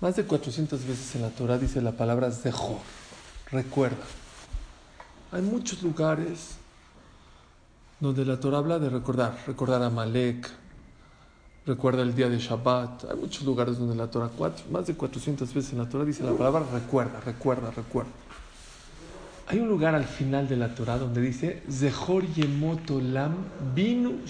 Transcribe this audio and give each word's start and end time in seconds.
Más 0.00 0.14
de 0.14 0.24
400 0.24 0.86
veces 0.86 1.16
en 1.16 1.22
la 1.22 1.30
Torah 1.30 1.58
dice 1.58 1.80
la 1.82 1.90
palabra 1.90 2.30
Zehor, 2.30 2.78
recuerda. 3.50 4.04
Hay 5.32 5.42
muchos 5.42 5.82
lugares 5.82 6.54
donde 7.98 8.24
la 8.24 8.38
Torah 8.38 8.58
habla 8.58 8.78
de 8.78 8.90
recordar, 8.90 9.36
recordar 9.48 9.82
a 9.82 9.90
Malek, 9.90 10.48
recuerda 11.66 12.02
el 12.02 12.14
día 12.14 12.28
de 12.28 12.38
Shabbat. 12.38 13.10
Hay 13.10 13.16
muchos 13.16 13.42
lugares 13.42 13.76
donde 13.76 13.96
la 13.96 14.06
Torah, 14.08 14.30
más 14.70 14.86
de 14.86 14.94
400 14.94 15.52
veces 15.52 15.72
en 15.72 15.78
la 15.78 15.88
Torah 15.88 16.04
dice 16.04 16.22
la 16.22 16.32
palabra 16.32 16.64
recuerda, 16.72 17.18
recuerda, 17.18 17.72
recuerda. 17.72 18.12
Hay 19.48 19.58
un 19.58 19.68
lugar 19.68 19.96
al 19.96 20.04
final 20.04 20.46
de 20.46 20.56
la 20.56 20.76
Torah 20.76 20.98
donde 20.98 21.20
dice 21.20 21.64
Zehor 21.68 22.24
Yemoto 22.34 23.00
Lam 23.00 23.34
Binu 23.74 24.20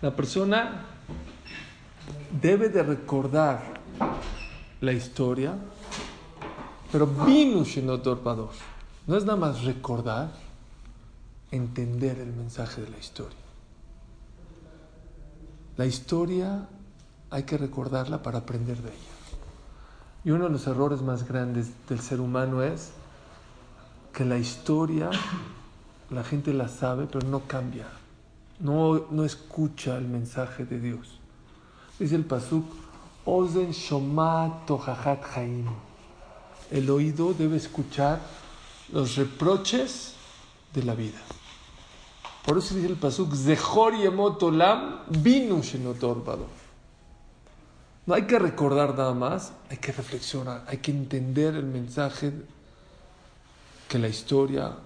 La 0.00 0.14
persona 0.14 0.84
debe 2.40 2.68
de 2.68 2.82
recordar 2.82 3.80
la 4.80 4.92
historia, 4.92 5.54
pero 6.92 7.06
Binu 7.06 7.64
Shinot 7.64 8.04
No 9.06 9.16
es 9.16 9.24
nada 9.24 9.38
más 9.38 9.64
recordar, 9.64 10.30
entender 11.50 12.18
el 12.18 12.32
mensaje 12.32 12.82
de 12.82 12.90
la 12.90 12.98
historia. 12.98 13.38
La 15.76 15.86
historia 15.86 16.68
hay 17.30 17.42
que 17.42 17.58
recordarla 17.58 18.22
para 18.22 18.38
aprender 18.38 18.78
de 18.78 18.88
ella. 18.88 19.16
Y 20.24 20.30
uno 20.30 20.44
de 20.44 20.50
los 20.50 20.66
errores 20.66 21.02
más 21.02 21.28
grandes 21.28 21.70
del 21.88 22.00
ser 22.00 22.20
humano 22.20 22.62
es 22.62 22.92
que 24.12 24.24
la 24.24 24.38
historia, 24.38 25.10
la 26.10 26.24
gente 26.24 26.52
la 26.52 26.68
sabe, 26.68 27.06
pero 27.06 27.28
no 27.28 27.42
cambia. 27.46 27.86
No, 28.58 29.06
no 29.10 29.24
escucha 29.24 29.98
el 29.98 30.08
mensaje 30.08 30.64
de 30.64 30.80
Dios. 30.80 31.20
Dice 31.98 32.14
el 32.14 32.24
Pasuk, 32.24 32.64
Ozen 33.24 33.70
Shomat 33.70 34.70
Haim. 35.34 35.66
El 36.70 36.90
oído 36.90 37.32
debe 37.32 37.56
escuchar 37.56 38.20
los 38.92 39.16
reproches 39.16 40.12
de 40.74 40.82
la 40.82 40.94
vida. 40.94 41.18
Por 42.44 42.58
eso 42.58 42.74
dice 42.74 42.88
el 42.88 42.96
Pasuk, 42.96 43.34
Zehor 43.34 43.96
Yemot 43.96 44.42
Olam 44.42 45.00
Binu 45.08 45.62
no 48.06 48.14
hay 48.14 48.22
que 48.22 48.38
recordar 48.38 48.96
nada 48.96 49.14
más, 49.14 49.52
hay 49.68 49.78
que 49.78 49.90
reflexionar, 49.90 50.64
hay 50.68 50.78
que 50.78 50.92
entender 50.92 51.56
el 51.56 51.66
mensaje 51.66 52.32
que 53.88 53.98
la 53.98 54.06
historia 54.06 54.76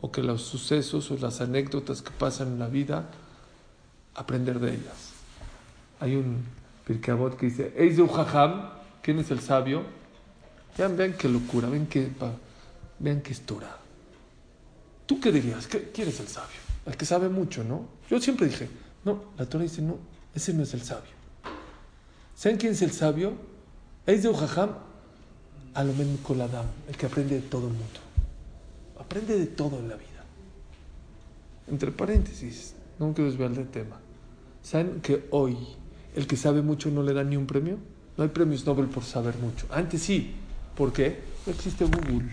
o 0.00 0.10
que 0.10 0.22
los 0.22 0.42
sucesos 0.42 1.10
o 1.10 1.16
las 1.18 1.42
anécdotas 1.42 2.00
que 2.00 2.10
pasan 2.12 2.48
en 2.48 2.58
la 2.58 2.68
vida, 2.68 3.10
aprender 4.14 4.58
de 4.58 4.74
ellas. 4.74 5.11
Hay 6.02 6.16
un 6.16 6.42
Pirkeabot 6.84 7.36
que 7.36 7.46
dice, 7.46 7.72
¿quién 9.02 9.20
es 9.20 9.30
el 9.30 9.38
sabio? 9.38 9.84
Vean, 10.76 10.96
vean 10.96 11.12
qué 11.12 11.28
locura, 11.28 11.68
vean 11.68 11.86
qué, 11.86 12.10
vean 12.98 13.20
qué 13.20 13.30
histura. 13.30 13.78
¿Tú 15.06 15.20
qué 15.20 15.30
dirías? 15.30 15.68
¿Quién 15.68 16.08
es 16.08 16.18
el 16.18 16.26
sabio? 16.26 16.58
El 16.86 16.96
que 16.96 17.04
sabe 17.06 17.28
mucho, 17.28 17.62
¿no? 17.62 17.86
Yo 18.10 18.20
siempre 18.20 18.48
dije, 18.48 18.68
no, 19.04 19.26
la 19.38 19.46
Torah 19.46 19.62
dice, 19.62 19.80
no, 19.80 19.96
ese 20.34 20.52
no 20.52 20.64
es 20.64 20.74
el 20.74 20.82
sabio. 20.82 21.12
¿Saben 22.34 22.58
quién 22.58 22.72
es 22.72 22.82
el 22.82 22.90
sabio? 22.90 23.34
Es 24.04 24.24
de 24.24 24.28
Ujajam, 24.28 24.70
Alomen 25.74 26.16
Koladam, 26.16 26.66
el 26.88 26.96
que 26.96 27.06
aprende 27.06 27.36
de 27.36 27.42
todo 27.42 27.68
el 27.68 27.74
mundo. 27.74 28.00
Aprende 28.98 29.38
de 29.38 29.46
todo 29.46 29.78
en 29.78 29.88
la 29.88 29.94
vida. 29.94 30.24
Entre 31.68 31.92
paréntesis, 31.92 32.74
no 32.98 33.14
quiero 33.14 33.30
desviar 33.30 33.52
del 33.52 33.68
tema. 33.68 34.00
¿Saben 34.62 35.00
que 35.00 35.28
hoy 35.30 35.56
el 36.14 36.26
que 36.26 36.36
sabe 36.36 36.62
mucho 36.62 36.90
no 36.90 37.02
le 37.02 37.14
da 37.14 37.24
ni 37.24 37.36
un 37.36 37.46
premio? 37.46 37.78
No 38.16 38.24
hay 38.24 38.30
premios 38.30 38.66
Nobel 38.66 38.86
por 38.86 39.04
saber 39.04 39.36
mucho. 39.38 39.66
Antes 39.70 40.02
sí. 40.02 40.34
¿Por 40.76 40.92
qué? 40.92 41.22
No 41.46 41.52
existe 41.52 41.84
Google. 41.84 42.30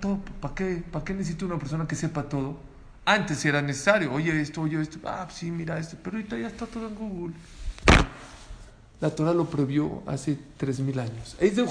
todo. 0.00 0.18
¿Para 0.40 0.54
qué? 0.54 0.82
¿Para 0.90 1.04
qué 1.04 1.14
necesito 1.14 1.46
una 1.46 1.58
persona 1.58 1.86
que 1.86 1.94
sepa 1.94 2.22
todo? 2.24 2.56
Antes 3.04 3.44
era 3.44 3.60
necesario. 3.60 4.12
Oye 4.12 4.40
esto, 4.40 4.62
oye 4.62 4.80
esto. 4.80 4.98
Ah, 5.04 5.28
sí, 5.30 5.50
mira 5.50 5.78
esto. 5.78 5.96
Pero 6.02 6.16
ahorita 6.16 6.38
ya 6.38 6.46
está 6.48 6.66
todo 6.66 6.86
en 6.88 6.94
Google. 6.94 7.34
La 9.00 9.10
Torah 9.10 9.34
lo 9.34 9.46
prohibió 9.46 10.02
hace 10.06 10.38
3.000 10.60 11.00
años. 11.00 11.36
Es 11.40 11.56
de 11.56 11.62
un. 11.62 11.68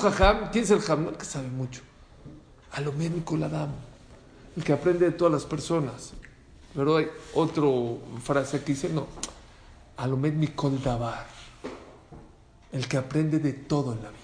¿Quién 0.51 0.65
es 0.65 0.71
el 0.71 0.81
jajam? 0.81 1.07
el 1.07 1.15
que 1.15 1.25
sabe 1.25 1.47
mucho. 1.47 1.81
Alomer 2.73 3.11
Nicoladam. 3.11 3.69
El 4.57 4.63
que 4.63 4.73
aprende 4.73 5.05
de 5.05 5.11
todas 5.11 5.31
las 5.31 5.45
personas. 5.45 6.11
Pero 6.75 6.97
hay 6.97 7.07
otra 7.33 7.63
frase 8.21 8.59
que 8.59 8.73
dice, 8.73 8.89
no. 8.89 9.07
Alomer 10.01 10.33
Nikol 10.33 10.81
Dabar. 10.81 11.25
El 12.71 12.87
que 12.87 12.97
aprende 12.97 13.39
de 13.39 13.53
todo 13.53 13.93
en 13.93 14.03
la 14.03 14.09
vida. 14.09 14.19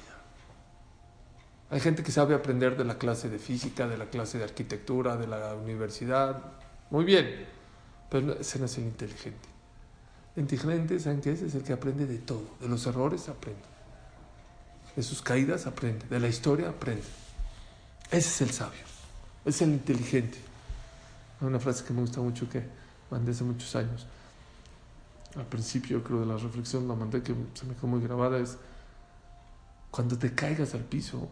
Hay 1.69 1.79
gente 1.79 2.03
que 2.03 2.11
sabe 2.11 2.35
aprender 2.35 2.77
de 2.77 2.85
la 2.85 2.97
clase 2.97 3.29
de 3.29 3.39
física, 3.39 3.87
de 3.87 3.97
la 3.97 4.09
clase 4.09 4.37
de 4.37 4.43
arquitectura, 4.43 5.17
de 5.17 5.27
la 5.27 5.55
universidad. 5.55 6.41
Muy 6.89 7.05
bien. 7.05 7.45
Pero 8.09 8.33
ese 8.39 8.59
no 8.59 8.65
es 8.65 8.77
el 8.77 8.85
inteligente 8.85 9.57
inteligente, 10.41 10.99
¿saben 10.99 11.21
qué 11.21 11.31
es? 11.31 11.41
Es 11.41 11.55
el 11.55 11.63
que 11.63 11.73
aprende 11.73 12.05
de 12.05 12.19
todo. 12.19 12.43
De 12.61 12.67
los 12.67 12.85
errores 12.85 13.27
aprende. 13.29 13.61
De 14.95 15.03
sus 15.03 15.21
caídas 15.21 15.67
aprende. 15.67 16.05
De 16.07 16.19
la 16.19 16.27
historia 16.27 16.69
aprende. 16.69 17.03
Ese 18.11 18.29
es 18.29 18.41
el 18.41 18.51
sabio. 18.51 18.81
Es 19.45 19.61
el 19.61 19.69
inteligente. 19.69 20.37
Una 21.41 21.59
frase 21.59 21.83
que 21.83 21.93
me 21.93 22.01
gusta 22.01 22.21
mucho 22.21 22.49
que 22.49 22.63
mandé 23.09 23.31
hace 23.31 23.43
muchos 23.43 23.75
años. 23.75 24.05
Al 25.37 25.45
principio, 25.45 26.03
creo, 26.03 26.21
de 26.21 26.25
la 26.25 26.37
reflexión 26.37 26.87
la 26.87 26.95
mandé 26.95 27.21
que 27.21 27.35
se 27.53 27.65
me 27.65 27.75
quedó 27.75 27.87
muy 27.87 28.01
grabada. 28.01 28.39
Es 28.39 28.57
cuando 29.91 30.17
te 30.17 30.33
caigas 30.33 30.73
al 30.73 30.81
piso, 30.81 31.29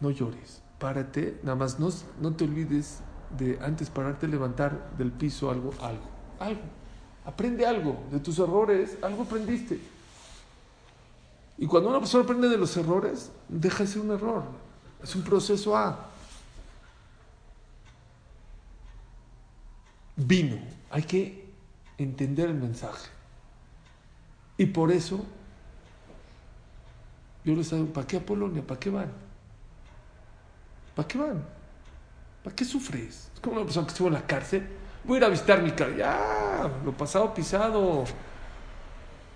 no 0.00 0.10
llores. 0.10 0.62
Párate. 0.78 1.40
Nada 1.42 1.56
más 1.56 1.80
no, 1.80 1.88
no 2.20 2.34
te 2.34 2.44
olvides 2.44 3.00
de 3.38 3.58
antes 3.62 3.90
pararte, 3.90 4.28
levantar 4.28 4.96
del 4.98 5.10
piso 5.10 5.50
algo, 5.50 5.72
algo, 5.80 6.04
algo 6.38 6.62
Aprende 7.24 7.66
algo 7.66 8.04
de 8.10 8.20
tus 8.20 8.38
errores, 8.38 8.98
algo 9.02 9.22
aprendiste. 9.22 9.80
Y 11.56 11.66
cuando 11.66 11.88
una 11.88 11.98
persona 11.98 12.24
aprende 12.24 12.48
de 12.48 12.58
los 12.58 12.76
errores, 12.76 13.30
deja 13.48 13.84
de 13.84 13.86
ser 13.86 14.02
un 14.02 14.10
error. 14.10 14.44
Es 15.02 15.14
un 15.16 15.22
proceso 15.22 15.76
A. 15.76 16.10
Vino. 20.16 20.58
Hay 20.90 21.02
que 21.04 21.43
entender 21.98 22.48
el 22.48 22.56
mensaje. 22.56 23.08
Y 24.56 24.66
por 24.66 24.92
eso, 24.92 25.24
yo 27.44 27.54
les 27.54 27.70
digo, 27.70 27.86
¿para 27.86 28.06
qué 28.06 28.18
a 28.18 28.20
Polonia? 28.20 28.62
¿Para 28.66 28.80
qué 28.80 28.90
van? 28.90 29.12
¿Para 30.94 31.08
qué 31.08 31.18
van? 31.18 31.44
¿Para 32.42 32.54
qué 32.54 32.64
sufres? 32.64 33.30
Es 33.34 33.40
como 33.40 33.56
una 33.56 33.64
persona 33.64 33.86
que 33.86 33.92
estuvo 33.92 34.08
en 34.08 34.14
la 34.14 34.26
cárcel 34.26 34.68
Voy 35.04 35.16
a 35.16 35.18
ir 35.18 35.24
a 35.24 35.28
visitar 35.28 35.62
mi 35.62 35.70
casa. 35.70 35.94
Ya, 35.96 36.70
lo 36.84 36.92
pasado 36.92 37.34
pisado. 37.34 38.04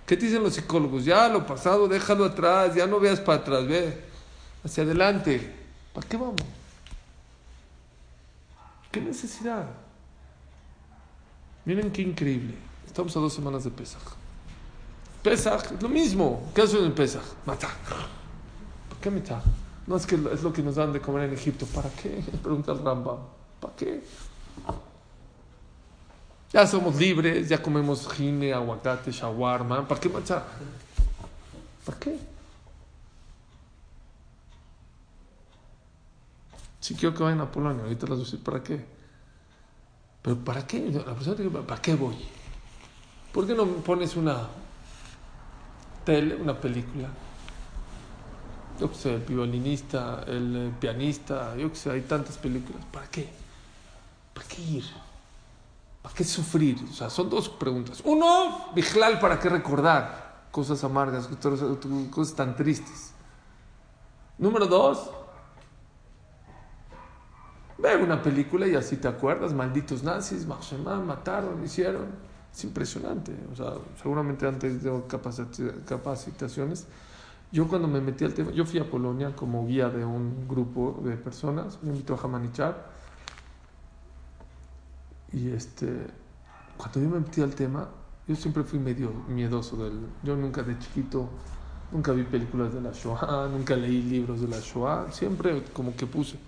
¿Qué 0.06 0.16
dicen 0.16 0.42
los 0.42 0.54
psicólogos? 0.54 1.04
Ya, 1.04 1.28
lo 1.28 1.46
pasado, 1.46 1.86
déjalo 1.86 2.24
atrás. 2.24 2.74
Ya 2.74 2.86
no 2.86 2.98
veas 2.98 3.20
para 3.20 3.40
atrás, 3.40 3.66
ve. 3.66 4.04
Hacia 4.64 4.82
adelante. 4.82 5.54
¿Para 5.92 6.08
qué 6.08 6.16
vamos? 6.16 6.36
¿Qué 8.90 9.00
necesidad? 9.00 9.66
Miren 11.68 11.92
qué 11.92 12.00
increíble. 12.00 12.54
Estamos 12.86 13.14
a 13.14 13.20
dos 13.20 13.34
semanas 13.34 13.62
de. 13.62 13.70
Pesaj 15.22 15.74
es 15.74 15.82
lo 15.82 15.90
mismo. 15.90 16.50
¿Qué 16.54 16.62
hacen 16.62 16.82
en 16.82 16.94
Pesaj? 16.94 17.22
Matar. 17.44 17.72
¿Por 18.88 18.96
qué 18.98 19.10
matar? 19.10 19.42
No 19.86 19.96
es 19.96 20.06
que 20.06 20.14
es 20.14 20.42
lo 20.42 20.50
que 20.50 20.62
nos 20.62 20.76
dan 20.76 20.94
de 20.94 21.00
comer 21.02 21.24
en 21.24 21.34
Egipto. 21.34 21.66
¿Para 21.66 21.90
qué? 21.90 22.24
Pregunta 22.42 22.72
el 22.72 22.78
Rambam. 22.82 23.18
¿Para 23.60 23.76
qué? 23.76 24.02
Ya 26.54 26.66
somos 26.66 26.96
libres, 26.96 27.50
ya 27.50 27.62
comemos 27.62 28.10
gine, 28.14 28.54
aguacate, 28.54 29.12
shawarma. 29.12 29.86
¿Para 29.86 30.00
qué 30.00 30.08
manchar? 30.08 30.46
¿Para 31.84 31.98
qué? 31.98 32.18
Si 36.80 36.94
quiero 36.94 37.14
que 37.14 37.22
vayan 37.22 37.42
a 37.42 37.52
Polonia, 37.52 37.82
ahorita 37.82 38.06
les 38.06 38.16
voy 38.16 38.20
a 38.20 38.24
decir 38.24 38.42
para 38.42 38.62
qué. 38.62 38.97
Pero 40.22 40.36
¿para 40.36 40.66
qué? 40.66 40.90
La 40.90 41.14
persona 41.14 41.36
dice, 41.36 41.50
¿para 41.50 41.80
qué 41.80 41.94
voy? 41.94 42.16
¿Por 43.32 43.46
qué 43.46 43.54
no 43.54 43.66
pones 43.66 44.16
una 44.16 44.48
tele, 46.04 46.34
una 46.36 46.58
película? 46.58 47.08
Yo 48.80 48.90
que 48.90 48.96
sé, 48.96 49.14
el 49.14 49.22
violinista, 49.22 50.24
el 50.26 50.72
pianista, 50.78 51.56
yo 51.56 51.70
que 51.70 51.76
sé, 51.76 51.90
hay 51.90 52.02
tantas 52.02 52.36
películas. 52.38 52.84
¿Para 52.92 53.08
qué? 53.08 53.28
¿Para 54.34 54.46
qué 54.46 54.62
ir? 54.62 54.84
¿Para 56.02 56.14
qué 56.14 56.24
sufrir? 56.24 56.78
O 56.90 56.92
sea, 56.92 57.10
son 57.10 57.28
dos 57.28 57.48
preguntas. 57.48 58.00
Uno, 58.04 58.72
Bijlal, 58.74 59.18
¿para 59.18 59.38
qué 59.40 59.48
recordar 59.48 60.46
cosas 60.50 60.82
amargas, 60.84 61.28
cosas 62.10 62.34
tan 62.34 62.56
tristes? 62.56 63.12
Número 64.38 64.66
dos, 64.66 65.10
ve 67.96 68.02
una 68.02 68.22
película 68.22 68.66
y 68.66 68.74
así 68.74 68.96
te 68.96 69.08
acuerdas, 69.08 69.52
malditos 69.52 70.02
nazis, 70.02 70.46
mataron, 70.46 71.62
hicieron. 71.64 72.06
Es 72.54 72.64
impresionante. 72.64 73.32
O 73.52 73.56
sea, 73.56 73.74
seguramente 74.02 74.46
antes 74.46 74.82
de 74.82 75.02
capacitaciones. 75.86 76.86
Yo 77.50 77.66
cuando 77.66 77.88
me 77.88 78.00
metí 78.00 78.24
al 78.24 78.34
tema, 78.34 78.50
yo 78.50 78.66
fui 78.66 78.78
a 78.78 78.90
Polonia 78.90 79.34
como 79.34 79.66
guía 79.66 79.88
de 79.88 80.04
un 80.04 80.46
grupo 80.46 81.00
de 81.02 81.16
personas, 81.16 81.78
me 81.82 81.90
invitó 81.90 82.14
a 82.14 82.18
Jamanichar. 82.18 82.90
Y 85.32 85.50
este, 85.50 86.06
cuando 86.76 87.00
yo 87.00 87.08
me 87.08 87.20
metí 87.20 87.40
al 87.40 87.54
tema, 87.54 87.88
yo 88.26 88.36
siempre 88.36 88.64
fui 88.64 88.78
medio 88.78 89.10
miedoso 89.28 89.82
del... 89.82 89.98
Yo 90.22 90.36
nunca 90.36 90.62
de 90.62 90.78
chiquito, 90.78 91.30
nunca 91.90 92.12
vi 92.12 92.24
películas 92.24 92.74
de 92.74 92.82
la 92.82 92.92
Shoah, 92.92 93.48
nunca 93.50 93.74
leí 93.74 94.02
libros 94.02 94.42
de 94.42 94.48
la 94.48 94.58
Shoah, 94.60 95.10
siempre 95.10 95.62
como 95.72 95.96
que 95.96 96.06
puse. 96.06 96.38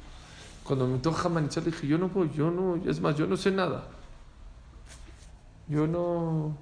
Cuando 0.70 0.86
me 0.86 0.98
tocó 0.98 1.16
Jamanichar 1.16 1.64
dije, 1.64 1.84
yo 1.88 1.98
no 1.98 2.08
voy, 2.10 2.30
yo 2.30 2.48
no, 2.48 2.76
es 2.88 3.00
más, 3.00 3.16
yo 3.16 3.26
no 3.26 3.36
sé 3.36 3.50
nada. 3.50 3.88
Yo 5.66 5.88
no... 5.88 6.56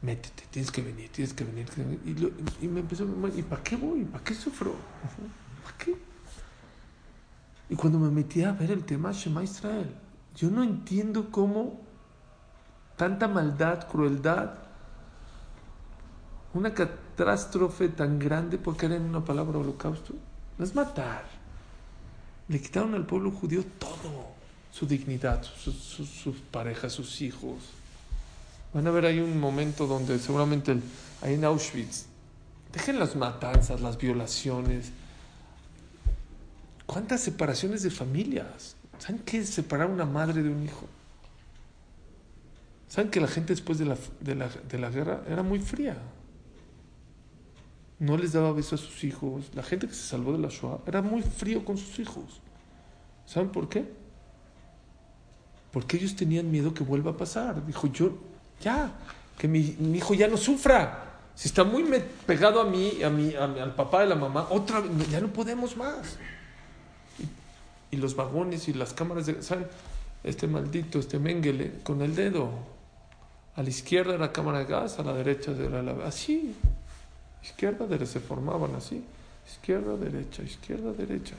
Métete, 0.00 0.44
tienes 0.50 0.70
que 0.70 0.80
venir, 0.80 1.10
tienes 1.12 1.34
que 1.34 1.44
venir. 1.44 1.66
Y, 2.62 2.66
me 2.66 2.80
empezó, 2.80 3.06
¿y 3.36 3.42
para 3.42 3.62
qué 3.62 3.76
voy? 3.76 4.06
¿Para 4.06 4.24
qué 4.24 4.32
sufro? 4.32 4.74
¿Para 5.64 5.76
qué? 5.76 5.94
Y 7.68 7.76
cuando 7.76 7.98
me 7.98 8.08
metí 8.10 8.42
a 8.42 8.52
ver 8.52 8.70
el 8.70 8.86
tema 8.86 9.12
Shema 9.12 9.44
Israel, 9.44 9.94
yo 10.34 10.48
no 10.48 10.62
entiendo 10.62 11.30
cómo 11.30 11.82
tanta 12.96 13.28
maldad, 13.28 13.86
crueldad, 13.86 14.54
una 16.54 16.72
catástrofe 16.72 17.90
tan 17.90 18.18
grande 18.18 18.56
por 18.56 18.78
caer 18.78 18.92
en 18.92 19.02
una 19.02 19.22
palabra 19.22 19.58
holocausto, 19.58 20.14
no 20.56 20.64
es 20.64 20.74
matar. 20.74 21.33
Le 22.48 22.60
quitaron 22.60 22.94
al 22.94 23.06
pueblo 23.06 23.30
judío 23.30 23.64
todo, 23.78 24.28
su 24.70 24.86
dignidad, 24.86 25.42
sus, 25.42 26.36
parejas, 26.50 26.92
sus 26.92 27.22
hijos. 27.22 27.56
Van 28.72 28.86
a 28.86 28.90
ver 28.90 29.06
ahí 29.06 29.20
un 29.20 29.38
momento 29.38 29.86
donde 29.86 30.18
seguramente 30.18 30.76
ahí 31.22 31.34
en 31.34 31.44
Auschwitz, 31.44 32.06
dejen 32.72 32.98
las 32.98 33.16
matanzas, 33.16 33.80
las 33.80 33.96
violaciones. 33.96 34.90
¿Cuántas 36.86 37.22
separaciones 37.22 37.82
de 37.82 37.90
familias? 37.90 38.76
¿Saben 38.98 39.22
qué 39.24 39.38
es 39.38 39.48
separar 39.50 39.88
una 39.88 40.04
madre 40.04 40.42
de 40.42 40.50
un 40.50 40.62
hijo? 40.62 40.86
¿Saben 42.88 43.10
que 43.10 43.20
la 43.20 43.26
gente 43.26 43.54
después 43.54 43.78
de 43.78 43.86
la, 43.86 43.96
de 44.20 44.34
la, 44.34 44.48
de 44.48 44.78
la 44.78 44.90
guerra 44.90 45.22
era 45.28 45.42
muy 45.42 45.60
fría? 45.60 45.96
No 47.98 48.16
les 48.16 48.32
daba 48.32 48.52
beso 48.52 48.74
a 48.74 48.78
sus 48.78 49.04
hijos. 49.04 49.50
La 49.54 49.62
gente 49.62 49.86
que 49.86 49.94
se 49.94 50.02
salvó 50.08 50.32
de 50.32 50.38
la 50.38 50.48
Shoah 50.48 50.80
era 50.86 51.02
muy 51.02 51.22
frío 51.22 51.64
con 51.64 51.78
sus 51.78 51.98
hijos. 51.98 52.40
¿Saben 53.26 53.50
por 53.50 53.68
qué? 53.68 53.84
Porque 55.72 55.96
ellos 55.96 56.14
tenían 56.14 56.50
miedo 56.50 56.74
que 56.74 56.84
vuelva 56.84 57.12
a 57.12 57.16
pasar. 57.16 57.64
Dijo, 57.66 57.86
yo, 57.88 58.12
ya, 58.60 58.92
que 59.38 59.48
mi, 59.48 59.76
hijo 59.94 60.14
ya 60.14 60.28
no 60.28 60.36
sufra. 60.36 61.20
Si 61.34 61.48
está 61.48 61.64
muy 61.64 61.84
pegado 62.26 62.60
a 62.60 62.64
mí, 62.64 63.02
a 63.02 63.10
mí, 63.10 63.34
al 63.34 63.74
papá 63.74 64.04
y 64.04 64.08
la 64.08 64.14
mamá, 64.14 64.46
otra 64.50 64.80
vez, 64.80 65.10
ya 65.10 65.20
no 65.20 65.28
podemos 65.28 65.76
más. 65.76 66.18
Y, 67.90 67.96
los 67.96 68.14
vagones 68.16 68.68
y 68.68 68.72
las 68.72 68.92
cámaras 68.92 69.26
de, 69.26 69.42
¿saben? 69.42 69.66
Este 70.22 70.46
maldito, 70.46 70.98
este 70.98 71.18
Mengele, 71.18 71.80
con 71.82 72.02
el 72.02 72.14
dedo 72.14 72.50
a 73.56 73.62
la 73.62 73.68
izquierda 73.68 74.14
era 74.14 74.32
cámara 74.32 74.60
de 74.60 74.64
gas, 74.64 74.98
a 74.98 75.02
la 75.02 75.12
derecha 75.12 75.52
era 75.52 75.82
la... 75.82 76.06
Así. 76.06 76.54
Izquierda, 77.44 77.86
derecha, 77.86 78.12
se 78.12 78.20
formaban 78.20 78.74
así. 78.74 79.04
Izquierda, 79.46 79.96
derecha, 79.96 80.42
izquierda, 80.42 80.92
derecha. 80.92 81.36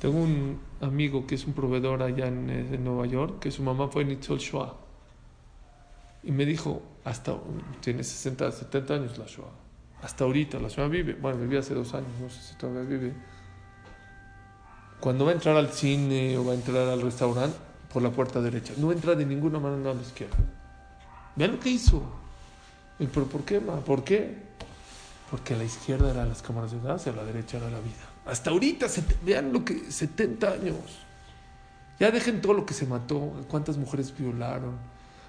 Tengo 0.00 0.18
un 0.18 0.58
amigo 0.80 1.26
que 1.26 1.34
es 1.34 1.46
un 1.46 1.52
proveedor 1.52 2.02
allá 2.02 2.26
en, 2.26 2.48
eh, 2.48 2.78
Nueva 2.78 3.06
York, 3.06 3.38
que 3.40 3.50
su 3.50 3.62
mamá 3.62 3.88
fue 3.88 4.04
Nitzol 4.04 4.38
Shoah. 4.38 4.74
Y 6.22 6.32
me 6.32 6.46
dijo, 6.46 6.82
hasta, 7.04 7.36
tiene 7.80 8.02
60, 8.02 8.50
70 8.50 8.94
años 8.94 9.18
la 9.18 9.26
Shoah. 9.26 9.52
Hasta 10.02 10.24
ahorita, 10.24 10.58
la 10.58 10.68
Shoah 10.68 10.88
vive. 10.88 11.14
Bueno, 11.14 11.38
vivía 11.38 11.60
hace 11.60 11.74
dos 11.74 11.92
años, 11.92 12.08
no 12.20 12.30
sé 12.30 12.40
si 12.40 12.54
todavía 12.56 12.82
vive. 12.82 13.12
Cuando 15.00 15.26
va 15.26 15.32
a 15.32 15.34
entrar 15.34 15.56
al 15.56 15.68
cine 15.68 16.38
o 16.38 16.44
va 16.44 16.52
a 16.52 16.54
entrar 16.54 16.88
al 16.88 17.02
restaurante, 17.02 17.58
por 17.92 18.02
la 18.02 18.10
puerta 18.10 18.40
derecha. 18.40 18.74
No 18.76 18.92
entra 18.92 19.14
de 19.14 19.24
ninguna 19.24 19.58
manera 19.58 19.90
a 19.90 19.94
la 19.94 20.02
izquierda. 20.02 20.36
Vean 21.36 21.52
lo 21.52 21.60
que 21.60 21.70
hizo. 21.70 22.02
¿Pero 22.98 23.26
por 23.26 23.44
qué, 23.44 23.60
ma? 23.60 23.76
¿Por 23.76 24.04
qué? 24.04 24.47
Porque 25.30 25.56
la 25.56 25.64
izquierda 25.64 26.10
eran 26.10 26.28
las 26.28 26.42
cámaras 26.42 26.72
de 26.72 26.80
gas 26.80 27.06
y 27.06 27.12
la 27.12 27.24
derecha 27.24 27.58
era 27.58 27.70
la 27.70 27.80
vida. 27.80 28.08
Hasta 28.26 28.50
ahorita, 28.50 28.86
vean 29.24 29.52
lo 29.52 29.64
que, 29.64 29.90
70 29.90 30.48
años. 30.50 30.76
Ya 32.00 32.10
dejen 32.10 32.40
todo 32.40 32.54
lo 32.54 32.64
que 32.64 32.74
se 32.74 32.86
mató, 32.86 33.32
cuántas 33.48 33.76
mujeres 33.76 34.16
violaron, 34.16 34.76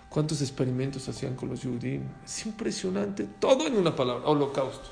cuántos 0.10 0.42
experimentos 0.42 1.10
hacían 1.10 1.36
con 1.36 1.50
los 1.50 1.63
judíos. 1.63 2.04
Es 2.24 2.46
impresionante, 2.46 3.28
todo 3.40 3.68
en 3.68 3.75
una 3.78 3.96
palabra, 3.96 4.25
holocausto. 4.25 4.90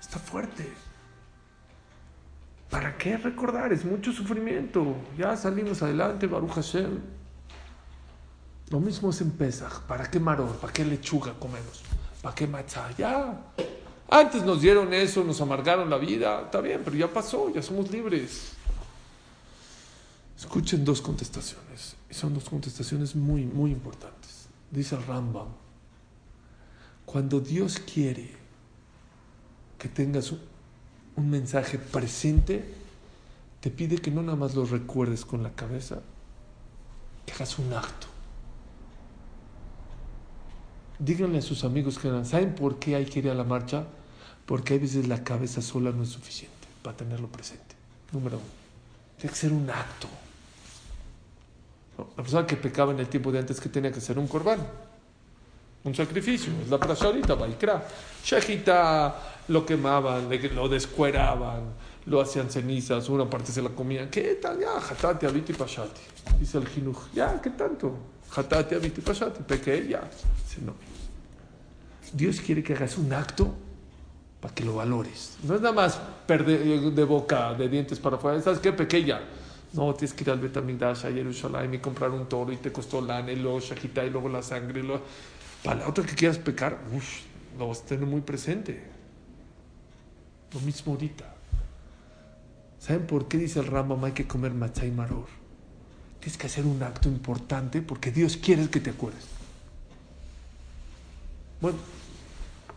Está 0.00 0.18
fuerte. 0.18 0.72
¿Para 2.70 2.96
qué 2.96 3.16
recordar? 3.16 3.72
Es 3.72 3.84
mucho 3.84 4.12
sufrimiento. 4.12 4.96
Ya 5.16 5.36
salimos 5.36 5.82
adelante, 5.82 6.26
Baruch 6.26 6.52
Hashem. 6.52 7.00
Lo 8.70 8.80
mismo 8.80 9.10
es 9.10 9.20
en 9.20 9.30
Pesach. 9.30 9.80
¿Para 9.86 10.10
qué 10.10 10.20
maror? 10.20 10.56
¿Para 10.56 10.72
qué 10.72 10.84
lechuga 10.84 11.34
comemos? 11.38 11.82
¿Para 12.22 12.34
qué 12.34 12.46
matzah? 12.46 12.90
Ya. 12.96 13.40
Antes 14.08 14.42
nos 14.42 14.62
dieron 14.62 14.94
eso, 14.94 15.22
nos 15.22 15.40
amargaron 15.40 15.90
la 15.90 15.98
vida. 15.98 16.42
Está 16.42 16.60
bien, 16.62 16.80
pero 16.82 16.96
ya 16.96 17.12
pasó, 17.12 17.52
ya 17.52 17.60
somos 17.62 17.90
libres. 17.90 18.52
Escuchen 20.36 20.84
dos 20.84 21.02
contestaciones. 21.02 21.96
Y 22.10 22.14
son 22.14 22.32
dos 22.32 22.48
contestaciones 22.48 23.14
muy, 23.14 23.44
muy 23.44 23.70
importantes. 23.70 24.48
Dice 24.70 24.96
Rambam. 24.96 25.48
Cuando 27.04 27.40
Dios 27.40 27.78
quiere 27.78 28.30
que 29.78 29.88
tengas 29.88 30.32
un, 30.32 31.30
mensaje 31.30 31.78
presente, 31.78 32.64
te 33.60 33.70
pide 33.70 33.98
que 33.98 34.10
no 34.10 34.22
nada 34.22 34.36
más 34.36 34.54
lo 34.54 34.64
recuerdes 34.64 35.24
con 35.24 35.42
la 35.42 35.50
cabeza, 35.50 36.00
que 37.26 37.32
hagas 37.32 37.58
un 37.58 37.72
acto 37.72 38.06
díganle 40.98 41.38
a 41.38 41.42
sus 41.42 41.64
amigos 41.64 41.98
que 41.98 42.24
¿saben 42.24 42.54
por 42.54 42.78
qué 42.78 42.96
hay 42.96 43.04
que 43.04 43.20
ir 43.20 43.30
a 43.30 43.34
la 43.34 43.44
marcha? 43.44 43.86
Porque 44.48 44.72
a 44.72 44.78
veces 44.78 45.06
la 45.06 45.22
cabeza 45.22 45.60
sola 45.60 45.90
no 45.90 46.04
es 46.04 46.08
suficiente 46.08 46.68
para 46.82 46.96
tenerlo 46.96 47.28
presente. 47.28 47.76
Número 48.12 48.38
uno. 48.38 48.46
Tiene 49.18 49.30
que 49.30 49.38
ser 49.38 49.52
un 49.52 49.68
acto. 49.68 50.08
La 52.16 52.22
persona 52.22 52.46
que 52.46 52.56
pecaba 52.56 52.92
en 52.92 53.00
el 53.00 53.08
tiempo 53.08 53.30
de 53.30 53.40
antes 53.40 53.60
que 53.60 53.68
tenía 53.68 53.92
que 53.92 54.00
ser 54.00 54.18
un 54.18 54.26
corbán, 54.26 54.66
un 55.84 55.94
sacrificio. 55.94 56.50
Es 56.62 56.70
la 56.70 56.80
prasha 56.80 57.04
ahorita, 57.04 57.34
Baikra. 57.34 57.86
Shejita 58.24 59.42
lo 59.48 59.66
quemaban, 59.66 60.30
lo 60.54 60.66
descueraban, 60.66 61.74
lo 62.06 62.22
hacían 62.22 62.50
cenizas, 62.50 63.06
una 63.10 63.28
parte 63.28 63.52
se 63.52 63.60
la 63.60 63.68
comían. 63.68 64.08
¿Qué 64.08 64.38
tal? 64.40 64.60
Ya, 64.60 64.80
jatati, 64.80 65.26
abiti, 65.26 65.52
pashati. 65.52 66.00
Dice 66.40 66.56
el 66.56 66.66
jinuj. 66.66 66.96
Ya, 67.12 67.38
¿qué 67.42 67.50
tanto? 67.50 67.98
Jatati, 68.30 68.76
abiti, 68.76 69.02
pashati. 69.02 69.42
Peque, 69.42 69.88
ya. 69.88 70.08
no. 70.64 70.72
Dios 72.14 72.40
quiere 72.40 72.62
que 72.62 72.72
hagas 72.72 72.96
un 72.96 73.12
acto 73.12 73.67
para 74.40 74.54
que 74.54 74.64
lo 74.64 74.76
valores. 74.76 75.36
No 75.42 75.54
es 75.54 75.60
nada 75.60 75.74
más 75.74 76.00
perder 76.26 76.80
de 76.80 77.04
boca, 77.04 77.54
de 77.54 77.68
dientes 77.68 77.98
para 77.98 78.16
afuera. 78.16 78.40
¿Sabes 78.40 78.60
qué? 78.60 78.72
Pequeña. 78.72 79.20
No, 79.72 79.94
tienes 79.94 80.14
que 80.14 80.24
ir 80.24 80.30
al 80.30 80.38
Betamigdash, 80.38 81.06
a 81.06 81.12
Jerusalén 81.12 81.74
y 81.74 81.78
comprar 81.78 82.10
un 82.10 82.26
toro 82.26 82.52
y 82.52 82.56
te 82.56 82.72
costó 82.72 83.00
lana 83.00 83.32
y 83.32 83.36
luego 83.36 83.60
shajita 83.60 84.04
y 84.04 84.10
luego 84.10 84.28
la 84.28 84.42
sangre. 84.42 84.80
Y 84.80 84.90
Para 85.62 85.80
la 85.80 85.88
otra 85.88 86.04
que 86.04 86.14
quieras 86.14 86.38
pecar, 86.38 86.78
uf, 86.94 87.20
lo 87.58 87.68
vas 87.68 87.82
a 87.82 87.86
tener 87.86 88.06
muy 88.06 88.20
presente. 88.20 88.82
Lo 90.52 90.60
mismo 90.60 90.92
ahorita. 90.92 91.34
¿Saben 92.78 93.06
por 93.06 93.28
qué 93.28 93.36
dice 93.36 93.58
el 93.60 93.66
Rambam 93.66 94.02
hay 94.04 94.12
que 94.12 94.26
comer 94.26 94.54
matzah 94.54 94.86
y 94.86 94.90
maror? 94.90 95.26
Tienes 96.20 96.38
que 96.38 96.46
hacer 96.46 96.64
un 96.64 96.82
acto 96.82 97.08
importante 97.08 97.82
porque 97.82 98.10
Dios 98.10 98.36
quiere 98.36 98.68
que 98.70 98.80
te 98.80 98.90
acuerdes. 98.90 99.24
Bueno, 101.60 101.78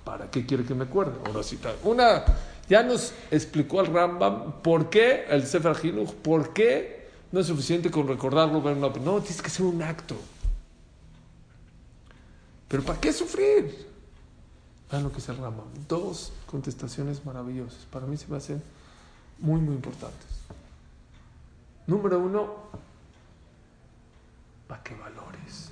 ¿Para 0.03 0.29
qué 0.31 0.46
quiere 0.46 0.63
que 0.63 0.74
me 0.74 0.86
acuerde? 0.86 1.13
Ahora 1.25 1.43
sí, 1.43 1.60
una, 1.84 2.24
ya 2.67 2.84
nos 2.84 3.13
explicó 3.29 3.81
el 3.81 3.88
Rambam 3.88 4.62
por 4.62 4.89
qué 4.89 5.25
el 5.29 5.46
Sefer 5.46 5.75
Hinuch, 5.84 6.12
por 6.13 6.53
qué 6.53 7.10
no 7.31 7.39
es 7.39 7.48
suficiente 7.48 7.91
con 7.91 8.08
recordarlo, 8.08 8.62
ver 8.62 8.77
una, 8.77 8.89
no, 8.89 9.20
tienes 9.20 9.41
que 9.41 9.50
ser 9.50 9.65
un 9.65 9.81
acto. 9.81 10.15
Pero 12.67 12.84
¿para 12.84 13.00
qué 13.00 13.12
sufrir? 13.12 13.89
Vean 14.89 15.03
lo 15.03 15.12
que 15.12 15.20
es 15.20 15.29
el 15.29 15.38
Rambam. 15.38 15.67
Dos 15.88 16.34
contestaciones 16.48 17.25
maravillosas. 17.25 17.86
Para 17.91 18.05
mí 18.05 18.17
se 18.17 18.27
me 18.27 18.38
hacen 18.38 18.62
muy, 19.39 19.60
muy 19.60 19.75
importantes. 19.75 20.27
Número 21.88 22.20
uno, 22.20 22.55
para 24.67 24.84
qué 24.84 24.96
valores. 24.96 25.72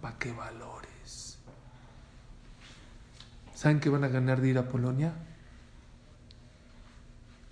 Para 0.00 0.18
qué 0.18 0.32
valores. 0.32 0.91
¿Saben 3.62 3.78
qué 3.78 3.90
van 3.90 4.02
a 4.02 4.08
ganar 4.08 4.40
de 4.40 4.48
ir 4.48 4.58
a 4.58 4.68
Polonia? 4.68 5.12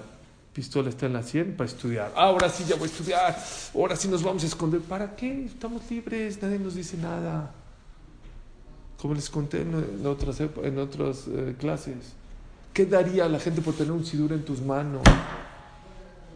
pistola 0.52 0.88
esté 0.88 1.06
en 1.06 1.12
la 1.12 1.22
100 1.22 1.56
para 1.56 1.70
estudiar? 1.70 2.12
ahora 2.16 2.48
sí 2.48 2.64
ya 2.66 2.76
voy 2.76 2.88
a 2.88 2.90
estudiar, 2.90 3.44
ahora 3.74 3.94
sí 3.94 4.08
nos 4.08 4.22
vamos 4.22 4.42
a 4.42 4.46
esconder. 4.46 4.80
¿Para 4.80 5.14
qué? 5.14 5.44
Estamos 5.44 5.82
libres, 5.90 6.42
nadie 6.42 6.58
nos 6.58 6.74
dice 6.74 6.96
nada. 6.96 7.52
Como 9.00 9.14
les 9.14 9.30
conté 9.30 9.62
en, 9.62 10.06
otras, 10.06 10.40
en 10.40 10.78
otras 10.78 11.26
eh, 11.28 11.54
clases. 11.58 12.19
¿Qué 12.72 12.86
daría 12.86 13.28
la 13.28 13.40
gente 13.40 13.60
por 13.60 13.74
tener 13.74 13.92
un 13.92 14.04
sidur 14.04 14.32
en 14.32 14.44
tus 14.44 14.60
manos? 14.60 15.02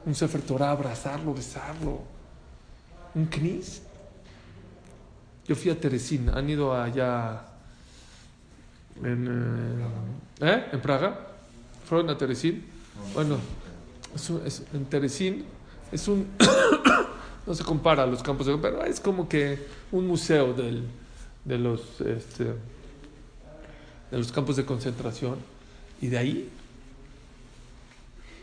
Un 0.05 0.14
Sefer 0.14 0.43
abrazarlo, 0.62 1.33
besarlo. 1.33 2.03
Un 3.14 3.26
knis. 3.26 3.83
Yo 5.47 5.55
fui 5.55 5.71
a 5.71 5.79
Teresín, 5.79 6.31
han 6.31 6.49
ido 6.49 6.75
allá 6.75 7.43
en, 9.03 9.26
eh, 10.41 10.47
¿eh? 10.47 10.64
¿En 10.73 10.81
Praga. 10.81 11.29
¿Fueron 11.87 12.11
a 12.11 12.19
Teresín? 12.19 12.64
Bueno, 13.12 13.38
en 14.73 14.85
Teresín 14.87 15.45
es 15.93 16.09
un... 16.09 16.26
no 17.47 17.55
se 17.55 17.62
compara 17.62 18.05
a 18.05 18.07
los 18.07 18.23
campos 18.23 18.47
de... 18.47 18.57
Pero 18.59 18.85
es 18.85 19.00
como 19.00 19.29
que 19.29 19.67
un 19.93 20.07
museo 20.07 20.55
de, 20.55 21.59
los, 21.59 22.00
este, 22.00 22.45
de 22.45 24.19
los 24.19 24.33
campos 24.33 24.57
de 24.57 24.64
concentración 24.64 25.54
y 26.05 26.09
de 26.09 26.19
ahí, 26.19 26.51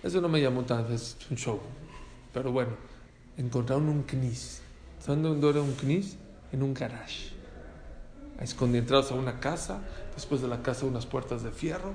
eso 0.01 0.19
no 0.19 0.27
me 0.27 0.41
llamó 0.41 0.63
tanto, 0.63 0.95
es 0.95 1.15
un 1.29 1.37
show. 1.37 1.59
Pero 2.33 2.51
bueno, 2.51 2.71
encontraron 3.37 3.87
un 3.87 4.01
knis. 4.01 4.63
¿Saben 4.99 5.21
dónde 5.21 5.47
era 5.47 5.61
un 5.61 5.73
knis? 5.73 6.17
En 6.51 6.63
un 6.63 6.73
garage. 6.73 7.33
Escondí 8.39 8.79
entrados 8.79 9.11
a 9.11 9.13
una 9.13 9.39
casa, 9.39 9.79
después 10.15 10.41
de 10.41 10.47
la 10.47 10.63
casa 10.63 10.87
unas 10.87 11.05
puertas 11.05 11.43
de 11.43 11.51
fierro. 11.51 11.93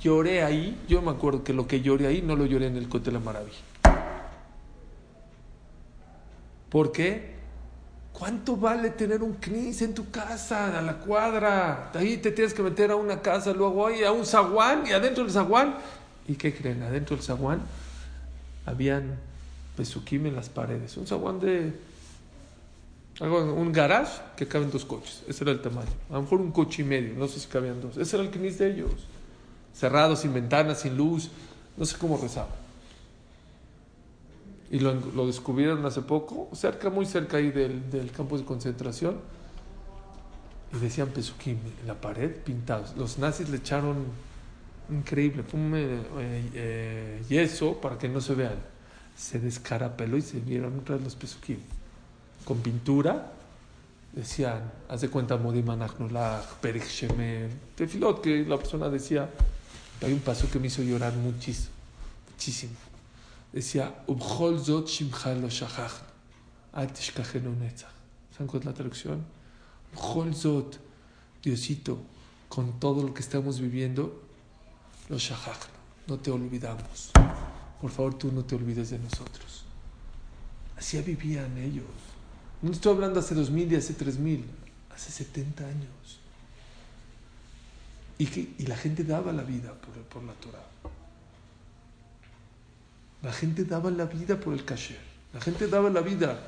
Lloré 0.00 0.42
ahí, 0.42 0.82
yo 0.88 1.02
me 1.02 1.10
acuerdo 1.10 1.44
que 1.44 1.52
lo 1.52 1.66
que 1.66 1.82
lloré 1.82 2.06
ahí 2.06 2.22
no 2.22 2.34
lo 2.34 2.46
lloré 2.46 2.68
en 2.68 2.78
el 2.78 2.88
Cote 2.88 3.10
de 3.10 3.12
la 3.12 3.20
Maravilla. 3.20 3.58
¿Por 6.70 6.90
qué? 6.90 7.37
¿Cuánto 8.18 8.56
vale 8.56 8.90
tener 8.90 9.22
un 9.22 9.34
knis 9.34 9.80
en 9.82 9.94
tu 9.94 10.10
casa, 10.10 10.76
a 10.76 10.82
la 10.82 10.94
cuadra? 10.94 11.92
Ahí 11.94 12.16
te 12.16 12.32
tienes 12.32 12.52
que 12.52 12.62
meter 12.62 12.90
a 12.90 12.96
una 12.96 13.22
casa, 13.22 13.52
luego 13.52 13.86
ahí 13.86 14.02
a 14.02 14.10
un 14.10 14.26
zaguán 14.26 14.84
y 14.88 14.90
adentro 14.90 15.22
del 15.22 15.32
zaguán. 15.32 15.76
¿Y 16.26 16.34
qué 16.34 16.52
creen? 16.52 16.82
Adentro 16.82 17.14
del 17.14 17.24
zaguán 17.24 17.60
habían 18.66 19.16
pesuquim 19.76 20.26
en 20.26 20.34
las 20.34 20.48
paredes. 20.48 20.96
Un 20.96 21.06
zaguán 21.06 21.38
de. 21.38 21.72
Un 23.20 23.70
garage 23.72 24.20
que 24.36 24.48
caben 24.48 24.72
dos 24.72 24.84
coches. 24.84 25.22
Ese 25.28 25.44
era 25.44 25.52
el 25.52 25.60
tamaño. 25.60 25.86
A 26.10 26.14
lo 26.14 26.22
mejor 26.22 26.40
un 26.40 26.50
coche 26.50 26.82
y 26.82 26.84
medio. 26.84 27.14
No 27.14 27.28
sé 27.28 27.38
si 27.38 27.46
cabían 27.46 27.80
dos. 27.80 27.96
Ese 27.98 28.16
era 28.16 28.24
el 28.24 28.32
knis 28.32 28.58
de 28.58 28.72
ellos. 28.72 29.06
Cerrado, 29.72 30.16
sin 30.16 30.34
ventanas, 30.34 30.80
sin 30.80 30.96
luz. 30.96 31.30
No 31.76 31.84
sé 31.84 31.96
cómo 31.96 32.16
rezaba 32.16 32.48
y 34.70 34.80
lo, 34.80 34.94
lo, 34.94 35.26
descubrieron 35.26 35.84
hace 35.86 36.02
poco, 36.02 36.50
cerca, 36.54 36.90
muy 36.90 37.06
cerca 37.06 37.38
ahí 37.38 37.50
del, 37.50 37.90
del 37.90 38.10
campo 38.10 38.36
de 38.36 38.44
concentración, 38.44 39.16
y 40.72 40.78
decían 40.78 41.08
Pesukim 41.08 41.56
en 41.80 41.86
la 41.86 41.94
pared 41.94 42.30
pintados. 42.30 42.94
Los 42.96 43.18
nazis 43.18 43.48
le 43.48 43.56
echaron 43.56 44.04
increíble, 44.90 45.42
fue 45.42 45.58
eh, 45.60 46.50
eh, 46.54 47.22
yeso 47.28 47.80
para 47.80 47.96
que 47.96 48.08
no 48.08 48.20
se 48.20 48.34
vean. 48.34 48.56
Se 49.16 49.38
descarapeló 49.40 50.16
y 50.16 50.22
se 50.22 50.40
vieron 50.40 50.78
otra 50.78 50.96
vez 50.96 51.04
los 51.04 51.14
Pesukim. 51.14 51.58
Con 52.44 52.58
pintura, 52.58 53.32
decían, 54.12 54.70
haz 54.88 55.00
de 55.00 55.08
cuenta 55.08 55.36
Modimanachnulach, 55.38 56.56
Perich 56.60 56.86
Shemer, 56.86 57.50
Tefilot, 57.74 58.20
que 58.20 58.44
la 58.44 58.58
persona 58.58 58.88
decía, 58.90 59.28
hay 60.02 60.12
un 60.12 60.20
paso 60.20 60.48
que 60.50 60.58
me 60.58 60.66
hizo 60.66 60.82
llorar 60.82 61.14
muchísimo, 61.14 61.74
muchísimo 62.30 62.87
decía, 63.52 64.04
Shimchal 64.06 65.40
lo 65.40 65.48
¿Saben 68.32 68.46
cuál 68.46 68.60
es 68.60 68.66
la 68.66 68.74
traducción? 68.74 69.24
Ubholzot, 69.96 70.78
Diosito, 71.42 71.98
con 72.48 72.78
todo 72.78 73.02
lo 73.02 73.14
que 73.14 73.20
estamos 73.20 73.60
viviendo, 73.60 74.22
lo 75.08 75.18
shachach, 75.18 75.66
no 76.06 76.18
te 76.18 76.30
olvidamos. 76.30 77.10
Por 77.80 77.90
favor, 77.90 78.14
tú 78.14 78.32
no 78.32 78.44
te 78.44 78.54
olvides 78.54 78.90
de 78.90 78.98
nosotros. 78.98 79.64
Así 80.76 81.00
vivían 81.02 81.56
ellos. 81.58 81.84
No 82.62 82.72
estoy 82.72 82.94
hablando 82.94 83.20
hace 83.20 83.34
dos 83.34 83.50
mil 83.50 83.72
y 83.72 83.76
hace 83.76 83.94
tres 83.94 84.18
mil, 84.18 84.44
hace 84.94 85.10
70 85.12 85.64
años. 85.64 86.20
Y, 88.18 88.26
que, 88.26 88.54
y 88.58 88.66
la 88.66 88.76
gente 88.76 89.04
daba 89.04 89.32
la 89.32 89.42
vida 89.42 89.72
por, 89.74 89.94
por 90.04 90.24
la 90.24 90.32
Torah. 90.34 90.66
La 93.22 93.32
gente 93.32 93.64
daba 93.64 93.90
la 93.90 94.04
vida 94.04 94.38
por 94.38 94.54
el 94.54 94.64
kasher. 94.64 94.98
La 95.32 95.40
gente 95.40 95.66
daba 95.66 95.90
la 95.90 96.00
vida 96.00 96.38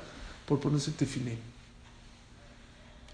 por 0.45 0.59
ponerse 0.59 0.91
tefilín. 0.91 1.39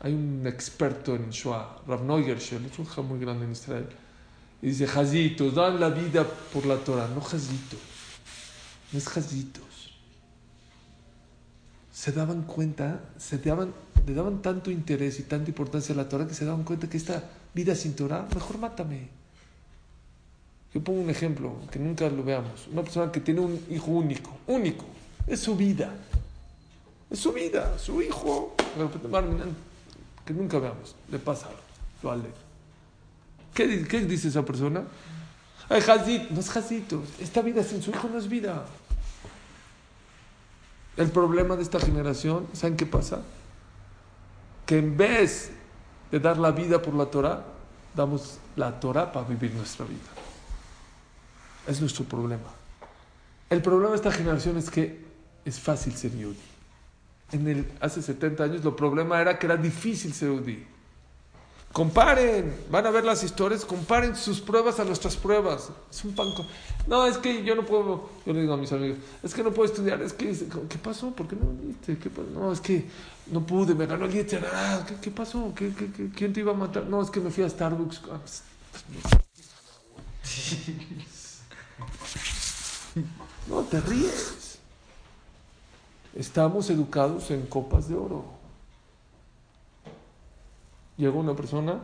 Hay 0.01 0.13
un 0.13 0.45
experto 0.45 1.15
en 1.15 1.31
Shoah, 1.31 1.81
Rav 1.87 2.03
Neugershel, 2.03 2.65
es 2.65 2.77
un 2.77 2.85
ja 2.85 3.01
muy 3.01 3.19
grande 3.19 3.45
en 3.45 3.51
Israel. 3.51 3.87
Y 4.61 4.67
dice, 4.67 4.87
jazitos, 4.87 5.55
dan 5.55 5.79
la 5.79 5.89
vida 5.89 6.23
por 6.53 6.65
la 6.65 6.77
Torah, 6.77 7.07
no 7.07 7.21
jazitos. 7.21 7.79
No 8.91 8.99
es 8.99 9.07
jazitos. 9.07 9.63
Se 11.91 12.11
daban 12.11 12.43
cuenta, 12.43 13.09
se 13.17 13.39
daban, 13.39 13.73
le 14.05 14.13
daban 14.13 14.41
tanto 14.43 14.69
interés 14.69 15.19
y 15.19 15.23
tanta 15.23 15.49
importancia 15.49 15.93
a 15.93 15.97
la 15.97 16.07
Torah 16.07 16.27
que 16.27 16.35
se 16.35 16.45
daban 16.45 16.63
cuenta 16.63 16.87
que 16.87 16.97
esta 16.97 17.23
vida 17.55 17.73
sin 17.73 17.95
Torah, 17.95 18.27
mejor 18.33 18.59
mátame. 18.59 19.16
Yo 20.77 20.83
pongo 20.83 21.01
un 21.01 21.09
ejemplo, 21.09 21.55
que 21.71 21.79
nunca 21.79 22.07
lo 22.07 22.23
veamos. 22.23 22.67
Una 22.71 22.83
persona 22.83 23.11
que 23.11 23.19
tiene 23.19 23.39
un 23.39 23.59
hijo 23.67 23.89
único, 23.89 24.37
único, 24.45 24.85
es 25.25 25.39
su 25.39 25.55
vida. 25.55 25.91
Es 27.09 27.17
su 27.17 27.33
vida, 27.33 27.79
su 27.79 27.99
hijo. 27.99 28.53
Que 30.23 30.33
nunca 30.35 30.59
veamos, 30.59 30.95
le 31.09 31.17
pasa 31.17 31.47
algo, 31.47 31.59
lo 32.03 32.11
ale. 32.11 32.29
¿Qué, 33.55 33.87
¿Qué, 33.87 34.01
dice 34.01 34.27
esa 34.27 34.45
persona? 34.45 34.83
Ay, 35.67 35.81
Hazit, 35.81 36.29
no 36.29 36.41
es 36.41 36.55
Hazito. 36.55 37.01
Esta 37.19 37.41
vida 37.41 37.63
sin 37.63 37.81
su 37.81 37.89
hijo 37.89 38.07
no 38.07 38.19
es 38.19 38.29
vida. 38.29 38.63
El 40.95 41.09
problema 41.09 41.55
de 41.55 41.63
esta 41.63 41.79
generación, 41.79 42.45
¿saben 42.53 42.77
qué 42.77 42.85
pasa? 42.85 43.23
Que 44.67 44.77
en 44.77 44.95
vez 44.95 45.49
de 46.11 46.19
dar 46.19 46.37
la 46.37 46.51
vida 46.51 46.79
por 46.79 46.93
la 46.93 47.07
Torah, 47.07 47.43
damos 47.95 48.37
la 48.55 48.79
Torah 48.79 49.11
para 49.11 49.27
vivir 49.27 49.55
nuestra 49.55 49.83
vida. 49.83 50.26
Es 51.67 51.81
nuestro 51.81 52.05
problema. 52.05 52.49
El 53.49 53.61
problema 53.61 53.91
de 53.91 53.97
esta 53.97 54.11
generación 54.11 54.57
es 54.57 54.69
que 54.69 55.05
es 55.45 55.59
fácil 55.59 55.93
ser 55.93 56.17
yudí. 56.17 56.37
El, 57.31 57.69
hace 57.81 58.01
70 58.01 58.43
años, 58.43 58.63
lo 58.63 58.75
problema 58.75 59.19
era 59.19 59.37
que 59.37 59.45
era 59.45 59.57
difícil 59.57 60.13
ser 60.13 60.29
yudí. 60.29 60.65
Comparen, 61.73 62.55
van 62.71 62.85
a 62.87 62.91
ver 62.91 63.03
las 63.03 63.23
historias, 63.23 63.65
comparen 63.65 64.15
sus 64.15 64.39
pruebas 64.39 64.79
a 64.79 64.85
nuestras 64.85 65.15
pruebas. 65.17 65.69
Es 65.91 66.03
un 66.05 66.15
pan. 66.15 66.29
No, 66.87 67.05
es 67.05 67.17
que 67.17 67.43
yo 67.43 67.55
no 67.55 67.65
puedo, 67.65 68.09
yo 68.25 68.33
le 68.33 68.41
digo 68.41 68.53
a 68.53 68.57
mis 68.57 68.71
amigos, 68.71 68.97
es 69.21 69.33
que 69.33 69.43
no 69.43 69.51
puedo 69.51 69.69
estudiar, 69.69 70.01
es 70.01 70.13
que, 70.13 70.33
¿qué 70.69 70.77
pasó? 70.81 71.11
¿Por 71.11 71.27
qué 71.27 71.35
no 71.35 71.47
viniste? 71.47 71.97
¿Qué? 71.97 72.09
No, 72.33 72.51
es 72.51 72.61
que 72.61 72.85
no 73.27 73.45
pude, 73.45 73.75
me 73.75 73.85
ganó 73.85 74.05
el 74.05 74.13
día 74.13 74.25
¿Qué, 74.25 74.95
¿Qué, 75.01 75.11
pasó? 75.11 75.53
¿Qué, 75.53 75.71
quién 76.15 76.33
te 76.33 76.39
iba 76.39 76.53
a 76.53 76.55
matar? 76.55 76.85
No, 76.85 77.01
es 77.01 77.11
que 77.11 77.19
me 77.19 77.29
fui 77.29 77.43
a 77.43 77.49
Starbucks. 77.49 78.01
No, 83.47 83.61
te 83.63 83.79
ríes. 83.81 84.59
Estamos 86.15 86.69
educados 86.69 87.29
en 87.31 87.45
copas 87.45 87.87
de 87.87 87.95
oro. 87.95 88.25
Llegó 90.97 91.19
una 91.19 91.35
persona, 91.35 91.79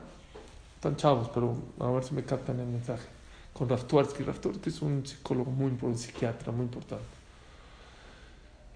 tan 0.80 0.96
chavos, 0.96 1.30
pero 1.34 1.56
a 1.80 1.88
ver 1.92 2.04
si 2.04 2.16
me 2.16 2.24
captan 2.24 2.60
el 2.60 2.66
mensaje, 2.66 3.08
con 3.54 3.70
Raftuarsky. 3.70 4.24
Raftuarsky 4.24 4.70
es 4.70 4.82
un 4.82 5.06
psicólogo 5.06 5.52
muy 5.52 5.68
importante, 5.68 6.08
psiquiatra 6.08 6.52
muy 6.52 6.66
importante. 6.66 7.06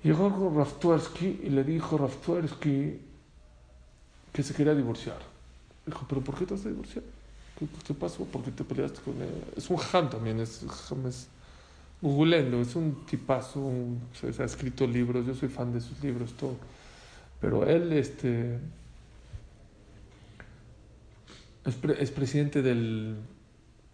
Llegó 0.04 0.30
con 0.30 0.56
Raftuarsky 0.56 1.42
y 1.44 1.50
le 1.50 1.64
dijo 1.64 1.98
Raftuarsky 1.98 3.02
que 4.32 4.44
se 4.44 4.54
quería 4.54 4.76
divorciar. 4.76 5.18
Dijo, 5.88 6.06
¿pero 6.08 6.22
por 6.22 6.38
qué 6.38 6.46
te 6.46 6.54
vas 6.54 6.66
a 6.66 6.70
divorciar? 6.70 7.04
¿Qué, 7.58 7.94
pasó? 7.94 8.24
¿Por 8.26 8.44
qué 8.44 8.52
te 8.52 8.64
peleaste 8.64 9.02
con 9.02 9.20
él? 9.22 9.30
Es 9.56 9.70
un 9.70 9.78
ham 9.92 10.10
también, 10.10 10.40
es, 10.40 10.62
es 10.64 11.28
googleenlo, 12.02 12.62
es 12.62 12.76
un 12.76 13.06
tipazo, 13.06 13.72
se 14.14 14.42
ha 14.42 14.46
escrito 14.46 14.86
libros, 14.86 15.26
yo 15.26 15.34
soy 15.34 15.50
fan 15.50 15.74
de 15.74 15.82
sus 15.82 16.02
libros, 16.04 16.34
todo. 16.34 16.56
Pero 17.42 17.66
él, 17.66 17.92
este 17.94 18.60
es, 21.66 22.12
presidente 22.12 22.62
del, 22.62 23.16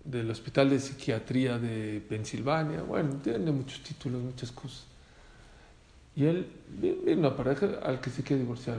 del, 0.03 0.29
Hospital 0.29 0.69
de 0.69 0.79
Psiquiatría 0.79 1.57
de 1.57 2.01
Pensilvania. 2.07 2.81
Bueno, 2.83 3.15
tiene 3.23 3.51
muchos 3.51 3.81
títulos, 3.81 4.21
muchas 4.21 4.51
cosas. 4.51 4.85
Y 6.15 6.25
él 6.25 6.47
viene 6.79 7.15
una 7.15 7.35
pareja 7.35 7.67
al 7.83 7.99
que 7.99 8.09
se 8.09 8.23
quiere 8.23 8.43
divorciar. 8.43 8.77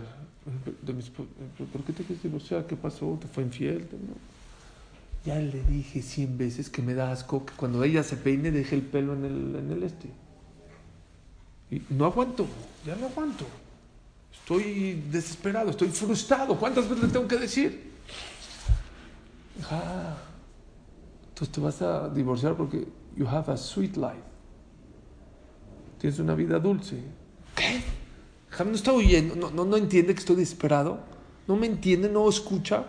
¿Por 1.72 1.82
qué 1.84 1.92
te 1.92 2.04
quieres 2.04 2.22
divorciar? 2.22 2.66
¿Qué 2.66 2.76
pasó? 2.76 3.18
¿Te 3.20 3.26
fue 3.26 3.42
infiel? 3.42 3.88
Ya 5.24 5.36
le 5.36 5.62
dije 5.62 6.02
cien 6.02 6.36
veces 6.36 6.68
que 6.68 6.82
me 6.82 6.94
da 6.94 7.10
asco 7.10 7.46
que 7.46 7.54
cuando 7.54 7.82
ella 7.82 8.02
se 8.02 8.16
peine 8.16 8.50
deje 8.50 8.74
el 8.74 8.82
pelo 8.82 9.14
en 9.14 9.24
el, 9.24 9.56
en 9.56 9.70
el 9.70 9.82
este. 9.82 10.08
Y 11.70 11.82
no 11.88 12.04
aguanto, 12.04 12.46
ya 12.84 12.94
no 12.96 13.06
aguanto. 13.06 13.46
Estoy 14.32 15.02
desesperado, 15.10 15.70
estoy 15.70 15.88
frustrado. 15.88 16.58
¿Cuántas 16.58 16.88
veces 16.88 17.04
le 17.04 17.10
tengo 17.10 17.26
que 17.26 17.38
decir? 17.38 17.92
Ah, 19.70 20.16
entonces 21.28 21.54
te 21.54 21.60
vas 21.60 21.80
a 21.80 22.10
divorciar 22.10 22.54
porque 22.54 22.86
you 23.16 23.26
have 23.26 23.50
a 23.50 23.56
sweet 23.56 23.96
life. 23.96 24.22
Tienes 25.98 26.18
una 26.18 26.34
vida 26.34 26.58
dulce. 26.58 27.02
¿Qué? 27.54 27.82
No 28.62 28.72
está 28.72 28.92
oyendo, 28.92 29.34
no, 29.34 29.50
no, 29.50 29.64
no 29.64 29.76
entiende 29.76 30.14
que 30.14 30.20
estoy 30.20 30.36
desesperado. 30.36 31.00
No 31.48 31.56
me 31.56 31.66
entiende, 31.66 32.08
no 32.08 32.28
escucha. 32.28 32.84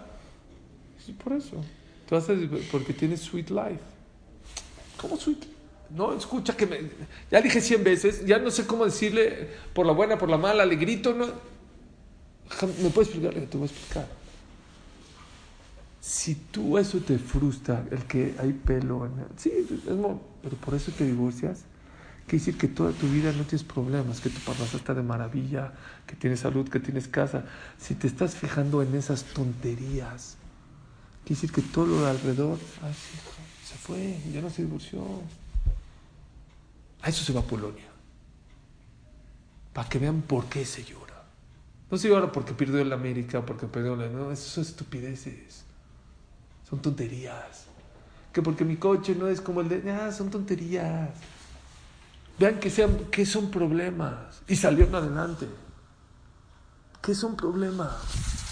Sí, 1.04 1.13
por 1.13 1.34
eso. 1.34 1.63
Te 2.08 2.16
vas 2.16 2.30
a 2.30 2.34
porque 2.72 2.94
tienes 2.94 3.22
sweet 3.22 3.50
life. 3.50 3.80
¿Cómo 4.98 5.18
sweet? 5.18 5.46
No 5.90 6.14
escucha 6.14 6.56
que 6.56 6.66
me. 6.66 6.79
Ya 7.32 7.42
dije 7.42 7.62
cien 7.62 7.84
veces, 7.84 8.25
ya 8.25 8.40
no 8.40 8.51
sé 8.51 8.66
cómo 8.66 8.86
decirle 8.86 9.50
por 9.74 9.86
la 9.86 9.94
buena, 9.94 10.18
por 10.18 10.29
la 10.29 10.38
mala, 10.38 10.66
le 10.66 10.75
grito. 10.75 11.14
No. 11.14 11.25
¿Me 11.25 12.90
puedes 12.90 13.10
explicar? 13.10 13.34
Te 13.34 13.58
voy 13.58 13.68
a 13.68 13.72
explicar. 13.72 14.08
Si 16.00 16.36
tú 16.36 16.77
eso 16.77 17.00
te 17.00 17.18
frustra, 17.18 17.84
el 17.90 18.03
que 18.06 18.36
hay 18.38 18.53
pelo, 18.53 19.08
en 19.08 19.14
el, 19.14 19.25
sí, 19.38 19.51
pero 20.44 20.56
por 20.58 20.75
eso 20.75 20.92
te 20.92 21.03
divorcias, 21.03 21.62
quiere 22.27 22.46
decir 22.46 22.58
que 22.60 22.68
toda 22.68 22.92
tu 22.92 23.08
vida 23.08 23.32
no 23.32 23.44
tienes 23.44 23.64
problemas, 23.64 24.22
que 24.22 24.29
tu 24.29 24.40
papá 24.42 24.66
está 24.72 24.94
de 24.94 25.01
maravilla, 25.01 25.74
que 26.06 26.16
tienes 26.16 26.42
salud, 26.42 26.70
que 26.70 26.79
tienes 26.79 27.08
casa. 27.08 27.46
Si 27.79 27.96
te 27.96 28.06
estás 28.06 28.36
fijando 28.36 28.84
en 28.84 28.94
esas 28.94 29.24
tonterías, 29.24 30.38
quiere 31.25 31.42
decir 31.42 31.51
que 31.51 31.61
todo 31.61 31.88
lo 31.88 32.01
de 32.01 32.09
alrededor, 32.11 32.59
ay, 32.83 32.94
se 33.66 33.75
fue, 33.75 34.20
ya 34.31 34.42
no 34.42 34.50
se 34.50 34.61
divorció. 34.61 35.01
A 37.01 37.09
eso 37.09 37.24
se 37.24 37.33
va 37.33 37.42
Polonia. 37.42 37.85
Para 39.74 39.90
que 39.90 40.00
vean 40.00 40.22
por 40.22 40.46
qué 40.46 40.64
se 40.66 40.83
llora. 40.83 41.24
No 41.90 41.98
se 41.98 42.07
llora 42.07 42.31
porque 42.31 42.53
perdió 42.53 42.83
la 42.83 42.96
América, 42.96 43.46
porque 43.46 43.66
perdió 43.66 43.96
la... 43.96 44.07
No, 44.07 44.31
eso 44.31 44.50
son 44.50 44.64
estupideces. 44.64 45.66
Son 46.70 46.81
tonterías. 46.81 47.66
Que 48.31 48.42
porque 48.42 48.64
mi 48.64 48.77
coche 48.77 49.16
no 49.16 49.27
es 49.27 49.42
como 49.42 49.61
el 49.61 49.70
de... 49.70 49.92
Ah, 49.92 50.11
son 50.11 50.29
tonterías. 50.29 51.09
Vean 52.38 52.59
que, 52.59 52.70
sean, 52.70 53.05
que 53.11 53.25
son 53.25 53.50
problemas. 53.50 54.42
Y 54.48 54.55
salieron 54.55 54.94
adelante. 54.96 55.48
¿Qué 57.01 57.16
son 57.16 57.35
problemas? 57.35 58.45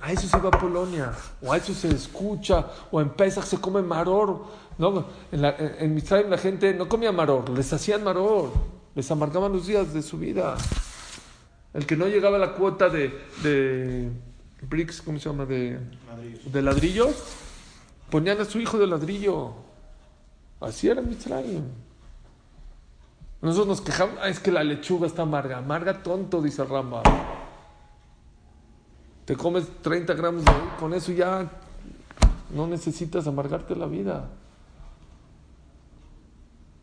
A 0.00 0.12
eso 0.12 0.28
se 0.28 0.38
va 0.38 0.48
a 0.48 0.58
Polonia, 0.58 1.12
o 1.42 1.52
a 1.52 1.56
eso 1.56 1.72
se 1.72 1.88
escucha, 1.88 2.66
o 2.90 3.00
en 3.00 3.10
Pesach 3.10 3.44
se 3.44 3.58
come 3.58 3.82
maror. 3.82 4.44
No, 4.78 5.06
en, 5.32 5.42
la, 5.42 5.56
en, 5.58 6.02
la 6.30 6.38
gente 6.38 6.74
no 6.74 6.88
comía 6.88 7.12
maror, 7.12 7.48
les 7.48 7.72
hacían 7.72 8.04
maror, 8.04 8.52
les 8.94 9.10
amargaban 9.10 9.52
los 9.52 9.66
días 9.66 9.94
de 9.94 10.02
su 10.02 10.18
vida. 10.18 10.56
El 11.72 11.86
que 11.86 11.96
no 11.96 12.06
llegaba 12.06 12.36
a 12.36 12.40
la 12.40 12.52
cuota 12.54 12.88
de 12.88 14.10
bricks, 14.62 15.02
¿cómo 15.02 15.18
se 15.18 15.28
llama? 15.28 15.46
De, 15.46 15.78
de 16.44 16.62
ladrillos. 16.62 17.14
Ponían 18.10 18.40
a 18.40 18.44
su 18.44 18.60
hijo 18.60 18.78
de 18.78 18.86
ladrillo. 18.86 19.52
Así 20.60 20.88
era 20.88 21.02
Mitzrayim. 21.02 21.64
Nosotros 23.42 23.66
nos 23.68 23.80
quejamos, 23.80 24.16
ah, 24.22 24.28
es 24.28 24.40
que 24.40 24.50
la 24.50 24.64
lechuga 24.64 25.06
está 25.06 25.22
amarga. 25.22 25.58
Amarga 25.58 26.02
tonto, 26.02 26.40
dice 26.40 26.64
Ramba. 26.64 27.02
Te 29.26 29.36
comes 29.36 29.66
30 29.82 30.14
gramos 30.14 30.44
de 30.44 30.52
con 30.78 30.94
eso 30.94 31.12
ya 31.12 31.50
no 32.54 32.66
necesitas 32.66 33.26
amargarte 33.26 33.74
la 33.74 33.86
vida. 33.86 34.28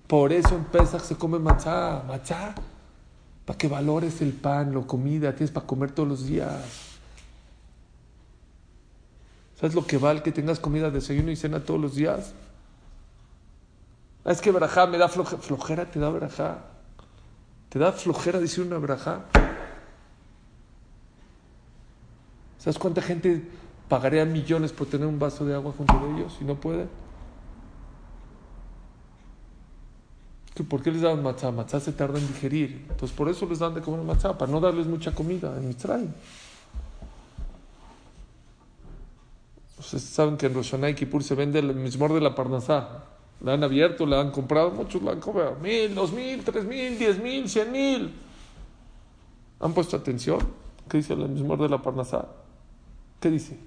Por 0.07 0.33
eso 0.33 0.53
en 0.55 0.65
Pesach 0.65 1.01
se 1.01 1.15
come 1.15 1.39
matzá. 1.39 2.03
Matzá, 2.05 2.53
para 3.45 3.57
que 3.57 3.67
valores 3.69 4.21
el 4.21 4.33
pan, 4.33 4.75
la 4.75 4.81
comida, 4.81 5.33
tienes 5.33 5.51
para 5.51 5.65
comer 5.65 5.91
todos 5.91 6.09
los 6.09 6.27
días. 6.27 6.91
¿Sabes 9.55 9.73
lo 9.73 9.87
que 9.87 9.97
vale 9.97 10.21
que 10.21 10.33
tengas 10.33 10.59
comida, 10.59 10.91
desayuno 10.91 11.31
y 11.31 11.37
cena 11.37 11.61
todos 11.61 11.79
los 11.79 11.95
días? 11.95 12.33
Es 14.25 14.41
que 14.41 14.51
verajá 14.51 14.85
me 14.85 14.97
da 14.97 15.07
flojera. 15.07 15.41
Flojera 15.41 15.89
te 15.89 15.99
da 15.99 16.09
verajá. 16.09 16.57
Te 17.69 17.79
da 17.79 17.93
flojera 17.93 18.39
decir 18.39 18.65
una 18.65 18.77
verajá. 18.79 19.21
¿Sabes 22.63 22.79
cuánta 22.79 23.01
gente 23.01 23.43
pagaría 23.89 24.23
millones 24.23 24.71
por 24.71 24.87
tener 24.87 25.05
un 25.05 25.19
vaso 25.19 25.43
de 25.43 25.53
agua 25.53 25.73
junto 25.77 25.91
a 25.91 26.15
ellos 26.15 26.37
y 26.39 26.45
no 26.45 26.55
puede? 26.55 26.87
¿Por 30.69 30.81
qué 30.81 30.89
les 30.89 31.01
dan 31.01 31.21
matzá? 31.21 31.51
Matzá 31.51 31.81
se 31.81 31.91
tarda 31.91 32.19
en 32.19 32.25
digerir. 32.25 32.85
Entonces 32.89 33.11
por 33.11 33.27
eso 33.27 33.45
les 33.47 33.59
dan 33.59 33.73
de 33.73 33.81
comer 33.81 33.99
matzá, 34.05 34.37
para 34.37 34.49
no 34.49 34.61
darles 34.61 34.87
mucha 34.87 35.13
comida 35.13 35.57
en 35.57 35.71
Israel. 35.71 36.07
Ustedes 39.77 40.03
saben 40.03 40.37
que 40.37 40.45
en 40.45 40.53
Rosh 40.53 40.73
y 40.73 41.21
se 41.21 41.35
vende 41.35 41.59
el 41.59 41.75
mismor 41.75 42.13
de 42.13 42.21
la 42.21 42.33
Parnasá. 42.33 43.03
La 43.41 43.55
han 43.55 43.63
abierto, 43.65 44.05
la 44.05 44.21
han 44.21 44.31
comprado, 44.31 44.71
muchos 44.71 45.01
la 45.01 45.11
han 45.11 45.19
comprado. 45.19 45.57
Mil, 45.61 45.93
dos 45.93 46.13
mil, 46.13 46.41
tres 46.45 46.63
mil, 46.63 46.97
diez 46.97 47.21
mil, 47.21 47.49
cien 47.49 47.73
mil. 47.73 48.13
¿Han 49.59 49.73
puesto 49.73 49.97
atención? 49.97 50.39
¿Qué 50.87 50.95
dice 50.95 51.11
el 51.11 51.27
mismor 51.27 51.61
de 51.61 51.67
la 51.67 51.81
Parnasá? 51.81 52.42
¿Qué 53.23 53.31
dice? 53.31 53.57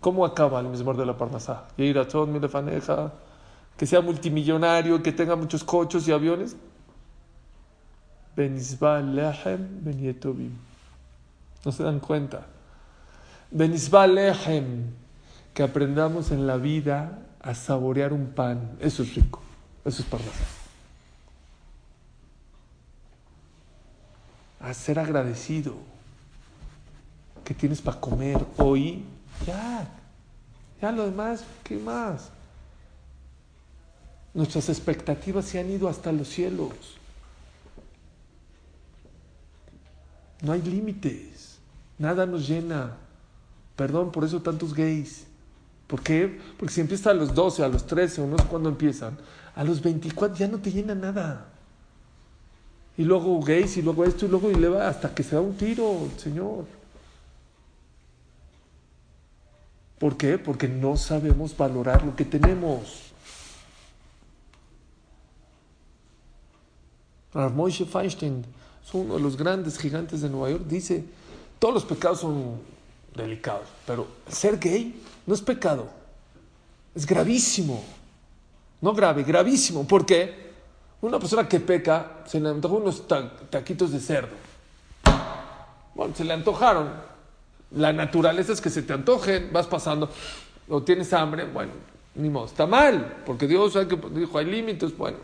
¿Cómo 0.00 0.26
acaba 0.26 0.58
el 0.58 0.66
mismor 0.66 0.96
de 0.96 1.06
la 1.06 1.16
Parnasá? 1.16 1.68
Que 1.76 3.86
sea 3.86 4.00
multimillonario, 4.00 5.00
que 5.00 5.12
tenga 5.12 5.36
muchos 5.36 5.62
coches 5.62 6.08
y 6.08 6.10
aviones. 6.10 6.56
No 11.64 11.70
se 11.70 11.84
dan 11.84 12.00
cuenta. 12.00 12.46
Que 15.54 15.62
aprendamos 15.62 16.32
en 16.32 16.48
la 16.48 16.56
vida 16.56 17.20
a 17.40 17.54
saborear 17.54 18.12
un 18.12 18.26
pan. 18.26 18.76
Eso 18.80 19.04
es 19.04 19.14
rico. 19.14 19.40
Eso 19.84 20.02
es 20.02 20.08
para 20.08 20.24
a 24.60 24.74
ser 24.74 24.98
agradecido, 24.98 25.76
que 27.48 27.54
tienes 27.54 27.80
para 27.80 27.98
comer 27.98 28.44
hoy, 28.58 29.02
ya, 29.46 29.88
ya 30.82 30.92
lo 30.92 31.06
demás, 31.06 31.44
¿qué 31.64 31.78
más? 31.78 32.28
Nuestras 34.34 34.68
expectativas 34.68 35.46
se 35.46 35.58
han 35.58 35.70
ido 35.70 35.88
hasta 35.88 36.12
los 36.12 36.28
cielos. 36.28 36.74
No 40.42 40.52
hay 40.52 40.60
límites, 40.60 41.56
nada 41.96 42.26
nos 42.26 42.46
llena. 42.46 42.98
Perdón 43.76 44.12
por 44.12 44.24
eso 44.24 44.42
tantos 44.42 44.74
gays. 44.74 45.24
¿Por 45.86 46.02
qué? 46.02 46.38
Porque 46.58 46.74
si 46.74 46.82
empieza 46.82 47.12
a 47.12 47.14
los 47.14 47.34
12, 47.34 47.64
a 47.64 47.68
los 47.68 47.86
13, 47.86 48.20
o 48.20 48.26
no 48.26 48.36
sé 48.36 48.44
cuándo 48.44 48.68
empiezan, 48.68 49.16
a 49.56 49.64
los 49.64 49.80
24 49.80 50.36
ya 50.36 50.48
no 50.48 50.58
te 50.58 50.70
llena 50.70 50.94
nada. 50.94 51.46
Y 52.98 53.04
luego 53.04 53.40
gays, 53.40 53.78
y 53.78 53.80
luego 53.80 54.04
esto, 54.04 54.26
y 54.26 54.28
luego 54.28 54.50
y 54.50 54.54
le 54.54 54.68
va 54.68 54.86
hasta 54.86 55.14
que 55.14 55.22
se 55.22 55.34
da 55.34 55.40
un 55.40 55.56
tiro, 55.56 56.10
Señor. 56.18 56.77
¿Por 59.98 60.16
qué? 60.16 60.38
Porque 60.38 60.68
no 60.68 60.96
sabemos 60.96 61.56
valorar 61.56 62.04
lo 62.04 62.14
que 62.14 62.24
tenemos. 62.24 63.04
Moshe 67.34 67.84
Feinstein 67.84 68.44
uno 68.92 69.14
de 69.14 69.20
los 69.20 69.36
grandes 69.36 69.78
gigantes 69.78 70.22
de 70.22 70.28
Nueva 70.28 70.50
York. 70.50 70.64
Dice, 70.66 71.04
todos 71.58 71.74
los 71.74 71.84
pecados 71.84 72.20
son 72.20 72.60
delicados, 73.14 73.68
pero 73.86 74.06
ser 74.28 74.58
gay 74.58 75.02
no 75.26 75.34
es 75.34 75.42
pecado. 75.42 75.88
Es 76.94 77.06
gravísimo. 77.06 77.82
No 78.80 78.92
grave, 78.92 79.24
gravísimo. 79.24 79.86
¿Por 79.86 80.06
qué? 80.06 80.48
Una 81.00 81.18
persona 81.18 81.48
que 81.48 81.60
peca 81.60 82.22
se 82.26 82.40
le 82.40 82.48
antojó 82.48 82.76
unos 82.76 83.06
taquitos 83.50 83.92
de 83.92 84.00
cerdo. 84.00 84.34
Bueno, 85.94 86.14
se 86.14 86.24
le 86.24 86.32
antojaron. 86.32 86.92
La 87.72 87.92
naturaleza 87.92 88.52
es 88.52 88.60
que 88.60 88.70
se 88.70 88.82
te 88.82 88.92
antojen, 88.92 89.50
vas 89.52 89.66
pasando, 89.66 90.10
o 90.68 90.82
tienes 90.82 91.12
hambre, 91.12 91.44
bueno, 91.44 91.72
ni 92.14 92.30
modo, 92.30 92.46
está 92.46 92.66
mal, 92.66 93.22
porque 93.26 93.46
Dios 93.46 93.74
sabe 93.74 93.88
que 93.88 93.98
dijo 94.10 94.38
hay 94.38 94.46
límites, 94.46 94.96
bueno. 94.96 95.18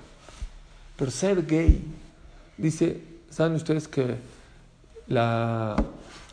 Pero 0.96 1.10
ser 1.10 1.44
gay, 1.46 1.82
dice, 2.56 3.00
¿saben 3.30 3.54
ustedes 3.54 3.88
que 3.88 4.16
la 5.08 5.76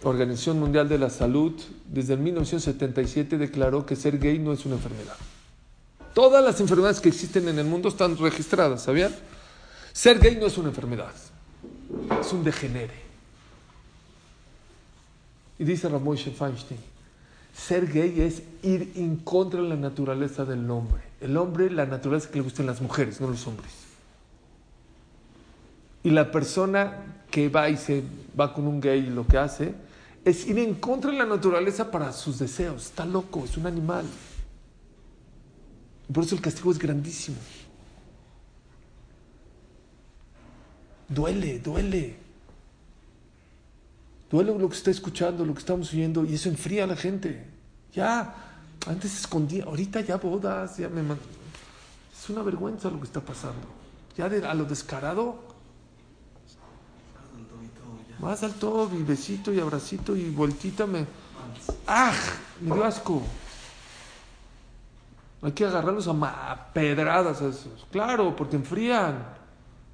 Organización 0.03 0.59
Mundial 0.59 0.89
de 0.89 0.97
la 0.97 1.09
Salud 1.09 1.53
desde 1.87 2.13
el 2.13 2.19
1977 2.19 3.37
declaró 3.37 3.85
que 3.85 3.95
ser 3.95 4.19
gay 4.19 4.37
no 4.37 4.51
es 4.51 4.65
una 4.65 4.75
enfermedad? 4.75 5.15
Todas 6.13 6.43
las 6.43 6.59
enfermedades 6.59 6.99
que 6.99 7.09
existen 7.09 7.47
en 7.47 7.57
el 7.57 7.65
mundo 7.65 7.87
están 7.87 8.17
registradas, 8.17 8.83
¿sabían? 8.83 9.15
Ser 9.93 10.19
gay 10.19 10.35
no 10.35 10.45
es 10.45 10.57
una 10.57 10.69
enfermedad, 10.69 11.13
es 12.19 12.33
un 12.33 12.43
degenere. 12.43 13.10
Y 15.61 15.63
dice 15.63 15.87
Ramoshe 15.87 16.31
Feinstein, 16.31 16.79
ser 17.55 17.85
gay 17.85 18.19
es 18.19 18.41
ir 18.63 18.93
en 18.95 19.17
contra 19.17 19.61
de 19.61 19.69
la 19.69 19.75
naturaleza 19.75 20.43
del 20.43 20.67
hombre. 20.71 21.03
El 21.21 21.37
hombre, 21.37 21.69
la 21.69 21.85
naturaleza 21.85 22.31
que 22.31 22.37
le 22.37 22.41
gustan 22.41 22.65
las 22.65 22.81
mujeres, 22.81 23.21
no 23.21 23.27
los 23.27 23.45
hombres. 23.45 23.71
Y 26.01 26.09
la 26.09 26.31
persona 26.31 26.97
que 27.29 27.47
va 27.47 27.69
y 27.69 27.77
se 27.77 28.03
va 28.37 28.55
con 28.55 28.65
un 28.65 28.81
gay 28.81 29.03
lo 29.03 29.27
que 29.27 29.37
hace 29.37 29.75
es 30.25 30.47
ir 30.47 30.57
en 30.57 30.73
contra 30.73 31.11
de 31.11 31.17
la 31.17 31.27
naturaleza 31.27 31.91
para 31.91 32.11
sus 32.11 32.39
deseos. 32.39 32.87
Está 32.87 33.05
loco, 33.05 33.45
es 33.45 33.55
un 33.55 33.67
animal. 33.67 34.07
Por 36.11 36.23
eso 36.23 36.33
el 36.33 36.41
castigo 36.41 36.71
es 36.71 36.79
grandísimo. 36.79 37.37
Duele, 41.07 41.59
duele. 41.59 42.20
Duele 44.31 44.57
lo 44.57 44.69
que 44.69 44.75
está 44.75 44.91
escuchando, 44.91 45.45
lo 45.45 45.53
que 45.53 45.59
estamos 45.59 45.91
oyendo, 45.91 46.23
y 46.23 46.35
eso 46.35 46.47
enfría 46.47 46.85
a 46.85 46.87
la 46.87 46.95
gente. 46.95 47.45
Ya, 47.93 48.33
antes 48.87 49.19
escondía, 49.19 49.65
ahorita 49.65 49.99
ya 50.01 50.15
bodas, 50.15 50.77
ya 50.77 50.87
me 50.87 51.01
Es 51.01 52.29
una 52.29 52.41
vergüenza 52.41 52.89
lo 52.89 52.99
que 52.99 53.05
está 53.05 53.19
pasando. 53.19 53.67
Ya 54.15 54.25
a 54.25 54.53
lo 54.53 54.65
descarado. 54.65 55.51
Más 58.19 58.43
alto, 58.43 58.89
y 58.93 59.03
besito 59.03 59.51
y 59.51 59.59
abracito 59.59 60.15
y 60.15 60.29
vueltita 60.29 60.85
me. 60.85 61.05
¡Ah! 61.87 62.13
Me 62.61 62.73
dio 62.73 62.85
asco. 62.85 63.21
Hay 65.41 65.51
que 65.53 65.65
agarrarlos 65.65 66.07
a 66.07 66.69
pedradas 66.71 67.41
a 67.41 67.47
esos. 67.47 67.87
Claro, 67.91 68.35
porque 68.35 68.55
enfrían. 68.55 69.25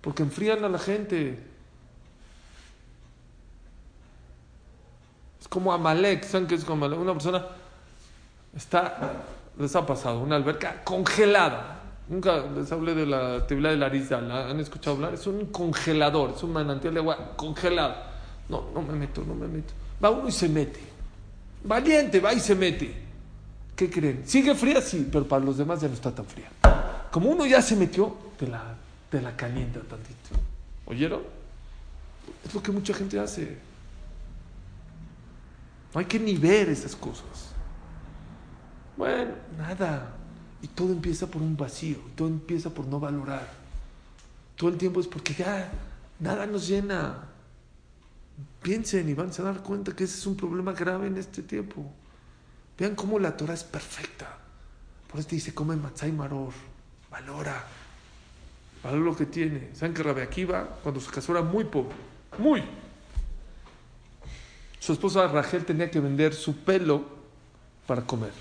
Porque 0.01 0.23
enfrían 0.23 0.63
a 0.63 0.69
la 0.69 0.77
gente. 0.77 1.46
Es 5.47 5.49
como 5.49 5.71
Amalek. 5.71 6.25
¿Saben 6.25 6.45
qué 6.45 6.55
es 6.55 6.65
como 6.65 6.85
Amalek? 6.85 6.99
Una 6.99 7.13
persona 7.13 7.45
está, 8.53 9.13
les 9.57 9.73
ha 9.77 9.85
pasado, 9.85 10.19
una 10.19 10.35
alberca 10.35 10.83
congelada. 10.83 11.83
Nunca 12.09 12.43
les 12.53 12.69
hablé 12.69 12.93
de 12.93 13.05
la 13.05 13.47
tibla 13.47 13.69
de 13.69 13.77
la 13.77 13.87
risa. 13.87 14.19
¿La 14.19 14.49
han 14.49 14.59
escuchado 14.59 14.97
hablar? 14.97 15.13
Es 15.13 15.25
un 15.25 15.45
congelador, 15.45 16.33
es 16.35 16.43
un 16.43 16.51
manantial 16.51 16.93
de 16.93 16.99
agua 16.99 17.33
congelado. 17.37 17.95
No, 18.49 18.65
no 18.73 18.81
me 18.81 18.91
meto, 18.91 19.23
no 19.25 19.35
me 19.35 19.47
meto. 19.47 19.73
Va 20.03 20.09
uno 20.09 20.27
y 20.27 20.33
se 20.33 20.49
mete. 20.49 20.81
Valiente, 21.63 22.19
va 22.19 22.33
y 22.33 22.41
se 22.41 22.53
mete. 22.53 22.93
¿Qué 23.73 23.89
creen? 23.89 24.23
Sigue 24.25 24.53
fría, 24.53 24.81
sí, 24.81 25.07
pero 25.09 25.25
para 25.25 25.45
los 25.45 25.57
demás 25.57 25.79
ya 25.79 25.87
no 25.87 25.93
está 25.93 26.11
tan 26.11 26.25
fría. 26.25 26.49
Como 27.09 27.29
uno 27.29 27.45
ya 27.45 27.61
se 27.61 27.77
metió, 27.77 28.13
te 28.37 28.47
la, 28.47 28.75
te 29.09 29.21
la 29.21 29.33
calienta 29.37 29.79
tantito. 29.79 30.29
¿Oyeron? 30.87 31.21
Es 32.45 32.53
lo 32.53 32.61
que 32.61 32.71
mucha 32.73 32.93
gente 32.93 33.17
hace. 33.17 33.65
No 35.97 36.01
hay 36.01 36.05
que 36.05 36.19
ni 36.19 36.37
ver 36.37 36.69
esas 36.69 36.95
cosas. 36.95 37.55
Bueno, 38.95 39.31
nada. 39.57 40.13
Y 40.61 40.67
todo 40.67 40.91
empieza 40.91 41.25
por 41.25 41.41
un 41.41 41.57
vacío, 41.57 41.97
todo 42.15 42.27
empieza 42.27 42.69
por 42.69 42.85
no 42.85 42.99
valorar. 42.99 43.51
Todo 44.55 44.69
el 44.69 44.77
tiempo 44.77 44.99
es 44.99 45.07
porque 45.07 45.33
ya 45.33 45.71
nada 46.19 46.45
nos 46.45 46.67
llena. 46.67 47.23
Piensen 48.61 49.09
y 49.09 49.15
van 49.15 49.31
a 49.31 49.41
dar 49.41 49.63
cuenta 49.63 49.95
que 49.95 50.03
ese 50.03 50.19
es 50.19 50.27
un 50.27 50.37
problema 50.37 50.71
grave 50.71 51.07
en 51.07 51.17
este 51.17 51.41
tiempo. 51.41 51.83
Vean 52.77 52.93
cómo 52.93 53.17
la 53.17 53.35
Torah 53.35 53.55
es 53.55 53.63
perfecta. 53.63 54.37
Por 55.09 55.19
eso 55.19 55.29
te 55.29 55.35
dice, 55.37 55.55
come 55.55 55.75
matzai 55.77 56.11
maror, 56.11 56.53
valora, 57.09 57.65
valora 58.83 59.03
lo 59.03 59.15
que 59.15 59.25
tiene. 59.25 59.69
¿Saben 59.73 59.95
que 59.95 60.03
Rabbi 60.03 60.21
Akiva, 60.21 60.77
cuando 60.83 61.01
se 61.01 61.09
casó, 61.09 61.31
era 61.31 61.41
muy 61.41 61.63
pobre? 61.63 61.95
Muy. 62.37 62.86
Su 64.79 64.93
esposa 64.93 65.27
Rachel 65.27 65.65
tenía 65.65 65.89
que 65.89 65.99
vender 65.99 66.33
su 66.33 66.55
pelo 66.57 67.03
para 67.85 68.01
comer. 68.03 68.31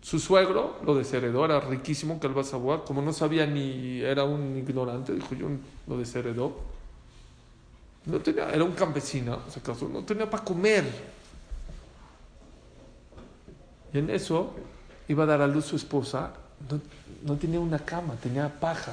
Su 0.00 0.18
suegro 0.18 0.78
lo 0.86 0.94
desheredó, 0.94 1.44
era 1.44 1.60
riquísimo, 1.60 2.14
que 2.14 2.28
Calvasaboa, 2.28 2.84
como 2.84 3.02
no 3.02 3.12
sabía 3.12 3.46
ni, 3.46 4.00
era 4.00 4.24
un 4.24 4.56
ignorante, 4.56 5.12
dijo 5.12 5.34
yo, 5.34 5.48
lo 5.86 5.98
desheredó. 5.98 6.56
No 8.06 8.18
tenía, 8.20 8.48
era 8.50 8.64
un 8.64 8.72
campesino, 8.72 9.40
se 9.50 9.60
casó, 9.60 9.88
no 9.88 10.04
tenía 10.04 10.30
para 10.30 10.42
comer. 10.44 10.84
Y 13.92 13.98
en 13.98 14.08
eso 14.08 14.54
iba 15.08 15.24
a 15.24 15.26
dar 15.26 15.42
a 15.42 15.46
luz 15.46 15.66
su 15.66 15.76
esposa, 15.76 16.32
no, 17.22 17.36
tenía 17.36 17.60
una 17.60 17.78
cama, 17.78 18.14
tenía 18.16 18.48
paja. 18.48 18.92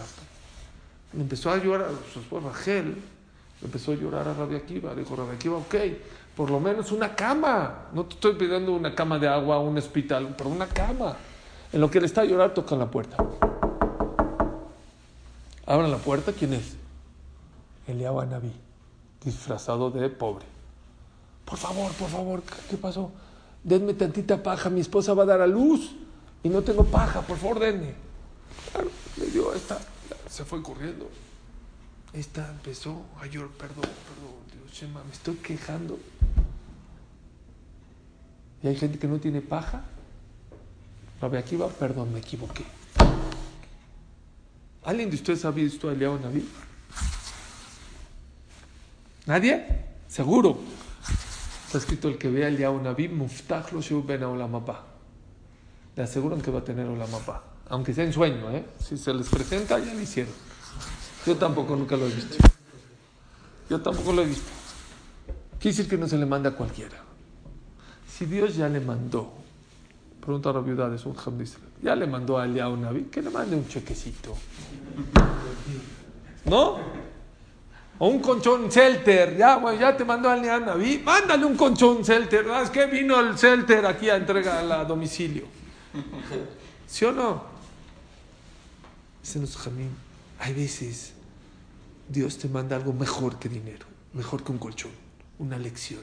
Empezó 1.13 1.51
a 1.51 1.57
llorar, 1.57 1.91
su 2.11 2.19
esposa 2.19 2.49
Rachel, 2.49 2.95
empezó 3.61 3.91
a 3.91 3.95
llorar 3.95 4.27
a 4.27 4.33
Rabia 4.33 4.57
Akiva. 4.57 4.93
Dijo 4.93 5.15
Rabia 5.15 5.33
Akiva, 5.33 5.57
ok, 5.57 5.75
por 6.35 6.49
lo 6.49 6.59
menos 6.59 6.91
una 6.91 7.15
cama. 7.15 7.87
No 7.93 8.05
te 8.05 8.15
estoy 8.15 8.33
pidiendo 8.35 8.73
una 8.73 8.93
cama 8.93 9.19
de 9.19 9.27
agua, 9.27 9.59
un 9.59 9.77
hospital, 9.77 10.33
pero 10.37 10.49
una 10.49 10.67
cama. 10.67 11.15
En 11.71 11.81
lo 11.81 11.89
que 11.89 11.97
él 11.97 12.05
está 12.05 12.21
a 12.21 12.25
llorar, 12.25 12.53
tocan 12.53 12.79
la 12.79 12.89
puerta. 12.89 13.17
Abran 15.65 15.91
la 15.91 15.97
puerta, 15.97 16.31
¿quién 16.31 16.53
es? 16.53 16.75
Eliab 17.87 18.27
Naví, 18.29 18.51
disfrazado 19.23 19.91
de 19.91 20.09
pobre. 20.09 20.45
Por 21.43 21.57
favor, 21.57 21.91
por 21.93 22.09
favor, 22.09 22.43
¿qué 22.69 22.77
pasó? 22.77 23.11
denme 23.65 23.95
tantita 23.95 24.41
paja, 24.41 24.69
mi 24.69 24.79
esposa 24.79 25.13
va 25.13 25.23
a 25.23 25.25
dar 25.25 25.41
a 25.41 25.47
luz 25.47 25.91
y 26.43 26.49
no 26.49 26.61
tengo 26.61 26.85
paja, 26.85 27.21
por 27.21 27.37
favor, 27.37 27.59
denme. 27.59 27.95
Claro, 28.71 28.89
le 29.17 29.25
dio 29.27 29.53
esta, 29.53 29.79
se 30.29 30.45
fue 30.45 30.61
corriendo. 30.61 31.09
Esta 32.15 32.49
empezó 32.49 33.03
a 33.21 33.25
llorar, 33.25 33.49
perdón, 33.51 33.83
perdón, 33.83 34.69
Dios, 34.71 34.89
me 34.89 35.11
estoy 35.11 35.35
quejando. 35.35 35.99
Y 38.63 38.67
hay 38.67 38.75
gente 38.77 38.97
que 38.97 39.05
no 39.05 39.19
tiene 39.19 39.41
paja. 39.41 39.83
Rabbi 41.19 41.57
va, 41.57 41.67
perdón, 41.67 42.13
me 42.13 42.19
equivoqué. 42.19 42.63
¿Alguien 44.85 45.09
de 45.09 45.17
ustedes 45.17 45.43
ha 45.43 45.51
visto 45.51 45.89
a 45.89 45.91
Eliao 45.91 46.17
Naví? 46.17 46.47
¿Nadie? 49.25 49.65
Seguro. 50.07 50.59
Está 51.65 51.79
escrito 51.79 52.07
el 52.07 52.17
que 52.17 52.29
vea 52.29 52.47
el 52.47 52.61
Naví, 52.81 53.09
Muftach 53.09 53.73
lo 53.73 53.81
ben 54.03 54.21
Le 55.97 56.03
aseguran 56.03 56.41
que 56.41 56.49
va 56.49 56.59
a 56.59 56.63
tener 56.63 56.87
Olamapá. 56.87 57.43
Aunque 57.67 57.93
sea 57.93 58.05
en 58.05 58.13
sueño, 58.13 58.51
¿eh? 58.51 58.63
Si 58.79 58.97
se 58.97 59.13
les 59.13 59.27
presenta, 59.27 59.79
ya 59.79 59.93
lo 59.93 59.99
hicieron. 59.99 60.54
Yo 61.25 61.35
tampoco 61.35 61.75
nunca 61.75 61.97
lo 61.97 62.05
he 62.05 62.09
visto. 62.09 62.37
Yo 63.69 63.81
tampoco 63.81 64.13
lo 64.13 64.21
he 64.21 64.25
visto. 64.25 64.51
Quiere 65.59 65.75
decir 65.75 65.89
que 65.89 65.97
no 65.97 66.07
se 66.07 66.17
le 66.17 66.25
manda 66.25 66.51
a 66.51 66.53
cualquiera. 66.53 67.01
Si 68.07 68.25
Dios 68.25 68.55
ya 68.55 68.69
le 68.69 68.79
mandó, 68.79 69.33
pregunta 70.21 70.51
a 70.51 70.53
la 70.53 70.59
viuda 70.59 70.87
de 70.89 71.01
un 71.03 71.15
ya 71.81 71.95
le 71.95 72.05
mandó 72.05 72.37
a 72.37 72.45
Eliyahu 72.45 72.77
Naví, 72.77 73.05
que 73.05 73.21
le 73.21 73.31
mande 73.31 73.55
un 73.55 73.67
chequecito. 73.67 74.35
¿No? 76.45 76.77
O 77.97 78.07
un 78.07 78.19
conchón 78.19 78.71
Celter, 78.71 79.35
ya, 79.35 79.57
bueno, 79.57 79.79
ya 79.79 79.97
te 79.97 80.05
mandó 80.05 80.29
a 80.29 80.37
Eliyahu 80.37 80.65
Naví, 80.65 81.01
mándale 81.03 81.45
un 81.45 81.57
conchón 81.57 82.05
Celter. 82.05 82.45
¿Es 82.61 82.69
que 82.69 82.85
vino 82.85 83.19
el 83.19 83.37
Celter 83.37 83.85
aquí 83.85 84.09
a 84.09 84.17
entregar 84.17 84.71
a 84.71 84.85
domicilio? 84.85 85.45
¿Sí 86.87 87.05
o 87.05 87.11
no? 87.11 87.43
Dicen 89.23 89.47
Jamín, 89.47 89.89
hay 90.39 90.53
veces 90.53 91.14
Dios 92.07 92.37
te 92.37 92.47
manda 92.47 92.75
algo 92.75 92.93
mejor 92.93 93.39
que 93.39 93.49
dinero, 93.49 93.85
mejor 94.13 94.43
que 94.43 94.51
un 94.51 94.57
colchón, 94.57 94.91
una 95.39 95.57
lección. 95.57 96.01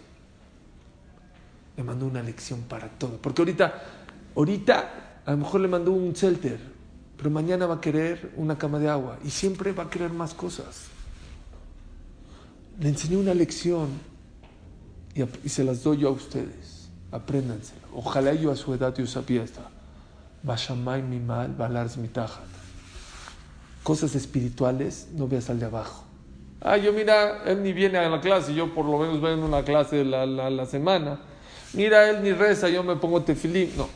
Le 1.77 1.83
mandó 1.83 2.07
una 2.07 2.23
lección 2.23 2.63
para 2.63 2.89
todo. 2.89 3.19
Porque 3.19 3.43
ahorita, 3.43 3.83
ahorita 4.37 5.21
a 5.25 5.31
lo 5.31 5.37
mejor 5.39 5.61
le 5.61 5.69
mandó 5.69 5.93
un 5.93 6.13
shelter, 6.13 6.59
pero 7.17 7.31
mañana 7.31 7.67
va 7.67 7.77
a 7.77 7.81
querer 7.81 8.33
una 8.37 8.59
cama 8.59 8.79
de 8.79 8.89
agua 8.89 9.19
y 9.25 9.31
siempre 9.31 9.73
va 9.73 9.85
a 9.85 9.91
querer 9.91 10.13
más 10.13 10.35
cosas. 10.35 10.87
Le 12.81 12.89
enseñé 12.89 13.17
una 13.17 13.33
lección 13.33 13.91
y, 15.15 15.49
se 15.49 15.63
las 15.63 15.83
doy 15.83 15.99
yo 15.99 16.09
a 16.09 16.13
ustedes. 16.13 16.89
Apréndanselo. 17.11 17.83
Ojalá 17.95 18.33
yo 18.33 18.51
a 18.51 18.57
su 18.57 18.73
edad 18.75 18.95
yo 18.97 19.07
sabía 19.07 19.45
esta. 19.45 19.71
Mi 20.43 20.77
mal, 20.77 21.03
mi. 21.05 21.21
Cosas 23.83 24.15
espirituales 24.15 25.09
no 25.15 25.27
veas 25.27 25.51
al 25.51 25.59
de 25.59 25.67
abajo. 25.67 26.05
Ah, 26.61 26.77
yo 26.77 26.93
mira, 26.93 27.43
él 27.45 27.63
ni 27.63 27.73
viene 27.73 27.99
a 27.99 28.09
la 28.09 28.21
clase, 28.21 28.55
yo 28.55 28.73
por 28.73 28.85
lo 28.85 28.99
menos 28.99 29.21
veo 29.21 29.35
en 29.35 29.43
una 29.43 29.65
clase 29.65 30.05
la, 30.05 30.25
la, 30.27 30.67
semana. 30.67 31.19
Mira, 31.73 32.09
él 32.09 32.23
ni 32.23 32.33
reza, 32.33 32.69
yo 32.69 32.85
me 32.85 32.95
pongo 32.95 33.23
tefilín. 33.23 33.73
No. 33.77 33.89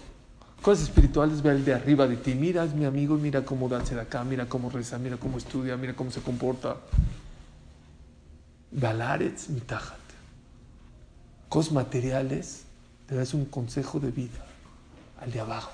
Cosas 0.63 0.85
espirituales 0.85 1.43
ve 1.43 1.51
al 1.51 1.65
de 1.65 1.75
arriba 1.75 2.09
de 2.09 2.17
ti. 2.17 2.35
Mira, 2.35 2.65
es 2.65 2.75
mi 2.75 2.85
amigo, 2.85 3.17
mira 3.17 3.45
cómo 3.45 3.69
danse 3.69 3.95
de 3.95 4.01
acá, 4.01 4.25
mira 4.25 4.49
cómo 4.49 4.69
reza, 4.69 4.99
mira 4.99 5.17
cómo 5.17 5.39
estudia, 5.39 5.77
mira 5.77 5.95
cómo 5.95 6.11
se 6.11 6.21
comporta. 6.21 6.77
Balaretz 8.73 9.49
mitajat. 9.51 9.99
Cosas 11.49 11.73
materiales, 11.73 12.65
te 13.07 13.15
das 13.15 13.33
un 13.33 13.45
consejo 13.45 14.01
de 14.01 14.11
vida 14.11 14.45
al 15.21 15.31
de 15.31 15.39
abajo. 15.39 15.71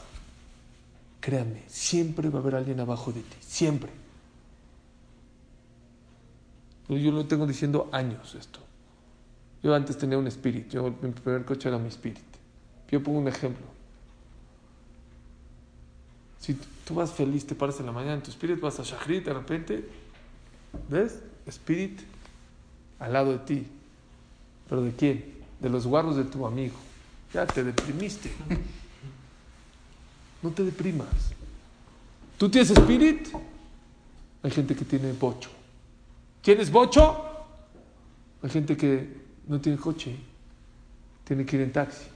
Créanme, 1.21 1.63
siempre 1.69 2.29
va 2.29 2.41
a 2.41 2.43
haber 2.43 2.57
alguien 2.57 2.81
abajo 2.81 3.13
de 3.13 3.21
ti, 3.21 3.37
siempre. 3.41 4.02
Yo 6.89 7.13
lo 7.13 7.27
tengo 7.27 7.47
diciendo 7.47 7.89
años 7.93 8.35
esto. 8.35 8.61
Yo 9.63 9.75
antes 9.75 9.97
tenía 9.97 10.19
un 10.19 10.27
espíritu, 10.27 10.95
mi 11.01 11.11
primer 11.11 11.45
coche 11.45 11.69
era 11.69 11.79
mi 11.79 11.89
espíritu. 11.89 12.21
Yo 12.91 13.03
pongo 13.03 13.19
un 13.19 13.29
ejemplo. 13.29 13.65
Si 16.39 16.59
tú 16.85 16.95
vas 16.95 17.13
feliz, 17.13 17.47
te 17.47 17.55
paras 17.55 17.79
en 17.81 17.87
la 17.87 17.93
mañana 17.93 18.15
en 18.15 18.23
tu 18.23 18.31
espíritu, 18.31 18.61
vas 18.61 18.79
a 18.81 18.83
Shachrit, 18.83 19.25
de 19.25 19.33
repente, 19.33 19.89
¿ves? 20.91 21.21
Espíritu 21.47 22.03
al 22.99 23.13
lado 23.13 23.33
de 23.33 23.39
ti. 23.39 23.67
¿Pero 24.69 24.83
de 24.83 24.93
quién? 24.93 25.25
De 25.61 25.69
los 25.69 25.87
guarros 25.87 26.17
de 26.17 26.25
tu 26.25 26.45
amigo. 26.45 26.75
Ya 27.33 27.47
te 27.47 27.63
deprimiste. 27.63 28.31
No 30.43 30.51
te 30.51 30.65
deprimas. 30.65 31.07
¿Tú 32.37 32.51
tienes 32.51 32.71
espíritu? 32.71 33.41
Hay 34.43 34.51
gente 34.51 34.75
que 34.75 34.85
tiene 34.85 35.13
bocho. 36.43 36.45
¿Tienes 36.45 36.71
bocho? 36.71 37.25
Hay 38.43 38.51
gente 38.51 38.77
que 38.77 39.09
no 39.47 39.61
tiene 39.61 39.79
coche. 39.79 40.17
Tiene 41.25 41.45
que 41.45 41.57
ir 41.57 41.63
en 41.63 41.73
taxi. 41.73 42.07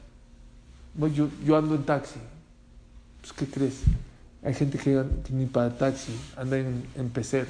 yo, 1.14 1.28
yo 1.44 1.56
ando 1.56 1.74
en 1.74 1.84
taxi. 1.84 2.18
Pues, 3.20 3.32
¿qué 3.32 3.46
crees? 3.46 3.82
Hay 4.42 4.54
gente 4.54 4.78
que 4.78 5.04
ni 5.30 5.46
para 5.46 5.76
taxi, 5.76 6.12
anda 6.36 6.58
en, 6.58 6.84
en 6.94 7.10
pecero. 7.10 7.48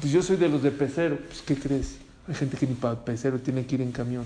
Pues 0.00 0.12
yo 0.12 0.22
soy 0.22 0.36
de 0.36 0.48
los 0.48 0.62
de 0.62 0.70
pecero. 0.70 1.18
Pues, 1.26 1.42
¿qué 1.42 1.56
crees? 1.56 1.98
Hay 2.28 2.34
gente 2.34 2.56
que 2.56 2.66
ni 2.66 2.74
para 2.74 3.04
pecero 3.04 3.38
tiene 3.38 3.64
que 3.66 3.76
ir 3.76 3.82
en 3.82 3.92
camión. 3.92 4.24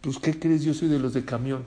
Pues, 0.00 0.18
¿qué 0.18 0.38
crees? 0.38 0.62
Yo 0.62 0.74
soy 0.74 0.88
de 0.88 0.98
los 0.98 1.14
de 1.14 1.24
camión. 1.24 1.64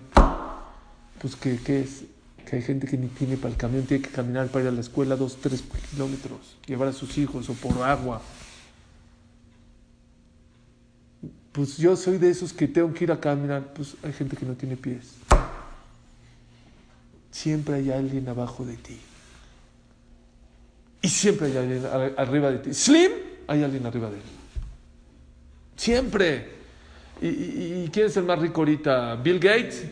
Pues, 1.22 1.36
¿qué, 1.36 1.60
qué 1.64 1.82
es? 1.82 2.04
Que 2.46 2.58
hay 2.58 2.62
gente 2.62 2.88
que 2.88 2.98
ni 2.98 3.08
tiene 3.08 3.38
para 3.38 3.50
el 3.50 3.58
camión, 3.58 3.86
tiene 3.86 4.04
que 4.04 4.12
caminar 4.12 4.48
para 4.48 4.66
ir 4.66 4.70
a 4.70 4.72
la 4.72 4.82
escuela 4.82 5.16
dos, 5.16 5.38
tres 5.42 5.64
kilómetros, 5.92 6.58
llevar 6.68 6.90
a 6.90 6.94
sus 6.94 7.18
hijos 7.18 7.50
o 7.50 7.54
por 7.54 7.82
agua. 7.84 8.22
Pues 11.52 11.78
yo 11.78 11.96
soy 11.96 12.18
de 12.18 12.30
esos 12.30 12.52
que 12.52 12.68
tengo 12.68 12.94
que 12.94 13.06
ir 13.06 13.12
a 13.12 13.20
caminar. 13.20 13.74
Pues 13.74 13.96
hay 14.04 14.12
gente 14.12 14.36
que 14.36 14.46
no 14.46 14.56
tiene 14.56 14.76
pies. 14.76 15.14
Siempre 17.32 17.76
hay 17.76 17.92
alguien 17.92 18.28
abajo 18.28 18.66
de 18.66 18.76
ti. 18.76 19.00
Y 21.02 21.08
siempre 21.08 21.48
hay 21.48 21.58
alguien 21.58 21.86
arriba 22.18 22.52
de 22.52 22.58
ti. 22.60 22.74
Slim, 22.74 23.12
hay 23.48 23.64
alguien 23.64 23.86
arriba 23.86 24.10
de 24.10 24.18
él. 24.18 24.24
Siempre. 25.76 26.50
¿Y, 27.22 27.88
quién 27.90 28.08
es 28.08 28.18
el 28.18 28.24
más 28.24 28.40
rico 28.40 28.62
ahorita? 28.62 29.16
¿Bill 29.16 29.40
Gates? 29.40 29.86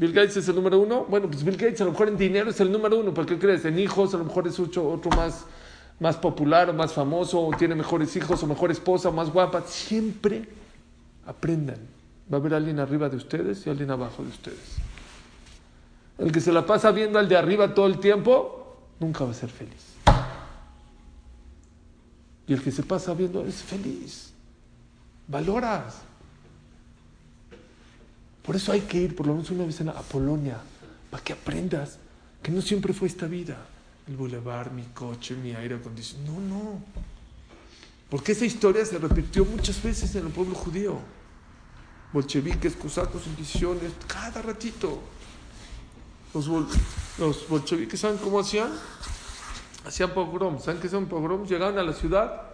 ¿Bill 0.00 0.14
Gates 0.14 0.38
es 0.38 0.48
el 0.48 0.54
número 0.54 0.78
uno? 0.78 1.04
Bueno, 1.04 1.28
pues 1.28 1.44
Bill 1.44 1.58
Gates 1.58 1.78
a 1.82 1.84
lo 1.84 1.90
mejor 1.90 2.08
en 2.08 2.16
dinero 2.16 2.48
es 2.48 2.58
el 2.58 2.72
número 2.72 2.98
uno. 2.98 3.12
¿Por 3.12 3.26
qué 3.26 3.38
crees? 3.38 3.66
En 3.66 3.78
hijos 3.78 4.14
a 4.14 4.16
lo 4.16 4.24
mejor 4.24 4.48
es 4.48 4.58
otro, 4.58 4.98
más, 5.14 5.44
más 5.98 6.16
popular 6.16 6.70
o 6.70 6.72
más 6.72 6.94
famoso, 6.94 7.38
o 7.38 7.54
tiene 7.54 7.74
mejores 7.74 8.16
hijos 8.16 8.42
o 8.42 8.46
mejor 8.46 8.70
esposa, 8.70 9.10
o 9.10 9.12
más 9.12 9.30
guapa. 9.30 9.60
Siempre 9.60 10.48
Aprendan. 11.26 11.86
Va 12.32 12.38
a 12.38 12.40
haber 12.40 12.54
alguien 12.54 12.80
arriba 12.80 13.10
de 13.10 13.18
ustedes 13.18 13.66
y 13.66 13.68
alguien 13.68 13.90
abajo 13.90 14.22
de 14.22 14.30
ustedes. 14.30 14.76
El 16.16 16.32
que 16.32 16.40
se 16.40 16.50
la 16.50 16.64
pasa 16.64 16.92
viendo 16.92 17.18
al 17.18 17.28
de 17.28 17.36
arriba 17.36 17.74
todo 17.74 17.84
el 17.84 18.00
tiempo, 18.00 18.78
nunca 19.00 19.24
va 19.24 19.32
a 19.32 19.34
ser 19.34 19.50
feliz. 19.50 19.96
Y 22.46 22.54
el 22.54 22.62
que 22.62 22.70
se 22.70 22.84
pasa 22.84 23.12
viendo 23.12 23.44
es 23.44 23.56
feliz. 23.62 24.32
Valoras. 25.28 26.09
Por 28.50 28.56
eso 28.56 28.72
hay 28.72 28.80
que 28.80 28.98
ir 28.98 29.14
por 29.14 29.28
lo 29.28 29.34
menos 29.34 29.48
una 29.52 29.64
vez 29.64 29.80
a 29.80 30.02
Polonia, 30.02 30.58
para 31.08 31.22
que 31.22 31.34
aprendas 31.34 31.98
que 32.42 32.50
no 32.50 32.60
siempre 32.60 32.92
fue 32.92 33.06
esta 33.06 33.26
vida. 33.26 33.56
El 34.08 34.16
bulevar, 34.16 34.72
mi 34.72 34.82
coche, 34.86 35.36
mi 35.36 35.54
aire 35.54 35.76
acondicionado. 35.76 36.32
No, 36.32 36.40
no. 36.40 36.84
Porque 38.08 38.32
esa 38.32 38.44
historia 38.44 38.84
se 38.84 38.98
repitió 38.98 39.44
muchas 39.44 39.80
veces 39.80 40.12
en 40.16 40.26
el 40.26 40.32
pueblo 40.32 40.56
judío. 40.56 40.98
Bolcheviques, 42.12 42.74
cosacos, 42.74 43.24
inquisiciones, 43.28 43.92
cada 44.08 44.42
ratito. 44.42 45.00
Los, 46.34 46.48
los 47.18 47.48
bolcheviques, 47.48 48.00
¿saben 48.00 48.18
cómo 48.18 48.40
hacían? 48.40 48.72
Hacían 49.86 50.12
pogroms. 50.12 50.64
¿Saben 50.64 50.80
qué 50.80 50.88
son 50.88 51.06
pogroms? 51.06 51.48
Llegaban 51.48 51.78
a 51.78 51.84
la 51.84 51.92
ciudad. 51.92 52.49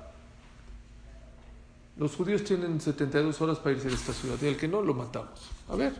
Los 1.96 2.14
judíos 2.14 2.44
tienen 2.44 2.80
72 2.80 3.40
horas 3.40 3.58
para 3.58 3.74
irse 3.74 3.88
de 3.88 3.94
esta 3.94 4.12
ciudad 4.12 4.36
y 4.42 4.46
el 4.46 4.56
que 4.56 4.68
no, 4.68 4.82
lo 4.82 4.92
matamos. 4.92 5.48
A 5.68 5.76
ver, 5.76 5.94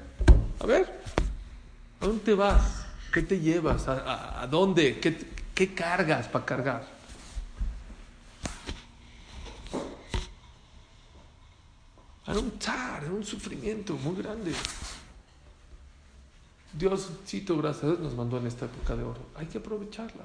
a 0.61 0.67
ver, 0.67 1.01
¿a 2.01 2.07
dónde 2.07 2.35
vas? 2.35 2.85
¿Qué 3.13 3.23
te 3.23 3.41
llevas? 3.41 3.89
¿A, 3.89 4.47
dónde? 4.51 5.01
¿Qué, 5.01 5.17
¿Qué 5.55 5.73
cargas 5.73 6.29
para 6.29 6.45
cargar? 6.45 6.87
Era 12.27 12.39
un 12.39 12.51
tar, 12.59 13.05
era 13.05 13.13
un 13.13 13.25
sufrimiento 13.25 13.95
muy 13.95 14.17
grande. 14.17 14.53
Dios, 16.75 17.11
cito, 17.27 17.57
gracias 17.57 17.85
a 17.85 17.87
Dios, 17.87 18.01
nos 18.01 18.15
mandó 18.15 18.37
en 18.37 18.49
esta 18.49 18.67
época 18.67 18.95
de 18.97 19.03
oro. 19.03 19.21
Hay 19.37 19.47
que 19.47 19.59
aprovecharla. 19.59 20.25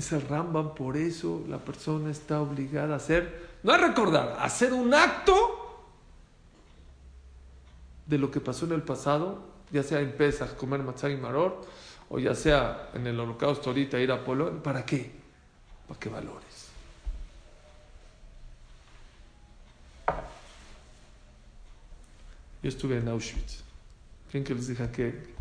Es 0.00 0.12
el 0.12 0.22
Rambam, 0.22 0.74
por 0.74 0.96
eso 0.96 1.44
la 1.46 1.58
persona 1.58 2.10
está 2.10 2.40
obligada 2.40 2.94
a 2.94 2.96
hacer, 2.96 3.50
no 3.62 3.70
a 3.70 3.76
recordar, 3.76 4.34
a 4.38 4.44
hacer 4.44 4.72
un 4.72 4.94
acto 4.94 5.84
de 8.06 8.16
lo 8.16 8.30
que 8.30 8.40
pasó 8.40 8.64
en 8.64 8.72
el 8.72 8.82
pasado, 8.82 9.42
ya 9.70 9.82
sea 9.82 10.00
en 10.00 10.12
Pesach, 10.12 10.56
comer 10.56 10.82
matzah 10.82 11.10
y 11.10 11.18
maror, 11.18 11.66
o 12.08 12.18
ya 12.18 12.34
sea 12.34 12.88
en 12.94 13.06
el 13.08 13.20
holocausto 13.20 13.68
ahorita 13.68 14.00
ir 14.00 14.10
a 14.10 14.24
Polonia. 14.24 14.62
¿Para 14.62 14.86
qué? 14.86 15.10
Para 15.86 16.00
que 16.00 16.08
valore. 16.08 16.46
Yo 22.62 22.70
estuve 22.70 22.96
en 22.96 23.06
Auschwitz. 23.06 23.64
¿Quién 24.30 24.44
que 24.44 24.54
les 24.54 24.66
diga 24.66 24.90
que, 24.90 25.34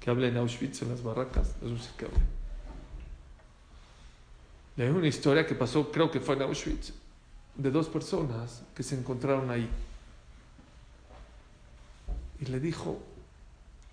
que 0.00 0.08
hable 0.08 0.28
en 0.28 0.38
Auschwitz, 0.38 0.80
en 0.80 0.88
las 0.88 1.02
barracas? 1.02 1.48
Eso 1.60 1.76
sí 1.76 1.90
que 1.98 2.06
hable. 2.06 2.35
Hay 4.82 4.88
una 4.88 5.06
historia 5.06 5.46
que 5.46 5.54
pasó, 5.54 5.90
creo 5.90 6.10
que 6.10 6.20
fue 6.20 6.34
en 6.36 6.42
Auschwitz, 6.42 6.92
de 7.54 7.70
dos 7.70 7.88
personas 7.88 8.62
que 8.74 8.82
se 8.82 8.98
encontraron 8.98 9.50
ahí. 9.50 9.68
Y 12.40 12.46
le 12.46 12.60
dijo 12.60 13.00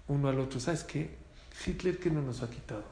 uno 0.08 0.28
al 0.28 0.39
otro, 0.39 0.60
¿sabes 0.60 0.84
qué? 0.84 1.15
Hitler 1.65 2.00
que 2.00 2.10
no 2.10 2.22
nos 2.22 2.41
ha 2.41 2.50
quitado. 2.50 2.84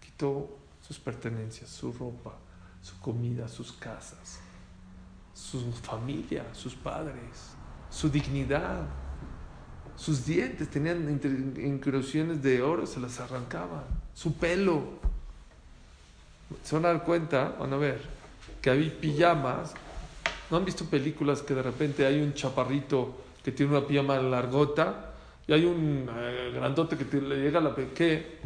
Quitó 0.00 0.56
sus 0.86 0.98
pertenencias, 0.98 1.68
su 1.68 1.92
ropa, 1.92 2.36
su 2.82 2.98
comida, 3.00 3.48
sus 3.48 3.72
casas, 3.72 4.38
su 5.34 5.72
familia, 5.72 6.44
sus 6.54 6.74
padres, 6.74 7.50
su 7.90 8.08
dignidad, 8.08 8.86
sus 9.96 10.24
dientes 10.24 10.70
tenían 10.70 11.20
incrustaciones 11.62 12.42
de 12.42 12.62
oro, 12.62 12.86
se 12.86 13.00
las 13.00 13.20
arrancaban, 13.20 13.84
su 14.14 14.34
pelo. 14.34 14.98
Se 16.62 16.74
van 16.74 16.84
a 16.86 16.88
dar 16.88 17.04
cuenta, 17.04 17.56
van 17.58 17.72
a 17.72 17.76
ver, 17.76 18.00
que 18.60 18.70
hay 18.70 18.90
pijamas. 18.90 19.74
¿No 20.50 20.56
han 20.56 20.64
visto 20.64 20.84
películas 20.84 21.42
que 21.42 21.54
de 21.54 21.62
repente 21.62 22.04
hay 22.04 22.20
un 22.20 22.34
chaparrito 22.34 23.16
que 23.42 23.52
tiene 23.52 23.76
una 23.76 23.86
pijama 23.86 24.18
largota 24.18 25.12
y 25.46 25.52
hay 25.52 25.64
un 25.64 26.08
eh, 26.12 26.52
grandote 26.54 26.96
que 26.96 27.20
le 27.20 27.36
llega 27.36 27.58
a 27.58 27.62
la... 27.62 27.74
¿Qué? 27.74 28.38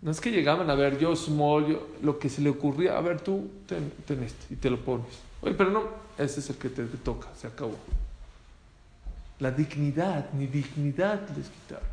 No 0.00 0.12
es 0.12 0.20
que 0.20 0.30
llegaban 0.30 0.70
a 0.70 0.74
ver 0.74 0.98
yo 0.98 1.16
small, 1.16 1.78
lo 2.02 2.18
que 2.18 2.28
se 2.28 2.40
le 2.40 2.50
ocurría, 2.50 2.96
a 2.96 3.00
ver 3.00 3.20
tú, 3.20 3.50
ten, 3.66 3.92
este, 4.08 4.54
y 4.54 4.56
te 4.56 4.70
lo 4.70 4.78
pones. 4.78 5.06
Oye, 5.42 5.54
pero 5.54 5.70
no, 5.70 5.84
ese 6.16 6.38
es 6.38 6.50
el 6.50 6.56
que 6.56 6.68
te, 6.68 6.84
toca, 6.84 7.28
se 7.36 7.48
acabó. 7.48 7.76
La 9.40 9.50
dignidad, 9.50 10.32
ni 10.32 10.46
dignidad 10.46 11.28
les 11.36 11.48
quitaron. 11.48 11.88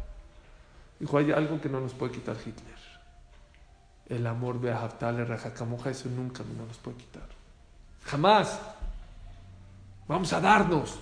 Dijo, 1.00 1.18
hay 1.18 1.32
algo 1.32 1.60
que 1.60 1.68
no 1.68 1.80
nos 1.80 1.94
puede 1.94 2.14
quitar 2.14 2.36
Hitler. 2.36 2.85
El 4.08 4.28
amor 4.28 4.62
de 4.62 4.72
Haftale, 4.72 5.26
Rajacamoja, 5.26 5.90
eso 5.90 6.10
nunca 6.10 6.44
nos 6.44 6.78
puede 6.78 6.98
quitar. 6.98 7.28
Jamás. 8.06 8.60
Vamos 10.08 10.32
a 10.34 10.40
darnos. 10.40 11.00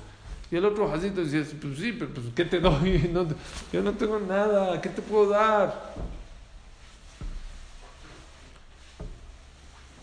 Y 0.50 0.56
el 0.56 0.66
otro 0.66 0.88
Jacito 0.90 1.24
decía, 1.26 1.44
pues 1.60 1.80
sí, 1.80 1.94
pero 1.94 2.14
pues, 2.14 2.28
¿qué 2.36 2.46
te 2.46 2.60
doy? 2.60 3.12
yo 3.74 3.82
no 3.82 3.94
tengo 3.94 4.20
nada, 4.20 4.80
¿qué 4.80 4.90
te 4.90 5.02
puedo 5.02 5.30
dar? 5.30 5.94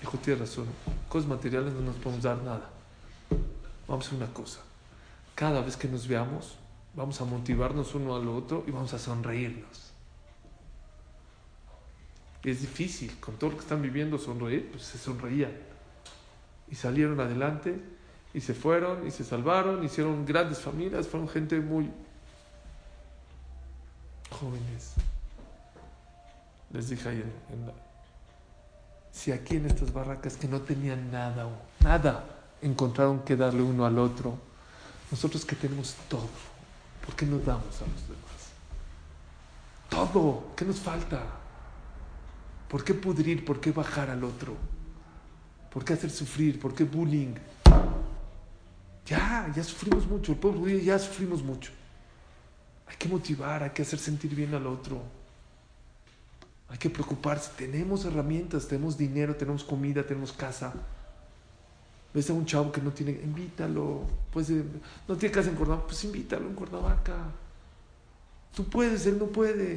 Dijo, 0.01 0.19
tienes 0.19 0.41
razón, 0.41 0.67
cosas 1.09 1.29
materiales 1.29 1.73
no 1.73 1.83
nos 1.83 1.97
podemos 1.97 2.25
dar 2.25 2.39
nada. 2.39 2.69
Vamos 3.87 4.05
a 4.05 4.09
hacer 4.09 4.23
una 4.23 4.33
cosa. 4.33 4.61
Cada 5.35 5.61
vez 5.61 5.77
que 5.77 5.89
nos 5.89 6.09
veamos, 6.09 6.57
vamos 6.95 7.21
a 7.21 7.25
motivarnos 7.25 7.95
uno 7.95 8.17
al 8.17 8.29
otro 8.29 8.65
y 8.67 8.73
vamos 8.73 8.93
a 8.93 8.99
sonreírnos. 8.99 9.90
Es 12.43 12.63
difícil, 12.63 13.19
con 13.21 13.37
todo 13.37 13.51
lo 13.51 13.57
que 13.57 13.63
están 13.63 13.83
viviendo, 13.83 14.19
sonreír, 14.19 14.69
pues 14.71 14.85
se 14.85 14.99
sonreían. 14.99 15.53
Y 16.71 16.75
salieron 16.75 17.21
adelante 17.21 17.79
y 18.33 18.41
se 18.41 18.55
fueron 18.55 19.07
y 19.07 19.11
se 19.11 19.25
salvaron, 19.25 19.85
hicieron 19.85 20.25
grandes 20.25 20.61
familias, 20.61 21.09
fueron 21.09 21.29
gente 21.29 21.61
muy 21.61 21.91
jóvenes. 24.31 24.95
Les 26.73 26.89
dije 26.89 27.09
ayer 27.09 27.33
en 27.53 27.67
la, 27.67 27.73
si 29.11 29.33
aquí 29.33 29.57
en 29.57 29.67
estas 29.67 29.93
barracas 29.93 30.37
que 30.37 30.47
no 30.47 30.61
tenían 30.61 31.11
nada, 31.11 31.49
nada, 31.81 32.25
encontraron 32.63 33.21
que 33.21 33.37
darle 33.37 33.63
uno 33.63 33.85
al 33.85 33.99
otro, 33.99 34.39
nosotros 35.11 35.45
que 35.45 35.57
tenemos 35.57 35.97
todo, 36.09 36.29
¿por 37.05 37.17
qué 37.17 37.27
no 37.27 37.39
damos 37.39 37.83
a 37.83 37.87
los 37.87 38.09
demás? 38.09 38.31
Todo, 39.89 40.53
¿qué 40.55 40.65
nos 40.65 40.79
falta? 40.79 41.40
¿Por 42.71 42.85
qué 42.85 42.95
pudrir? 42.95 43.45
¿Por 43.45 43.61
qué 43.61 43.73
bajar 43.73 44.11
al 44.11 44.23
otro? 44.23 44.57
¿Por 45.73 45.85
qué 45.85 45.95
hacer 45.95 46.11
sufrir? 46.11 46.61
¿Por 46.61 46.73
qué 46.73 46.85
bullying? 46.85 47.35
Ya, 49.07 49.53
ya 49.55 49.65
sufrimos 49.65 50.07
mucho, 50.07 50.33
el 50.33 50.39
pueblo 50.39 50.69
ya 50.69 50.97
sufrimos 51.01 51.43
mucho. 51.43 51.73
Hay 52.87 52.97
que 52.97 53.09
motivar, 53.09 53.65
hay 53.65 53.71
que 53.71 53.83
hacer 53.83 53.99
sentir 53.99 54.37
bien 54.37 54.55
al 54.55 54.69
otro. 54.69 55.03
Hay 56.69 56.79
que 56.79 56.89
preocuparse. 56.89 57.51
Tenemos 57.57 58.05
herramientas, 58.05 58.69
tenemos 58.69 58.97
dinero, 58.97 59.35
tenemos 59.35 59.65
comida, 59.65 60.07
tenemos 60.07 60.33
casa. 60.33 60.73
Ves 62.15 62.31
a 62.31 62.33
un 62.33 62.47
chavo 62.47 62.71
que 62.71 62.81
no 62.81 62.93
tiene, 62.93 63.13
invítalo. 63.13 64.03
Pues, 64.33 64.49
eh, 64.51 64.65
no 65.09 65.17
tiene 65.17 65.35
casa 65.35 65.51
en 65.51 65.57
Cuernavaca, 65.57 65.89
pues 65.89 66.05
invítalo 66.05 66.47
en 66.47 66.55
Cuernavaca. 66.55 67.17
Tú 68.55 68.65
puedes, 68.65 69.07
él 69.07 69.19
no 69.19 69.27
puede. 69.27 69.77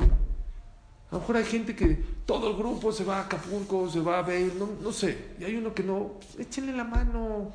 A 1.13 1.17
lo 1.17 1.19
mejor 1.19 1.37
hay 1.37 1.45
gente 1.45 1.75
que 1.75 2.03
todo 2.25 2.49
el 2.49 2.57
grupo 2.57 2.91
se 2.91 3.03
va 3.03 3.19
a 3.19 3.21
Acapulco, 3.25 3.87
se 3.87 3.99
va 3.99 4.17
a 4.17 4.23
ver, 4.23 4.55
no, 4.55 4.67
no 4.81 4.91
sé. 4.91 5.35
Y 5.39 5.43
hay 5.43 5.55
uno 5.55 5.71
que 5.71 5.83
no, 5.83 6.13
échenle 6.39 6.73
la 6.73 6.85
mano. 6.85 7.51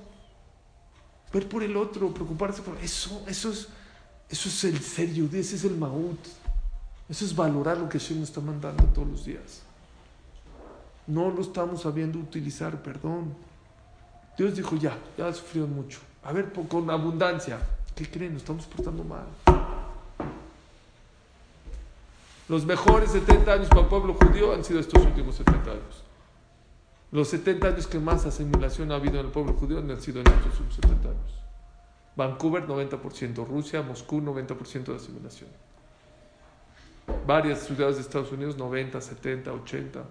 Ver 1.32 1.48
por 1.48 1.64
el 1.64 1.76
otro, 1.76 2.14
preocuparse 2.14 2.62
por 2.62 2.76
eso. 2.76 3.24
Eso 3.26 3.50
es, 3.50 3.66
eso 4.28 4.48
es 4.48 4.62
el 4.62 4.78
serio, 4.78 5.28
ese 5.32 5.56
es 5.56 5.64
el 5.64 5.76
maut. 5.76 6.20
Eso 7.08 7.24
es 7.24 7.34
valorar 7.34 7.78
lo 7.78 7.88
que 7.88 7.98
Hashem 7.98 8.20
nos 8.20 8.28
está 8.28 8.40
mandando 8.40 8.84
todos 8.94 9.08
los 9.08 9.24
días. 9.24 9.62
No 11.08 11.28
lo 11.28 11.42
estamos 11.42 11.82
sabiendo 11.82 12.20
utilizar, 12.20 12.80
perdón. 12.80 13.34
Dios 14.36 14.54
dijo, 14.54 14.76
ya, 14.76 14.96
ya 15.16 15.32
sufrido 15.32 15.66
mucho. 15.66 15.98
A 16.22 16.30
ver, 16.30 16.52
con 16.52 16.88
abundancia. 16.90 17.58
¿Qué 17.96 18.08
creen? 18.08 18.34
Nos 18.34 18.42
estamos 18.42 18.66
portando 18.66 19.02
mal. 19.02 19.26
Los 22.48 22.64
mejores 22.64 23.10
70 23.12 23.52
años 23.52 23.68
para 23.68 23.82
el 23.82 23.88
pueblo 23.88 24.14
judío 24.14 24.54
han 24.54 24.64
sido 24.64 24.80
estos 24.80 25.04
últimos 25.04 25.34
70 25.36 25.70
años. 25.70 26.04
Los 27.10 27.28
70 27.28 27.68
años 27.68 27.86
que 27.86 27.98
más 27.98 28.26
asimilación 28.26 28.92
ha 28.92 28.96
habido 28.96 29.20
en 29.20 29.26
el 29.26 29.32
pueblo 29.32 29.52
judío 29.54 29.78
han 29.78 30.00
sido 30.00 30.20
en 30.20 30.26
estos 30.26 30.60
últimos 30.60 30.74
70 30.74 31.08
años. 31.08 31.34
Vancouver 32.16 32.66
90%, 32.66 33.46
Rusia, 33.46 33.82
Moscú 33.82 34.20
90% 34.20 34.84
de 34.84 34.96
asimilación 34.96 35.48
varias 37.26 37.60
ciudades 37.60 37.96
de 37.96 38.02
Estados 38.02 38.32
Unidos, 38.32 38.56
90, 38.56 39.00
70, 39.00 39.52
80. 39.52 40.02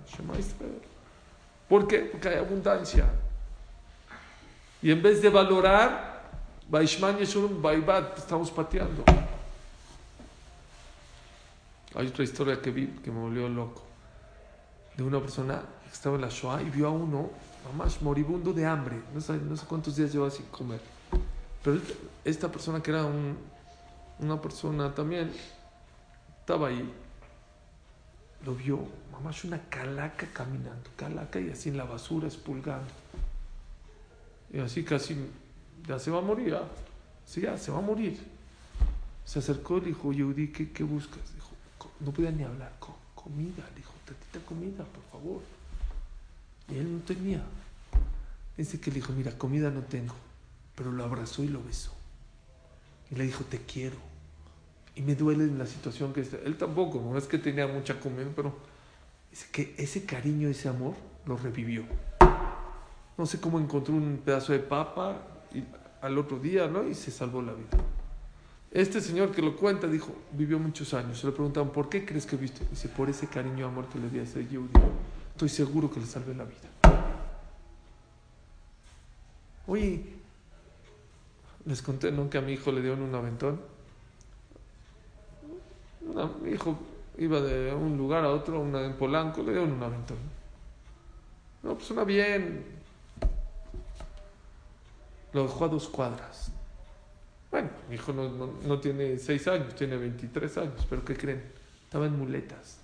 ¿Por 1.67 1.87
qué? 1.87 1.99
Porque 1.99 2.29
hay 2.29 2.37
abundancia. 2.37 3.05
Y 4.81 4.91
en 4.91 5.01
vez 5.01 5.21
de 5.21 5.29
valorar, 5.29 6.23
Baishman 6.69 7.17
Yeshurun 7.17 7.61
Baibat, 7.61 8.17
estamos 8.17 8.51
pateando. 8.51 9.03
Hay 11.95 12.07
otra 12.07 12.23
historia 12.23 12.61
que 12.61 12.71
vi 12.71 12.87
que 12.87 13.11
me 13.11 13.19
volvió 13.19 13.47
loco. 13.49 13.83
De 14.95 15.03
una 15.03 15.19
persona 15.19 15.61
que 15.83 15.91
estaba 15.91 16.15
en 16.15 16.21
la 16.21 16.29
Shoah 16.29 16.61
y 16.61 16.69
vio 16.69 16.87
a 16.87 16.91
uno, 16.91 17.29
más 17.77 18.01
moribundo 18.01 18.53
de 18.53 18.65
hambre. 18.65 19.01
No 19.13 19.21
sé, 19.21 19.37
no 19.37 19.55
sé 19.55 19.65
cuántos 19.65 19.95
días 19.95 20.11
llevaba 20.11 20.31
sin 20.31 20.45
comer. 20.47 20.81
Pero 21.63 21.79
esta 22.23 22.51
persona 22.51 22.81
que 22.81 22.91
era 22.91 23.05
un, 23.05 23.37
una 24.19 24.41
persona 24.41 24.93
también 24.93 25.31
estaba 26.39 26.69
ahí, 26.69 26.93
lo 28.45 28.55
vio, 28.55 28.79
mamá, 29.11 29.31
una 29.43 29.61
calaca 29.69 30.27
caminando, 30.31 30.89
calaca 30.95 31.39
y 31.39 31.49
así 31.49 31.69
en 31.69 31.77
la 31.77 31.83
basura 31.83 32.27
expulgando. 32.27 32.87
Y 34.51 34.59
así 34.59 34.83
casi, 34.83 35.17
ya 35.85 35.99
se 35.99 36.09
va 36.09 36.19
a 36.19 36.21
morir, 36.21 36.55
¿ah? 36.55 36.67
sí, 37.25 37.41
ya 37.41 37.57
se 37.57 37.71
va 37.71 37.79
a 37.79 37.81
morir. 37.81 38.17
Se 39.25 39.39
acercó 39.39 39.77
y 39.77 39.81
le 39.81 39.87
dijo, 39.87 40.13
Yehudi, 40.13 40.53
¿qué, 40.53 40.71
¿qué, 40.71 40.83
buscas? 40.83 41.33
Dijo, 41.33 41.49
no 41.99 42.11
podía 42.11 42.31
ni 42.31 42.43
hablar, 42.43 42.73
comida, 43.15 43.67
le 43.69 43.77
dijo, 43.77 43.93
tatita 44.05 44.45
comida, 44.45 44.83
por 44.85 45.03
favor. 45.11 45.41
Y 46.69 46.77
él 46.77 46.93
no 46.93 46.99
tenía. 46.99 47.43
Dice 48.55 48.79
que 48.79 48.91
le 48.91 48.95
dijo, 48.95 49.13
mira, 49.13 49.37
comida 49.37 49.69
no 49.69 49.81
tengo, 49.81 50.15
pero 50.75 50.91
lo 50.91 51.03
abrazó 51.03 51.43
y 51.43 51.47
lo 51.47 51.63
besó. 51.63 51.91
Y 53.11 53.15
le 53.15 53.25
dijo, 53.25 53.43
te 53.43 53.59
quiero. 53.59 53.97
Y 54.95 55.01
me 55.01 55.15
duele 55.15 55.43
en 55.43 55.57
la 55.57 55.67
situación 55.67 56.13
que 56.13 56.21
está. 56.21 56.37
Él 56.37 56.57
tampoco, 56.57 56.99
no 56.99 57.17
es 57.17 57.25
que 57.25 57.37
tenía 57.37 57.67
mucha 57.67 57.99
comida, 57.99 58.27
pero 58.35 58.57
dice 59.29 59.47
que 59.51 59.75
ese 59.77 60.05
cariño, 60.05 60.49
ese 60.49 60.69
amor, 60.69 60.95
lo 61.25 61.37
revivió. 61.37 61.83
No 63.17 63.25
sé 63.25 63.39
cómo 63.39 63.59
encontró 63.59 63.93
un 63.93 64.21
pedazo 64.23 64.53
de 64.53 64.59
papa 64.59 65.17
y, 65.53 65.63
al 66.01 66.17
otro 66.17 66.39
día, 66.39 66.67
¿no? 66.67 66.87
Y 66.87 66.95
se 66.95 67.11
salvó 67.11 67.41
la 67.41 67.53
vida. 67.53 67.77
Este 68.71 69.01
señor 69.01 69.31
que 69.31 69.41
lo 69.41 69.55
cuenta 69.55 69.87
dijo, 69.87 70.13
vivió 70.33 70.59
muchos 70.59 70.93
años. 70.93 71.19
Se 71.19 71.27
le 71.27 71.33
preguntaban, 71.33 71.71
¿por 71.71 71.89
qué 71.89 72.05
crees 72.05 72.25
que 72.25 72.35
viste? 72.35 72.65
Dice, 72.69 72.89
por 72.89 73.09
ese 73.09 73.27
cariño 73.27 73.59
y 73.59 73.63
amor 73.63 73.87
que 73.87 73.99
le 73.99 74.09
di 74.09 74.19
a 74.19 74.23
ese 74.23 74.43
judío. 74.43 74.69
Estoy 75.31 75.49
seguro 75.49 75.91
que 75.91 75.99
le 75.99 76.05
salvé 76.05 76.35
la 76.35 76.43
vida. 76.43 76.69
Oye, 79.67 80.03
les 81.65 81.81
conté. 81.81 82.13
Que 82.29 82.37
a 82.37 82.41
mi 82.41 82.53
hijo 82.53 82.71
le 82.71 82.81
dieron 82.81 83.01
un 83.01 83.15
aventón 83.15 83.77
mi 86.41 86.51
hijo 86.51 86.77
iba 87.17 87.39
de 87.41 87.73
un 87.73 87.97
lugar 87.97 88.23
a 88.23 88.31
otro, 88.31 88.59
una 88.59 88.83
en 88.83 88.93
Polanco, 88.93 89.41
le 89.43 89.51
dieron 89.51 89.71
un 89.71 89.83
aventón. 89.83 90.17
No, 91.63 91.75
pues 91.75 91.89
una 91.91 92.03
bien. 92.03 92.65
Lo 95.33 95.43
dejó 95.43 95.65
a 95.65 95.67
dos 95.67 95.87
cuadras. 95.87 96.51
Bueno, 97.49 97.69
mi 97.89 97.95
hijo 97.95 98.11
no, 98.11 98.29
no, 98.29 98.79
tiene 98.79 99.17
seis 99.17 99.47
años, 99.47 99.73
tiene 99.75 99.95
23 99.95 100.57
años, 100.57 100.85
pero 100.89 101.03
¿qué 101.05 101.15
creen? 101.15 101.43
Estaba 101.85 102.05
en 102.05 102.17
muletas. 102.17 102.79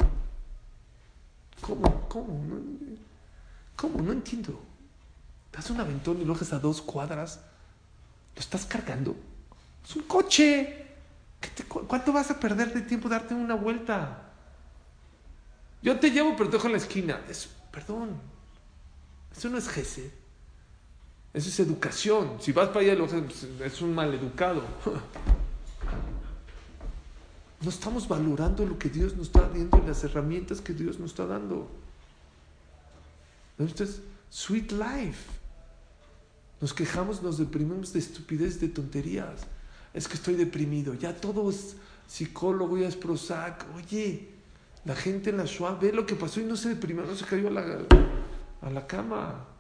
¿Cómo? 1.62 2.08
¿Cómo? 2.08 2.44
No, 2.46 2.62
¿Cómo? 3.76 4.02
No 4.02 4.12
entiendo. 4.12 4.60
Das 5.52 5.70
un 5.70 5.80
aventón 5.80 6.22
y 6.22 6.26
lo 6.26 6.34
dejas 6.34 6.54
a 6.54 6.60
dos 6.60 6.82
cuadras. 6.82 7.42
¿Lo 8.36 8.40
estás 8.40 8.66
cargando? 8.66 9.16
Es 9.84 9.96
un 9.96 10.04
coche. 10.04 10.88
¿Cuánto 11.68 12.14
vas 12.14 12.32
a 12.32 12.40
perder 12.40 12.74
de 12.74 12.82
tiempo 12.82 13.10
darte 13.10 13.34
una 13.34 13.56
vuelta? 13.56 14.32
Yo 15.82 16.00
te 16.00 16.10
llevo, 16.10 16.36
pero 16.38 16.50
te 16.50 16.56
dejo 16.56 16.68
en 16.68 16.74
la 16.74 16.78
esquina. 16.78 17.22
Es, 17.30 17.50
perdón, 17.72 18.18
eso 19.36 19.50
no 19.50 19.58
es 19.58 19.68
Gesed. 19.68 20.23
Eso 21.34 21.50
es 21.50 21.60
educación. 21.60 22.38
Si 22.40 22.52
vas 22.52 22.70
para 22.70 22.82
allá, 22.82 23.06
es 23.66 23.82
un 23.82 23.96
mal 23.96 24.14
educado. 24.14 24.62
No 27.62 27.70
estamos 27.70 28.08
valorando 28.08 28.66
lo 28.66 28.78
que 28.78 28.90
Dios 28.90 29.16
nos 29.16 29.28
está 29.28 29.42
dando 29.42 29.82
y 29.84 29.88
las 29.88 30.04
herramientas 30.04 30.62
que 30.62 30.74
Dios 30.74 31.00
nos 31.00 31.12
está 31.12 31.26
dando. 31.26 31.72
Entonces, 33.58 34.02
sweet 34.30 34.74
life. 34.74 35.32
Nos 36.62 36.74
quejamos, 36.74 37.24
nos 37.24 37.38
deprimimos 37.38 37.94
de 37.94 38.00
estupidez, 38.00 38.60
de 38.60 38.68
tonterías. 38.68 39.42
Es 39.94 40.08
que 40.08 40.16
estoy 40.16 40.36
deprimido. 40.36 40.94
Ya 40.94 41.16
todo 41.16 41.50
es 41.50 41.78
psicólogo, 42.08 42.78
ya 42.78 42.88
es 42.88 42.96
Prozac. 42.96 43.66
Oye, 43.76 44.30
la 44.86 44.96
gente 44.96 45.30
en 45.30 45.38
la 45.38 45.46
Shoah 45.46 45.76
ve 45.80 45.92
lo 45.94 46.06
que 46.06 46.16
pasó 46.16 46.42
y 46.42 46.46
no 46.46 46.56
se 46.56 46.70
deprimió, 46.70 47.06
no 47.06 47.16
se 47.16 47.26
cayó 47.26 47.48
a 47.48 47.52
la, 47.52 47.80
a 48.62 48.70
la 48.70 48.86
cama. 48.86 49.53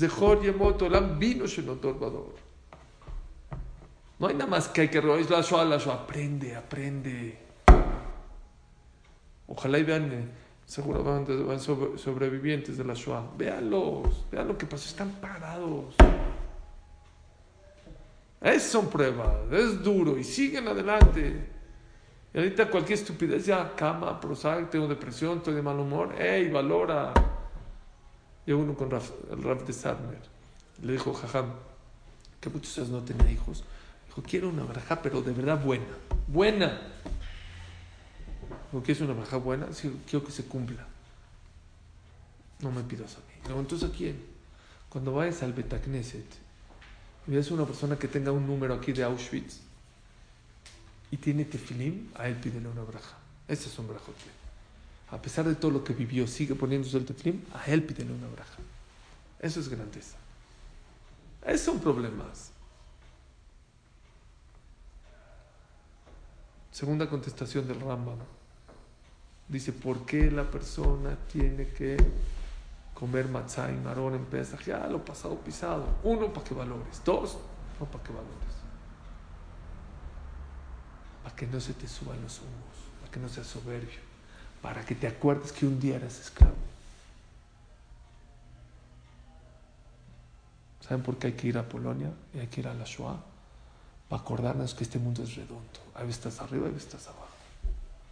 De 0.00 0.08
Jorge 0.08 0.52
Moto, 0.52 0.88
vino 1.18 1.44
No 4.18 4.26
hay 4.26 4.34
nada 4.34 4.46
más 4.46 4.68
que 4.68 4.82
hay 4.82 4.88
que 4.88 4.98
es 4.98 5.30
la 5.30 5.40
Shoah, 5.40 5.64
la 5.64 5.78
Shoah. 5.78 5.94
Aprende, 5.94 6.54
aprende. 6.56 7.38
Ojalá 9.46 9.78
y 9.78 9.84
vean, 9.84 10.32
seguramente 10.64 11.34
van 11.36 11.60
sobrevivientes 11.60 12.76
de 12.76 12.84
la 12.84 12.94
Shoah. 12.94 13.30
Véanlos, 13.36 14.26
vean 14.30 14.48
lo 14.48 14.58
que 14.58 14.66
pasó, 14.66 14.88
están 14.88 15.12
parados. 15.20 15.94
Es 18.40 18.62
son 18.64 18.88
pruebas, 18.88 19.50
es 19.50 19.82
duro 19.82 20.18
y 20.18 20.24
siguen 20.24 20.68
adelante. 20.68 21.50
Y 22.34 22.38
ahorita 22.38 22.70
cualquier 22.70 22.98
estupidez, 22.98 23.46
ya 23.46 23.74
cama, 23.74 24.20
prosal, 24.20 24.68
tengo 24.68 24.86
depresión, 24.86 25.38
estoy 25.38 25.54
de 25.54 25.62
mal 25.62 25.78
humor, 25.78 26.14
¡ey, 26.20 26.50
valora! 26.50 27.14
Llegó 28.46 28.60
uno 28.60 28.74
con 28.74 28.90
el 28.92 29.42
Raf 29.42 29.66
de 29.66 29.72
Sarner. 29.72 30.20
Le 30.82 30.92
dijo, 30.92 31.12
jajam, 31.12 31.52
que 32.40 32.48
muchos 32.48 32.88
no 32.88 33.02
tenía 33.02 33.30
hijos. 33.30 33.64
Dijo, 34.06 34.22
quiero 34.22 34.48
una 34.48 34.62
braja, 34.62 35.02
pero 35.02 35.20
de 35.20 35.32
verdad 35.32 35.62
buena. 35.62 35.84
Buena. 36.28 36.80
Dijo, 38.70 38.84
¿quieres 38.84 39.02
una 39.02 39.14
braja 39.14 39.36
buena? 39.38 39.72
Sí, 39.72 40.00
quiero 40.08 40.24
que 40.24 40.30
se 40.30 40.44
cumpla. 40.44 40.86
No 42.60 42.70
me 42.70 42.82
pidas 42.82 43.16
a 43.16 43.18
mí. 43.18 43.48
Digo, 43.48 43.58
entonces, 43.58 43.90
¿a 43.90 43.92
quién? 43.92 44.22
Cuando 44.88 45.12
vayas 45.12 45.42
al 45.42 45.52
Betacneset 45.52 46.26
y 47.26 47.32
ves 47.32 47.50
una 47.50 47.64
persona 47.64 47.98
que 47.98 48.06
tenga 48.06 48.30
un 48.30 48.46
número 48.46 48.74
aquí 48.74 48.92
de 48.92 49.02
Auschwitz 49.02 49.60
y 51.10 51.16
tiene 51.16 51.44
tefilim, 51.44 52.10
a 52.14 52.28
él 52.28 52.36
pídele 52.36 52.68
una 52.68 52.82
braja. 52.82 53.16
Ese 53.48 53.68
es 53.68 53.78
un 53.78 53.88
brajote 53.88 54.35
a 55.10 55.22
pesar 55.22 55.44
de 55.46 55.54
todo 55.54 55.70
lo 55.70 55.84
que 55.84 55.92
vivió, 55.92 56.26
sigue 56.26 56.54
poniéndose 56.54 56.96
el 56.96 57.04
teflim, 57.04 57.44
a 57.54 57.64
él 57.66 57.84
pídele 57.84 58.12
una 58.12 58.26
braja. 58.28 58.58
Eso 59.38 59.60
es 59.60 59.68
grandeza. 59.68 60.16
Esos 61.44 61.60
son 61.60 61.78
problemas. 61.78 62.50
Segunda 66.72 67.08
contestación 67.08 67.68
del 67.68 67.80
Rambam. 67.80 68.18
Dice, 69.48 69.72
¿por 69.72 70.04
qué 70.04 70.28
la 70.30 70.50
persona 70.50 71.16
tiene 71.32 71.68
que 71.68 71.96
comer 72.92 73.28
matzah 73.28 73.70
y 73.70 73.76
marón 73.76 74.14
en 74.14 74.24
Pesach? 74.24 74.60
Ya 74.64 74.88
lo 74.88 75.04
pasado 75.04 75.38
pisado. 75.38 75.86
Uno, 76.02 76.32
para 76.32 76.44
que 76.44 76.52
valores. 76.52 77.00
Dos, 77.04 77.38
no 77.78 77.86
para 77.86 78.02
que 78.02 78.12
valores. 78.12 78.56
Para 81.22 81.36
que 81.36 81.46
no 81.46 81.60
se 81.60 81.74
te 81.74 81.86
suban 81.86 82.20
los 82.20 82.40
humos. 82.40 83.00
Para 83.00 83.12
que 83.12 83.20
no 83.20 83.28
seas 83.28 83.46
soberbio 83.46 84.05
para 84.66 84.84
que 84.84 84.96
te 84.96 85.06
acuerdes 85.06 85.52
que 85.52 85.64
un 85.64 85.78
día 85.78 85.94
eras 85.94 86.18
esclavo. 86.18 86.56
¿Saben 90.80 91.04
por 91.04 91.18
qué 91.18 91.28
hay 91.28 91.32
que 91.34 91.46
ir 91.46 91.56
a 91.56 91.68
Polonia 91.68 92.10
y 92.34 92.40
hay 92.40 92.48
que 92.48 92.62
ir 92.62 92.66
a 92.66 92.74
la 92.74 92.82
Shoah? 92.84 93.16
Para 94.08 94.22
acordarnos 94.22 94.74
que 94.74 94.82
este 94.82 94.98
mundo 94.98 95.22
es 95.22 95.36
redondo. 95.36 95.62
Ahí 95.94 96.10
estás 96.10 96.40
arriba, 96.40 96.66
ahí 96.66 96.74
estás 96.76 97.06
abajo. 97.06 97.28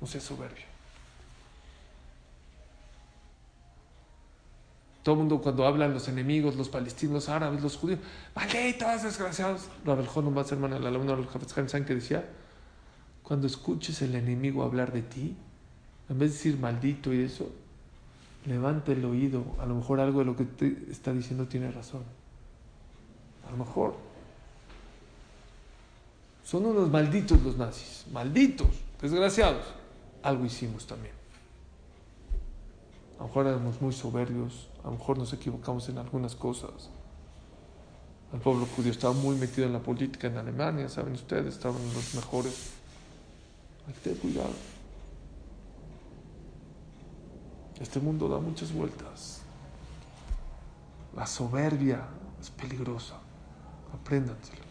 No 0.01 0.07
seas 0.07 0.23
soberbio. 0.23 0.63
Todo 5.03 5.17
el 5.17 5.19
mundo 5.23 5.43
cuando 5.43 5.67
hablan 5.67 5.93
los 5.93 6.07
enemigos, 6.07 6.55
los 6.55 6.69
palestinos, 6.69 7.15
los 7.15 7.29
árabes, 7.31 7.63
los 7.63 7.77
judíos, 7.77 7.99
malditos, 8.33 9.03
desgraciados. 9.03 9.63
Rabel 9.85 10.09
más 10.31 10.53
hermano, 10.53 10.77
el 10.77 10.87
alumno 10.87 11.17
del 11.17 11.27
Hafez 11.27 11.53
Khan, 11.53 11.85
que 11.85 11.97
decía, 11.97 12.25
cuando 13.25 13.49
escuches 13.49 14.03
el 14.03 14.15
enemigo 14.15 14.63
hablar 14.63 14.93
de 14.93 15.03
ti, 15.03 15.37
en 16.09 16.19
vez 16.19 16.31
de 16.31 16.37
decir 16.37 16.59
maldito 16.59 17.13
y 17.13 17.23
eso, 17.23 17.51
levanta 18.47 18.93
el 18.93 19.05
oído. 19.05 19.45
A 19.59 19.67
lo 19.67 19.75
mejor 19.75 20.01
algo 20.01 20.21
de 20.21 20.25
lo 20.27 20.37
que 20.37 20.45
te 20.45 20.87
está 20.91 21.13
diciendo 21.13 21.47
tiene 21.47 21.71
razón. 21.71 22.03
A 23.47 23.51
lo 23.51 23.57
mejor. 23.57 23.95
Son 26.45 26.65
unos 26.67 26.91
malditos 26.91 27.43
los 27.43 27.57
nazis. 27.57 28.05
Malditos, 28.13 28.69
desgraciados. 29.01 29.65
Algo 30.23 30.45
hicimos 30.45 30.87
también. 30.87 31.15
A 33.19 33.23
lo 33.23 33.29
mejor 33.29 33.47
éramos 33.47 33.81
muy 33.81 33.93
soberbios. 33.93 34.69
A 34.83 34.89
lo 34.89 34.99
mejor 34.99 35.17
nos 35.17 35.33
equivocamos 35.33 35.89
en 35.89 35.99
algunas 35.99 36.35
cosas. 36.35 36.91
El 38.35 38.41
pueblo 38.41 38.67
judío 38.67 38.91
estaba 38.91 39.15
muy 39.15 39.37
metido 39.37 39.67
en 39.67 39.73
la 39.73 39.79
política 39.79 40.27
en 40.27 40.37
Alemania, 40.37 40.89
saben 40.89 41.13
ustedes, 41.15 41.55
estaban 41.55 41.81
los 41.95 42.15
mejores. 42.17 42.73
Hay 43.87 43.95
que 43.95 44.01
tener 44.01 44.19
cuidado. 44.19 44.74
Este 47.81 47.99
mundo 47.99 48.29
da 48.29 48.39
muchas 48.39 48.73
vueltas. 48.73 49.43
La 51.17 51.27
soberbia 51.27 52.03
es 52.41 52.51
peligrosa. 52.51 53.17
Apréndanselo. 53.93 54.63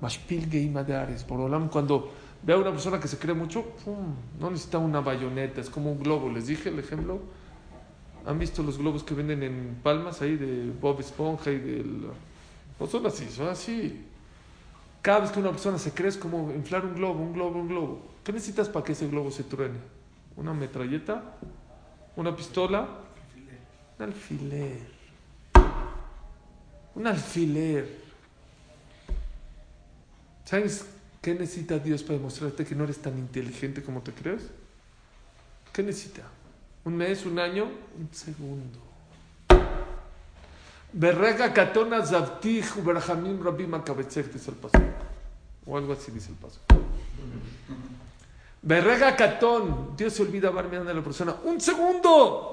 Mashpilge 0.00 0.60
y 0.60 0.68
Madares. 0.68 1.24
Por 1.24 1.70
cuando 1.70 2.12
ve 2.42 2.52
a 2.52 2.58
una 2.58 2.70
persona 2.70 3.00
que 3.00 3.08
se 3.08 3.18
cree 3.18 3.34
mucho, 3.34 3.64
no 4.38 4.50
necesita 4.50 4.78
una 4.78 5.00
bayoneta, 5.00 5.60
es 5.60 5.70
como 5.70 5.92
un 5.92 6.00
globo. 6.00 6.28
Les 6.28 6.46
dije 6.46 6.68
el 6.68 6.78
ejemplo. 6.78 7.20
¿Han 8.26 8.38
visto 8.38 8.62
los 8.62 8.78
globos 8.78 9.02
que 9.04 9.14
venden 9.14 9.42
en 9.42 9.78
Palmas 9.82 10.22
ahí 10.22 10.36
de 10.36 10.70
Bob 10.80 11.00
Esponja 11.00 11.50
y 11.50 11.58
del. 11.58 12.08
No 12.80 12.86
son 12.86 13.06
así, 13.06 13.28
son 13.28 13.48
así. 13.48 14.04
Cada 15.02 15.20
vez 15.20 15.30
que 15.30 15.40
una 15.40 15.50
persona 15.50 15.78
se 15.78 15.92
cree 15.92 16.08
es 16.08 16.16
como 16.16 16.50
inflar 16.52 16.86
un 16.86 16.94
globo, 16.94 17.22
un 17.22 17.34
globo, 17.34 17.60
un 17.60 17.68
globo. 17.68 18.02
¿Qué 18.24 18.32
necesitas 18.32 18.70
para 18.70 18.84
que 18.84 18.92
ese 18.92 19.06
globo 19.08 19.30
se 19.30 19.44
truene? 19.44 19.78
¿Una 20.36 20.54
metralleta? 20.54 21.36
Una 22.16 22.34
pistola, 22.34 22.86
un 23.98 24.04
alfiler. 24.04 24.94
Un 26.94 27.06
alfiler. 27.06 28.04
¿Sabes 30.44 30.86
qué 31.20 31.34
necesita 31.34 31.78
Dios 31.78 32.02
para 32.02 32.18
demostrarte 32.18 32.64
que 32.64 32.74
no 32.74 32.84
eres 32.84 32.98
tan 32.98 33.18
inteligente 33.18 33.82
como 33.82 34.02
te 34.02 34.12
crees? 34.12 34.50
¿Qué 35.72 35.82
necesita? 35.82 36.22
¿Un 36.84 36.96
mes, 36.96 37.24
un 37.26 37.38
año? 37.38 37.64
Un 37.64 38.08
segundo. 38.12 38.78
Berrega 40.92 41.52
katona 41.52 42.06
zavtij 42.06 42.76
uberhamim 42.76 43.42
rabim 43.42 43.74
akabetzek, 43.74 44.32
dice 44.32 44.50
el 44.50 44.56
paso. 44.56 44.78
O 45.66 45.76
algo 45.76 45.92
así 45.94 46.12
dice 46.12 46.28
el 46.30 46.36
paso. 46.36 46.60
Berrega 48.64 49.14
catón. 49.14 49.94
Dios 49.94 50.14
se 50.14 50.22
olvida 50.22 50.48
barmeando 50.48 50.90
a 50.90 50.94
la 50.94 51.02
persona. 51.02 51.36
Un 51.44 51.60
segundo. 51.60 52.50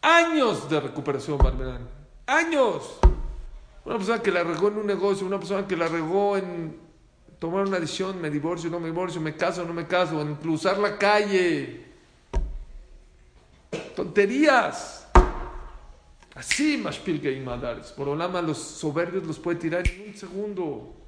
Años 0.00 0.68
de 0.70 0.80
recuperación, 0.80 1.36
Barmerán. 1.36 1.86
Años. 2.26 2.98
Una 3.84 3.96
persona 3.96 4.22
que 4.22 4.30
la 4.30 4.42
regó 4.42 4.68
en 4.68 4.78
un 4.78 4.86
negocio, 4.86 5.26
una 5.26 5.38
persona 5.38 5.66
que 5.66 5.76
la 5.76 5.86
regó 5.86 6.38
en 6.38 6.78
tomar 7.38 7.66
una 7.66 7.78
decisión, 7.78 8.22
me 8.22 8.30
divorcio, 8.30 8.70
no 8.70 8.80
me 8.80 8.86
divorcio, 8.86 9.20
me 9.20 9.36
caso, 9.36 9.64
no 9.66 9.74
me 9.74 9.86
caso, 9.86 10.22
en 10.22 10.36
cruzar 10.36 10.78
la 10.78 10.96
calle. 10.96 11.84
Tonterías. 13.94 15.08
Así, 16.34 16.78
Mashpilga 16.78 17.30
y 17.30 17.40
Madares. 17.40 17.92
Por 17.92 18.08
Olama, 18.08 18.40
los 18.40 18.56
soberbios 18.56 19.26
los 19.26 19.38
puede 19.38 19.58
tirar 19.58 19.86
en 19.86 20.08
un 20.08 20.16
segundo. 20.16 21.03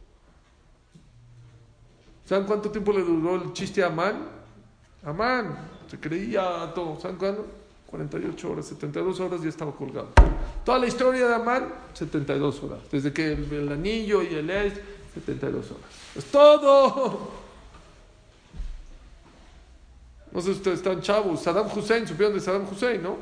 ¿Saben 2.27 2.45
cuánto 2.45 2.70
tiempo 2.70 2.93
le 2.93 3.03
duró 3.03 3.37
el 3.37 3.53
chiste 3.53 3.85
a 3.85 3.87
Amán? 3.87 4.29
Amán, 5.05 5.57
se 5.89 5.99
creía 6.01 6.72
todo. 6.74 6.99
¿Saben 7.01 7.16
cuándo? 7.16 7.47
48 7.87 8.51
horas, 8.51 8.66
72 8.66 9.20
horas 9.20 9.43
ya 9.43 9.49
estaba 9.49 9.72
colgado. 9.72 10.09
Toda 10.64 10.81
la 10.81 10.89
historia 10.89 11.29
de 11.29 11.35
Amán, 11.35 11.72
72 11.95 12.62
horas. 12.64 12.81
Desde 12.91 13.12
que 13.12 13.33
el, 13.33 13.70
anillo 13.70 14.22
y 14.22 14.35
el 14.35 14.51
es, 14.51 14.74
72 15.14 15.70
horas. 15.70 15.85
Es 16.16 16.24
todo. 16.24 17.31
No 20.33 20.41
sé 20.41 20.47
si 20.53 20.59
ustedes 20.59 20.79
están 20.79 21.01
chavos. 21.01 21.41
Saddam 21.43 21.68
Hussein, 21.74 22.09
supieron 22.09 22.35
de 22.35 22.41
Saddam 22.41 22.66
Hussein, 22.68 23.01
¿no? 23.01 23.18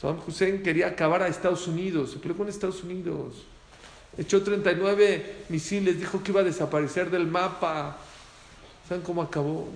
Saddam 0.00 0.20
Hussein 0.24 0.62
quería 0.62 0.86
acabar 0.86 1.22
a 1.24 1.28
Estados 1.28 1.66
Unidos. 1.66 2.12
Se 2.12 2.18
peleó 2.20 2.36
con 2.36 2.48
Estados 2.48 2.84
Unidos. 2.84 3.44
Echó 4.18 4.42
39 4.42 5.44
misiles, 5.48 5.96
dijo 5.96 6.20
que 6.22 6.32
iba 6.32 6.40
a 6.40 6.44
desaparecer 6.44 7.08
del 7.08 7.28
mapa. 7.28 7.96
¿Saben 8.88 9.04
cómo 9.04 9.22
acabó? 9.22 9.68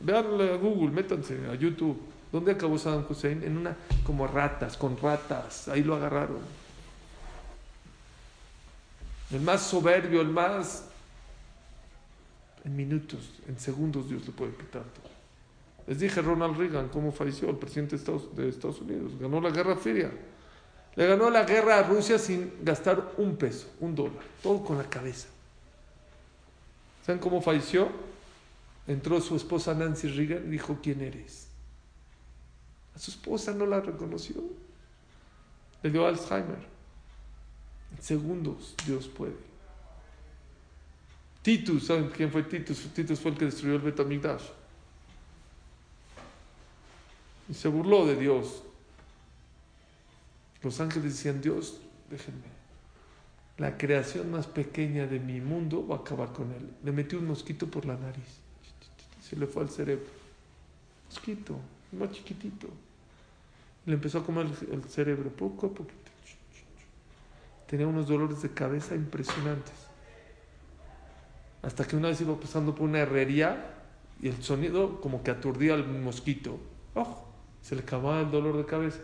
Veanlo 0.00 0.54
a 0.54 0.56
Google, 0.56 0.90
métanse 0.90 1.36
a 1.50 1.56
YouTube. 1.56 2.00
¿Dónde 2.30 2.52
acabó 2.52 2.78
Saddam 2.78 3.04
Hussein? 3.08 3.42
En 3.42 3.58
una, 3.58 3.76
como 4.04 4.28
ratas, 4.28 4.76
con 4.76 4.96
ratas. 4.96 5.66
Ahí 5.66 5.82
lo 5.82 5.96
agarraron. 5.96 6.38
El 9.32 9.40
más 9.40 9.62
soberbio, 9.62 10.20
el 10.20 10.28
más... 10.28 10.86
En 12.64 12.76
minutos, 12.76 13.30
en 13.48 13.58
segundos 13.58 14.08
Dios 14.08 14.26
le 14.26 14.32
puede 14.32 14.52
quitar. 14.52 14.84
Les 15.86 15.98
dije 15.98 16.20
Ronald 16.20 16.56
Reagan 16.56 16.88
cómo 16.88 17.10
falleció 17.10 17.48
el 17.48 17.56
presidente 17.56 17.96
de 17.96 17.96
Estados, 17.96 18.36
de 18.36 18.48
Estados 18.48 18.80
Unidos. 18.82 19.12
Ganó 19.18 19.40
la 19.40 19.50
guerra 19.50 19.74
fría. 19.76 20.12
Le 20.96 21.06
ganó 21.06 21.30
la 21.30 21.44
guerra 21.44 21.78
a 21.78 21.82
Rusia 21.82 22.18
sin 22.18 22.52
gastar 22.62 23.12
un 23.16 23.36
peso, 23.36 23.68
un 23.80 23.94
dólar. 23.94 24.24
Todo 24.42 24.64
con 24.64 24.76
la 24.78 24.88
cabeza. 24.88 25.28
¿Saben 27.06 27.20
cómo 27.20 27.40
falleció? 27.40 27.88
Entró 28.86 29.20
su 29.20 29.36
esposa 29.36 29.72
Nancy 29.74 30.08
Reagan 30.08 30.46
y 30.46 30.50
dijo, 30.50 30.78
¿quién 30.82 31.00
eres? 31.00 31.46
A 32.94 32.98
su 32.98 33.10
esposa 33.12 33.52
no 33.52 33.66
la 33.66 33.80
reconoció. 33.80 34.42
Le 35.82 35.90
dio 35.90 36.06
Alzheimer. 36.06 36.68
En 37.96 38.02
segundos 38.02 38.74
Dios 38.86 39.08
puede. 39.08 39.50
Titus, 41.42 41.86
¿saben 41.86 42.10
quién 42.10 42.30
fue 42.30 42.42
Titus? 42.42 42.88
Titus 42.92 43.18
fue 43.18 43.30
el 43.30 43.38
que 43.38 43.46
destruyó 43.46 43.76
el 43.76 43.80
Betamigdash. 43.80 44.44
Y 47.48 47.54
se 47.54 47.68
burló 47.68 48.06
de 48.06 48.16
Dios. 48.16 48.62
Los 50.62 50.80
ángeles 50.80 51.14
decían, 51.14 51.40
Dios, 51.40 51.80
déjenme. 52.10 52.60
La 53.60 53.76
creación 53.76 54.30
más 54.30 54.46
pequeña 54.46 55.06
de 55.06 55.20
mi 55.20 55.40
mundo 55.40 55.86
va 55.86 55.96
a 55.96 55.98
acabar 55.98 56.32
con 56.32 56.50
él. 56.52 56.70
Le 56.82 56.92
metió 56.92 57.18
un 57.18 57.26
mosquito 57.26 57.66
por 57.66 57.84
la 57.84 57.96
nariz. 57.96 58.40
Se 59.20 59.36
le 59.36 59.46
fue 59.46 59.62
al 59.62 59.70
cerebro. 59.70 60.06
Mosquito, 61.08 61.56
más 61.92 62.10
chiquitito. 62.12 62.68
Le 63.86 63.94
empezó 63.94 64.18
a 64.18 64.24
comer 64.24 64.46
el, 64.70 64.84
cerebro 64.84 65.30
poco 65.30 65.66
a 65.66 65.70
poquito. 65.70 66.10
Tenía 67.66 67.86
unos 67.86 68.08
dolores 68.08 68.42
de 68.42 68.50
cabeza 68.50 68.94
impresionantes. 68.94 69.74
Hasta 71.62 71.86
que 71.86 71.96
una 71.96 72.08
vez 72.08 72.20
iba 72.20 72.38
pasando 72.38 72.74
por 72.74 72.88
una 72.88 73.00
herrería 73.00 73.74
y 74.22 74.28
el 74.28 74.42
sonido 74.42 75.00
como 75.00 75.22
que 75.22 75.30
aturdía 75.30 75.74
al 75.74 75.86
mosquito. 75.86 76.58
¡Oh! 76.94 77.26
Se 77.62 77.74
le 77.74 77.82
acababa 77.82 78.20
el 78.20 78.30
dolor 78.30 78.56
de 78.56 78.64
cabeza. 78.64 79.00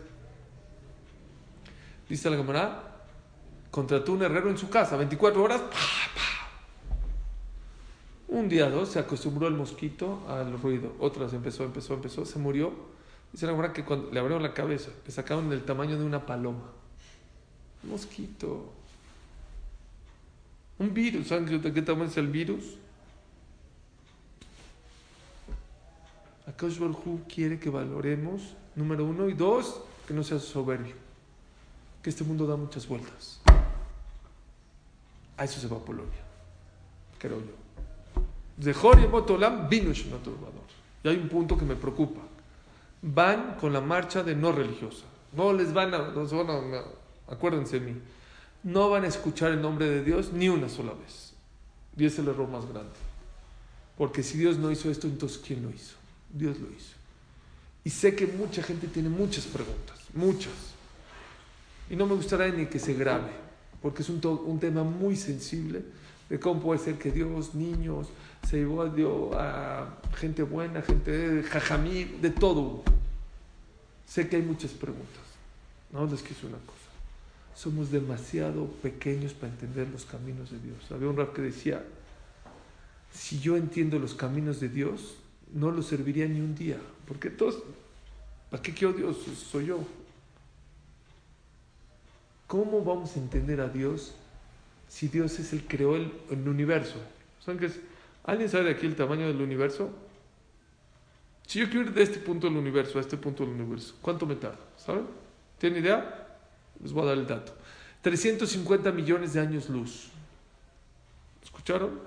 Dice 2.09 2.29
la 2.29 2.37
camarada, 2.37 3.05
contrató 3.69 4.13
un 4.13 4.23
herrero 4.23 4.49
en 4.49 4.57
su 4.57 4.69
casa, 4.69 4.95
24 4.95 5.43
horas. 5.43 5.61
Un 8.29 8.49
día, 8.49 8.69
dos, 8.69 8.89
se 8.89 8.99
acostumbró 8.99 9.47
el 9.47 9.53
mosquito 9.53 10.23
al 10.27 10.59
ruido. 10.61 10.93
Otras 10.99 11.33
empezó, 11.33 11.63
empezó, 11.63 11.93
empezó, 11.93 12.25
se 12.25 12.39
murió. 12.39 12.73
Dice 13.31 13.45
la 13.45 13.53
camarada 13.53 13.73
que 13.73 13.83
cuando 13.83 14.11
le 14.11 14.19
abrieron 14.19 14.43
la 14.43 14.53
cabeza, 14.53 14.89
le 15.05 15.11
sacaron 15.11 15.49
del 15.49 15.63
tamaño 15.63 15.97
de 15.97 16.05
una 16.05 16.25
paloma. 16.25 16.71
Mosquito. 17.83 18.73
Un 20.79 20.93
virus. 20.93 21.27
¿Saben 21.27 21.61
de 21.61 21.73
qué 21.73 21.81
tamaño 21.81 22.09
es 22.09 22.17
el 22.17 22.27
virus? 22.27 22.77
Akash 26.47 26.79
Hu 26.79 27.21
quiere 27.27 27.59
que 27.59 27.69
valoremos, 27.69 28.55
número 28.75 29.03
uno, 29.03 29.27
y 29.27 29.33
dos, 29.33 29.81
que 30.07 30.13
no 30.13 30.23
seas 30.23 30.43
soberbio. 30.43 31.06
Que 32.01 32.09
este 32.09 32.23
mundo 32.23 32.45
da 32.45 32.55
muchas 32.55 32.87
vueltas. 32.87 33.41
A 35.37 35.43
eso 35.43 35.59
se 35.59 35.67
va 35.67 35.77
Polonia, 35.77 36.23
creo 37.19 37.39
yo. 37.39 37.67
De 38.57 38.73
Jorge 38.73 39.07
Motolam 39.07 39.69
vino 39.69 39.91
Y 39.93 41.07
hay 41.07 41.15
un 41.15 41.29
punto 41.29 41.57
que 41.57 41.65
me 41.65 41.75
preocupa. 41.75 42.21
Van 43.03 43.55
con 43.59 43.71
la 43.71 43.81
marcha 43.81 44.23
de 44.23 44.35
no 44.35 44.51
religiosa. 44.51 45.05
No 45.33 45.53
les 45.53 45.71
van 45.73 45.93
a, 45.93 46.09
no 46.09 46.43
van 46.43 46.73
a, 46.73 46.83
acuérdense 47.31 47.79
de 47.79 47.85
mí, 47.85 48.01
no 48.63 48.89
van 48.89 49.03
a 49.03 49.07
escuchar 49.07 49.51
el 49.51 49.61
nombre 49.61 49.87
de 49.87 50.03
Dios 50.03 50.31
ni 50.33 50.49
una 50.49 50.69
sola 50.69 50.93
vez. 50.93 51.33
Y 51.95 52.05
es 52.05 52.17
el 52.17 52.27
error 52.27 52.47
más 52.47 52.65
grande. 52.65 52.93
Porque 53.97 54.23
si 54.23 54.37
Dios 54.37 54.57
no 54.57 54.71
hizo 54.71 54.89
esto, 54.89 55.07
entonces 55.07 55.39
¿quién 55.45 55.63
lo 55.63 55.69
hizo? 55.69 55.95
Dios 56.33 56.59
lo 56.59 56.67
hizo. 56.71 56.95
Y 57.83 57.89
sé 57.89 58.15
que 58.15 58.27
mucha 58.27 58.61
gente 58.63 58.87
tiene 58.87 59.09
muchas 59.09 59.45
preguntas, 59.45 59.99
muchas. 60.13 60.53
Y 61.89 61.95
no 61.95 62.05
me 62.05 62.15
gustaría 62.15 62.53
ni 62.53 62.65
que 62.65 62.79
se 62.79 62.93
grabe, 62.93 63.31
porque 63.81 64.01
es 64.01 64.09
un, 64.09 64.19
un 64.45 64.59
tema 64.59 64.83
muy 64.83 65.15
sensible 65.15 65.83
de 66.29 66.39
cómo 66.39 66.61
puede 66.61 66.79
ser 66.79 66.97
que 66.97 67.11
Dios, 67.11 67.55
niños, 67.55 68.07
se 68.47 68.57
llevó 68.57 68.81
a, 68.81 68.89
Dios, 68.89 69.35
a 69.35 69.97
gente 70.17 70.43
buena, 70.43 70.81
gente 70.81 71.11
de 71.11 71.43
jajamí, 71.43 72.03
de 72.03 72.29
todo. 72.29 72.83
Sé 74.05 74.27
que 74.27 74.37
hay 74.37 74.41
muchas 74.41 74.71
preguntas. 74.71 75.23
No 75.91 76.05
les 76.05 76.21
quiero 76.21 76.47
una 76.47 76.57
cosa. 76.57 76.77
Somos 77.55 77.91
demasiado 77.91 78.67
pequeños 78.81 79.33
para 79.33 79.51
entender 79.51 79.87
los 79.89 80.05
caminos 80.05 80.51
de 80.51 80.59
Dios. 80.59 80.91
Había 80.91 81.09
un 81.09 81.17
rap 81.17 81.33
que 81.33 81.41
decía, 81.41 81.83
si 83.11 83.39
yo 83.39 83.57
entiendo 83.57 83.97
los 83.99 84.13
caminos 84.13 84.59
de 84.59 84.69
Dios, 84.69 85.15
no 85.53 85.71
lo 85.71 85.81
serviría 85.81 86.27
ni 86.27 86.39
un 86.39 86.55
día. 86.55 86.77
Porque 87.07 87.29
todos, 87.29 87.63
¿para 88.51 88.61
qué 88.61 88.73
quiero 88.73 88.93
Dios? 88.93 89.17
Soy 89.49 89.67
yo. 89.67 89.79
¿Cómo 92.47 92.81
vamos 92.81 93.15
a 93.15 93.19
entender 93.19 93.59
a 93.59 93.67
Dios 93.67 94.13
si 94.87 95.09
Dios 95.09 95.37
es 95.37 95.51
el 95.51 95.63
que 95.63 95.77
creó 95.77 95.97
el, 95.97 96.11
universo? 96.47 96.95
¿Saben 97.43 97.59
qué 97.59 97.65
es? 97.67 97.79
¿Alguien 98.23 98.49
sabe 98.49 98.65
de 98.65 98.71
aquí 98.71 98.85
el 98.85 98.95
tamaño 98.95 99.27
del 99.27 99.41
universo? 99.41 99.89
Si 101.45 101.59
yo 101.59 101.69
quiero 101.69 101.87
ir 101.87 101.93
de 101.93 102.03
este 102.03 102.19
punto 102.19 102.47
del 102.47 102.57
universo 102.57 102.97
a 102.97 103.01
este 103.01 103.17
punto 103.17 103.43
del 103.45 103.53
universo, 103.53 103.95
¿cuánto 104.01 104.25
me 104.25 104.35
tarda? 104.35 104.59
¿Saben? 104.77 105.05
¿Tienen 105.57 105.83
idea? 105.83 106.27
Les 106.81 106.93
voy 106.93 107.03
a 107.03 107.07
dar 107.07 107.17
el 107.17 107.27
dato. 107.27 107.53
350 108.01 108.91
millones 108.91 109.33
de 109.33 109.41
años 109.41 109.69
luz. 109.69 110.09
¿Escucharon? 111.43 111.99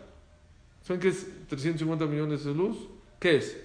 ¿Saben 0.83 1.01
qué 1.01 1.09
es 1.09 1.27
350 1.49 2.07
millones 2.07 2.45
de 2.45 2.55
luz? 2.55 2.79
¿Qué 3.19 3.37
es? 3.37 3.59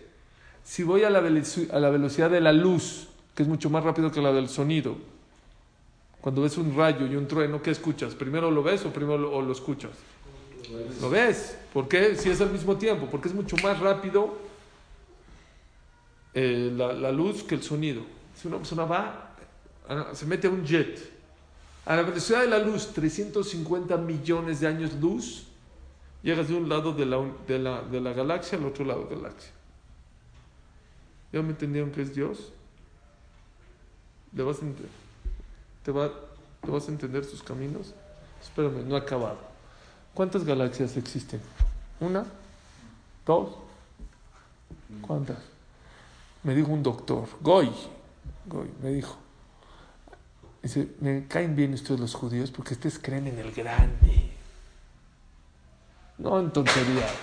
Si 0.64 0.84
voy 0.84 1.04
a 1.04 1.10
la, 1.10 1.20
a 1.20 1.80
la 1.80 1.90
velocidad 1.90 2.30
de 2.30 2.42
la 2.42 2.52
luz, 2.52 3.08
que 3.34 3.44
es 3.44 3.50
mucho 3.50 3.70
más 3.70 3.84
rápido 3.84 4.12
que 4.12 4.22
la 4.22 4.34
del 4.34 4.50
sonido, 4.50 4.98
cuando 6.26 6.42
ves 6.42 6.58
un 6.58 6.76
rayo 6.76 7.06
y 7.06 7.16
un 7.16 7.28
trueno, 7.28 7.62
¿qué 7.62 7.70
escuchas? 7.70 8.16
¿Primero 8.16 8.50
lo 8.50 8.64
ves 8.64 8.84
o 8.84 8.92
primero 8.92 9.16
lo, 9.16 9.44
lo 9.44 9.52
escuchas? 9.52 9.92
Lo 11.00 11.08
ves. 11.08 11.56
¿Por 11.72 11.88
qué? 11.88 12.16
Si 12.16 12.32
es 12.32 12.42
al 12.42 12.50
mismo 12.50 12.78
tiempo, 12.78 13.08
porque 13.12 13.28
es 13.28 13.36
mucho 13.36 13.56
más 13.58 13.80
rápido 13.80 14.36
eh, 16.34 16.74
la, 16.76 17.12
luz 17.12 17.44
que 17.44 17.54
el 17.54 17.62
sonido. 17.62 18.02
Si 18.36 18.48
una 18.48 18.58
persona 18.58 18.86
va, 18.86 19.36
ah, 19.88 20.08
se 20.14 20.26
mete 20.26 20.48
a 20.48 20.50
un 20.50 20.66
jet, 20.66 21.00
a 21.86 21.96
la 21.96 22.02
velocidad 22.02 22.42
de 22.42 22.48
la 22.48 22.58
luz, 22.58 22.92
350 22.92 23.96
millones 23.98 24.62
de 24.62 24.68
años 24.68 24.94
luz, 25.00 25.46
Llegas 26.24 26.48
de 26.48 26.56
un 26.56 26.68
lado 26.68 26.92
de 26.92 27.06
la, 27.06 27.84
de 27.84 28.02
la, 28.02 28.14
galaxia 28.14 28.58
al 28.58 28.66
otro 28.66 28.84
lado 28.84 29.04
de 29.04 29.16
la 29.16 29.22
galaxia. 29.22 29.52
¿Ya 31.32 31.44
me 31.44 31.50
entendieron 31.50 31.92
que 31.92 32.02
es 32.02 32.16
Dios? 32.16 32.52
¿Le 34.34 34.42
vas 34.42 34.60
a 34.64 34.66
te, 35.86 35.94
¿Te 35.94 36.72
vas 36.72 36.88
a 36.88 36.92
entender 36.92 37.24
sus 37.24 37.44
caminos? 37.44 37.94
Espérame, 38.42 38.84
no 38.88 38.96
ha 38.96 39.00
acabado. 39.00 39.38
¿Cuántas 40.14 40.44
galaxias 40.44 40.98
existen? 40.98 41.40
¿Una? 42.00 42.26
¿Dos? 43.26 43.56
¿Cuántas? 45.02 45.38
Me 46.44 46.56
dijo 46.56 46.72
un 46.72 46.82
doctor, 46.82 47.28
Goy, 47.42 47.70
Goy, 48.46 48.70
me 48.82 48.90
dijo. 48.90 49.16
Dice, 50.62 50.88
me 51.00 51.28
caen 51.28 51.56
bien 51.56 51.74
ustedes 51.74 52.00
los 52.00 52.16
judíos 52.16 52.50
porque 52.50 52.74
ustedes 52.74 52.98
creen 52.98 53.28
en 53.28 53.38
el 53.38 53.52
grande. 53.52 54.32
No 56.18 56.40
en 56.40 56.52
tonterías. 56.52 57.14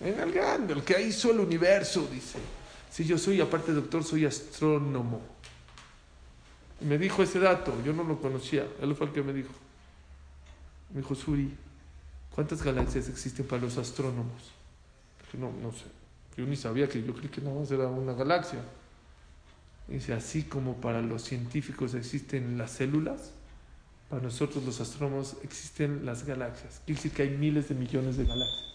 En 0.00 0.20
el 0.20 0.32
grande, 0.32 0.74
el 0.74 0.84
que 0.84 1.00
hizo 1.00 1.30
el 1.30 1.40
universo, 1.40 2.06
dice. 2.10 2.38
Si 2.90 3.04
yo 3.04 3.16
soy, 3.16 3.40
aparte 3.40 3.72
doctor, 3.72 4.04
soy 4.04 4.26
astrónomo. 4.26 5.20
Me 6.80 6.98
dijo 6.98 7.22
ese 7.22 7.38
dato, 7.38 7.74
yo 7.84 7.92
no 7.92 8.04
lo 8.04 8.20
conocía, 8.20 8.66
él 8.80 8.94
fue 8.94 9.06
el 9.06 9.12
que 9.12 9.22
me 9.22 9.32
dijo. 9.32 9.52
Me 10.92 11.00
dijo, 11.00 11.14
Suri, 11.14 11.52
¿cuántas 12.34 12.62
galaxias 12.62 13.08
existen 13.08 13.46
para 13.46 13.62
los 13.62 13.76
astrónomos? 13.78 14.52
no, 15.38 15.52
no 15.62 15.72
sé. 15.72 15.84
Yo 16.36 16.44
ni 16.46 16.56
sabía 16.56 16.88
que 16.88 17.02
yo 17.02 17.14
creí 17.14 17.28
que 17.28 17.40
nada 17.40 17.58
más 17.58 17.70
era 17.70 17.86
una 17.88 18.12
galaxia. 18.12 18.60
Dice, 19.88 20.12
así 20.12 20.42
como 20.42 20.76
para 20.76 21.00
los 21.00 21.22
científicos 21.22 21.94
existen 21.94 22.58
las 22.58 22.72
células, 22.72 23.32
para 24.10 24.22
nosotros 24.22 24.64
los 24.64 24.80
astrónomos 24.80 25.36
existen 25.42 26.04
las 26.04 26.24
galaxias. 26.24 26.80
Quiere 26.84 26.98
decir 26.98 27.12
que 27.12 27.22
hay 27.22 27.30
miles 27.30 27.68
de 27.68 27.74
millones 27.74 28.16
de 28.16 28.24
galaxias. 28.24 28.74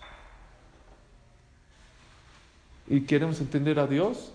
¿Y 2.88 3.02
queremos 3.02 3.40
entender 3.40 3.80
a 3.80 3.88
Dios? 3.88 4.32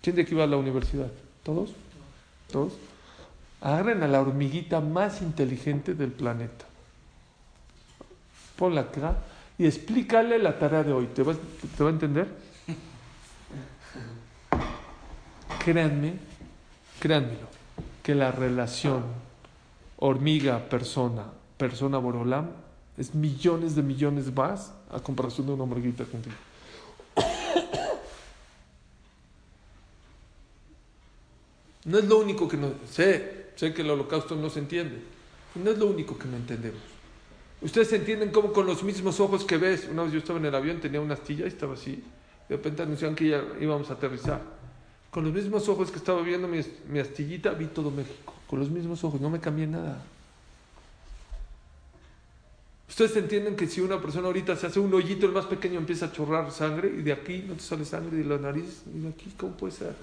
¿Quién 0.00 0.16
de 0.16 0.22
aquí 0.22 0.34
va 0.34 0.44
a 0.44 0.48
la 0.48 0.56
universidad? 0.56 1.10
¿Todos? 1.42 1.70
¿Todos? 2.52 2.74
Agarren 3.60 4.02
a 4.04 4.08
la 4.08 4.20
hormiguita 4.20 4.80
más 4.80 5.22
inteligente 5.22 5.94
del 5.94 6.12
planeta. 6.12 6.66
Ponla 8.56 8.82
acá 8.82 9.16
y 9.58 9.66
explícale 9.66 10.38
la 10.38 10.58
tarea 10.58 10.84
de 10.84 10.92
hoy. 10.92 11.06
¿Te 11.06 11.22
va, 11.22 11.34
te 11.34 11.82
va 11.82 11.90
a 11.90 11.92
entender? 11.92 12.28
créanme, 15.64 16.14
créanmelo, 17.00 17.46
que 18.02 18.14
la 18.14 18.32
relación 18.32 19.02
hormiga-persona, 19.96 21.26
persona-borolam, 21.56 22.50
es 22.98 23.14
millones 23.14 23.74
de 23.76 23.82
millones 23.82 24.34
más 24.34 24.74
a 24.90 24.98
comparación 24.98 25.46
de 25.46 25.52
una 25.54 25.62
hormiguita 25.62 26.04
contigo. 26.04 26.34
No 31.84 31.98
es 31.98 32.04
lo 32.04 32.18
único 32.18 32.48
que 32.48 32.56
no 32.56 32.72
sé, 32.90 33.46
sé 33.56 33.74
que 33.74 33.82
el 33.82 33.90
holocausto 33.90 34.36
no 34.36 34.50
se 34.50 34.60
entiende. 34.60 34.98
No 35.54 35.70
es 35.70 35.78
lo 35.78 35.86
único 35.86 36.16
que 36.16 36.28
no 36.28 36.36
entendemos. 36.36 36.80
Ustedes 37.60 37.92
entienden 37.92 38.30
cómo 38.30 38.52
con 38.52 38.66
los 38.66 38.82
mismos 38.82 39.20
ojos 39.20 39.44
que 39.44 39.56
ves, 39.56 39.88
una 39.90 40.02
vez 40.04 40.12
yo 40.12 40.18
estaba 40.18 40.38
en 40.38 40.46
el 40.46 40.54
avión, 40.54 40.80
tenía 40.80 41.00
una 41.00 41.14
astilla 41.14 41.44
y 41.44 41.48
estaba 41.48 41.74
así. 41.74 42.02
De 42.48 42.56
repente 42.56 42.82
anunciaron 42.82 43.14
que 43.14 43.28
ya 43.28 43.44
íbamos 43.60 43.90
a 43.90 43.94
aterrizar. 43.94 44.42
Con 45.10 45.24
los 45.24 45.32
mismos 45.32 45.68
ojos 45.68 45.90
que 45.90 45.98
estaba 45.98 46.22
viendo 46.22 46.48
mi, 46.48 46.60
mi 46.88 46.98
astillita, 46.98 47.50
vi 47.50 47.66
todo 47.66 47.90
México. 47.90 48.34
Con 48.48 48.58
los 48.58 48.70
mismos 48.70 49.04
ojos, 49.04 49.20
no 49.20 49.30
me 49.30 49.40
cambié 49.40 49.66
nada. 49.66 50.02
Ustedes 52.88 53.16
entienden 53.16 53.56
que 53.56 53.66
si 53.66 53.80
una 53.80 54.00
persona 54.00 54.26
ahorita 54.26 54.54
se 54.56 54.66
hace 54.66 54.80
un 54.80 54.92
hoyito, 54.92 55.26
el 55.26 55.32
más 55.32 55.46
pequeño 55.46 55.78
empieza 55.78 56.06
a 56.06 56.12
chorrar 56.12 56.50
sangre 56.50 56.88
y 56.88 57.02
de 57.02 57.12
aquí 57.12 57.44
no 57.46 57.54
te 57.54 57.62
sale 57.62 57.84
sangre 57.84 58.18
de 58.18 58.24
la 58.24 58.38
nariz 58.38 58.82
y 58.94 58.98
de 58.98 59.08
aquí, 59.08 59.32
¿cómo 59.36 59.56
puede 59.56 59.72
ser? 59.72 59.94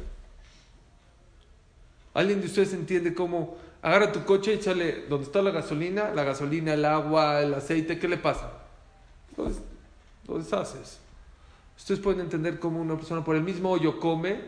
¿Alguien 2.14 2.42
de 2.42 2.48
ustedes 2.48 2.74
entiende 2.74 3.14
cómo 3.14 3.58
agarra 3.82 4.12
tu 4.12 4.26
coche, 4.26 4.54
échale 4.54 5.06
donde 5.08 5.26
está 5.26 5.42
la 5.42 5.52
gasolina, 5.52 6.12
la 6.14 6.24
gasolina, 6.24 6.74
el 6.74 6.86
agua, 6.86 7.42
el 7.42 7.54
aceite, 7.54 7.98
¿qué 8.00 8.08
le 8.08 8.18
pasa? 8.18 8.52
Lo, 9.38 10.38
deshaces. 10.38 11.00
Ustedes 11.78 12.00
pueden 12.00 12.22
entender 12.22 12.60
cómo 12.60 12.82
una 12.82 12.96
persona 12.96 13.24
por 13.24 13.36
el 13.36 13.44
mismo 13.44 13.72
hoyo 13.72 14.00
come, 14.00 14.42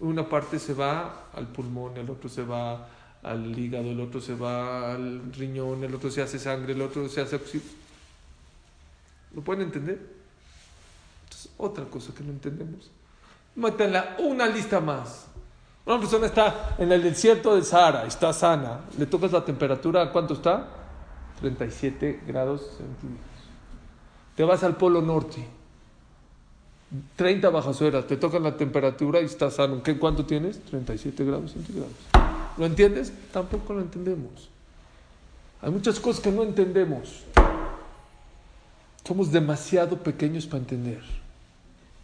una 0.00 0.28
parte 0.28 0.58
se 0.58 0.74
va 0.74 1.28
al 1.32 1.46
pulmón, 1.48 1.96
el 1.96 2.10
otro 2.10 2.28
se 2.28 2.42
va 2.42 2.88
al 3.22 3.56
hígado, 3.56 3.90
el 3.90 4.00
otro 4.00 4.20
se 4.20 4.34
va 4.34 4.92
al 4.92 5.32
riñón, 5.32 5.84
el 5.84 5.94
otro 5.94 6.10
se 6.10 6.22
hace 6.22 6.38
sangre, 6.38 6.72
el 6.72 6.82
otro 6.82 7.08
se 7.08 7.20
hace 7.20 7.40
¿Lo 9.34 9.42
pueden 9.42 9.62
entender? 9.62 10.00
Entonces, 11.24 11.50
otra 11.56 11.84
cosa 11.84 12.12
que 12.14 12.24
no 12.24 12.32
entendemos. 12.32 12.90
Mátenla 13.54 14.16
una 14.18 14.46
lista 14.46 14.80
más. 14.80 15.26
Una 15.88 15.98
persona 15.98 16.26
está 16.26 16.76
en 16.76 16.92
el 16.92 17.02
desierto 17.02 17.56
de 17.56 17.64
Sahara, 17.64 18.04
está 18.04 18.30
sana, 18.34 18.80
le 18.98 19.06
tocas 19.06 19.32
la 19.32 19.42
temperatura, 19.42 20.12
¿cuánto 20.12 20.34
está? 20.34 20.68
37 21.40 22.24
grados 22.26 22.60
centígrados. 22.76 23.26
Te 24.36 24.44
vas 24.44 24.62
al 24.64 24.76
Polo 24.76 25.00
Norte, 25.00 25.42
30 27.16 27.48
bajas 27.48 27.80
horas, 27.80 28.06
te 28.06 28.18
tocan 28.18 28.42
la 28.42 28.54
temperatura 28.54 29.22
y 29.22 29.24
estás 29.24 29.54
sano. 29.54 29.82
¿Qué, 29.82 29.98
¿Cuánto 29.98 30.26
tienes? 30.26 30.60
37 30.64 31.24
grados 31.24 31.52
centígrados. 31.52 31.94
¿Lo 32.58 32.66
entiendes? 32.66 33.10
Tampoco 33.32 33.72
lo 33.72 33.80
entendemos. 33.80 34.50
Hay 35.62 35.70
muchas 35.70 35.98
cosas 35.98 36.22
que 36.22 36.30
no 36.30 36.42
entendemos. 36.42 37.24
Somos 39.04 39.32
demasiado 39.32 39.96
pequeños 39.96 40.46
para 40.46 40.58
entender. 40.58 41.00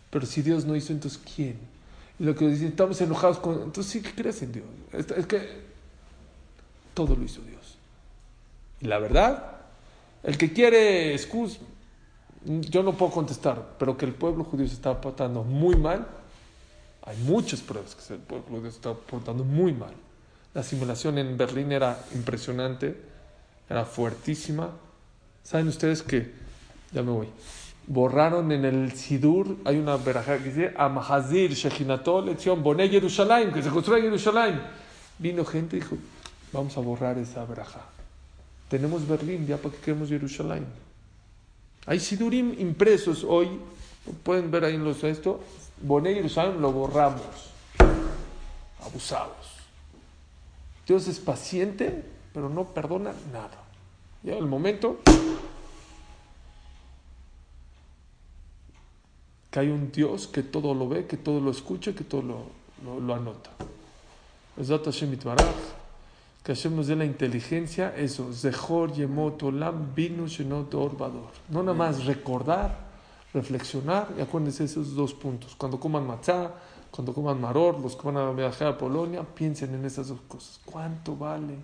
Pero 0.09 0.25
si 0.25 0.41
Dios 0.41 0.65
no 0.65 0.75
hizo, 0.75 0.91
entonces 0.91 1.21
¿quién? 1.37 1.74
Lo 2.19 2.35
que 2.35 2.47
dicen, 2.47 2.69
estamos 2.69 3.01
enojados 3.01 3.39
con... 3.39 3.63
Entonces 3.63 4.03
que 4.03 4.15
crees 4.15 4.43
en 4.43 4.53
Dios. 4.53 4.67
Es, 4.93 5.27
que 5.27 5.65
todo 6.95 7.17
lo 7.17 7.25
hizo 7.25 7.43
Dios. 7.43 7.77
Y 8.81 8.87
la 8.87 8.99
verdad, 8.99 9.57
el 10.23 10.39
que 10.39 10.53
quiere 10.53 11.13
excus, 11.15 11.59
yo 12.45 12.83
no 12.83 12.93
puedo 12.97 13.11
contestar, 13.11 13.77
pero 13.79 13.97
que 13.97 14.05
el 14.05 14.15
pueblo 14.15 14.45
judío 14.45 14.69
se 14.69 14.75
está 14.75 15.01
portando 15.01 15.43
muy 15.43 15.77
mal, 15.77 16.07
hay 17.03 17.17
muchas 17.19 17.61
pruebas 17.61 17.95
que 17.95 18.15
el 18.15 18.21
pueblo 18.21 18.47
judío 18.49 18.71
se 18.71 18.77
está 18.77 18.95
portando 18.95 19.45
muy 19.45 19.73
mal. 19.73 19.93
La 20.53 20.63
simulación 20.63 21.19
en 21.19 21.37
Berlín 21.37 21.73
era 21.73 22.05
impresionante, 22.15 22.97
era 23.69 23.85
fuertísima. 23.85 24.71
¿Saben 25.43 25.67
ustedes 25.69 26.03
que, 26.03 26.33
ya 26.93 27.03
me 27.03 27.11
voy, 27.11 27.29
borraron 27.87 28.51
en 28.53 28.65
el 28.65 28.93
Sidur, 28.93 29.59
hay 29.65 29.79
una 29.79 29.97
verajá 29.97 30.39
que 30.39 30.45
dice, 30.45 30.75
Amahazir, 30.77 31.53
Shechinatol, 31.53 32.31
Etzion, 32.31 32.63
Boné 32.63 32.89
Jerusalén, 32.89 33.53
que 33.53 33.63
se 33.63 33.71
construye 33.71 34.03
Jerusalén. 34.03 34.61
Vino 35.19 35.45
gente 35.45 35.77
y 35.77 35.81
dijo, 35.81 35.97
vamos 36.53 36.77
a 36.77 36.81
borrar 36.81 37.19
esa 37.19 37.45
verajá. 37.45 37.83
Tenemos 38.69 39.07
Berlín, 39.07 39.47
ya 39.47 39.57
para 39.57 39.75
que 39.75 39.81
queremos 39.81 40.09
Jerusalén. 40.09 40.67
Hay 41.87 42.01
Sidurim 42.01 42.55
impresos 42.59 43.25
hoy, 43.25 43.49
pueden 44.23 44.51
ver 44.51 44.65
ahí 44.65 44.75
en 44.75 44.85
los 44.85 45.05
esto, 45.05 45.41
Boné 45.83 46.15
Jerusalén 46.15 46.61
lo 46.61 46.73
borramos. 46.73 47.53
Abusados. 48.81 49.55
Dios 50.87 51.09
es 51.09 51.19
paciente, 51.19 52.05
pero 52.33 52.49
no 52.49 52.65
perdona 52.65 53.13
nada. 53.33 53.63
Ya 54.23 54.37
el 54.37 54.47
momento, 54.47 55.01
que 59.55 59.61
hay 59.61 59.69
un 59.69 59.93
Dios 59.93 60.27
que 60.27 60.43
todo 60.43 60.75
lo 60.75 60.89
ve, 60.89 61.07
que 61.07 61.17
todo 61.17 61.39
lo 61.39 61.53
escucha, 61.53 61.95
que 61.95 62.03
todo 62.03 62.23
lo, 62.23 62.39
lo, 62.85 62.99
lo 62.99 63.15
anota. 63.15 63.51
Que 66.43 66.55
Hashem 66.55 66.75
nos 66.75 66.89
dé 66.89 66.97
la 66.97 67.05
inteligencia, 67.05 67.95
eso, 67.97 68.33
Zehor 68.33 68.93
Yemot 68.93 69.41
Olam 69.45 69.95
Binu 69.95 70.27
Shenot 70.27 70.75
Orbador. 70.75 71.31
No 71.51 71.63
nada 71.63 71.79
más 71.79 72.05
recordar, 72.05 72.77
reflexionar, 73.33 74.09
y 74.19 74.23
acuérdense 74.23 74.65
esos 74.65 74.93
dos 74.97 75.15
puntos. 75.15 75.55
Cuando 75.55 75.79
coman 75.79 76.05
matzá, 76.05 76.51
cuando 76.91 77.15
coman 77.15 77.41
maror, 77.41 77.79
los 77.79 77.95
que 77.95 78.09
van 78.09 78.17
a 78.17 78.33
viajar 78.33 78.67
a 78.67 78.77
Polonia, 78.77 79.23
piensen 79.23 79.73
en 79.73 79.85
esas 79.85 80.09
dos 80.09 80.19
cosas. 80.27 80.59
¿Cuánto 80.65 81.17
vale 81.17 81.55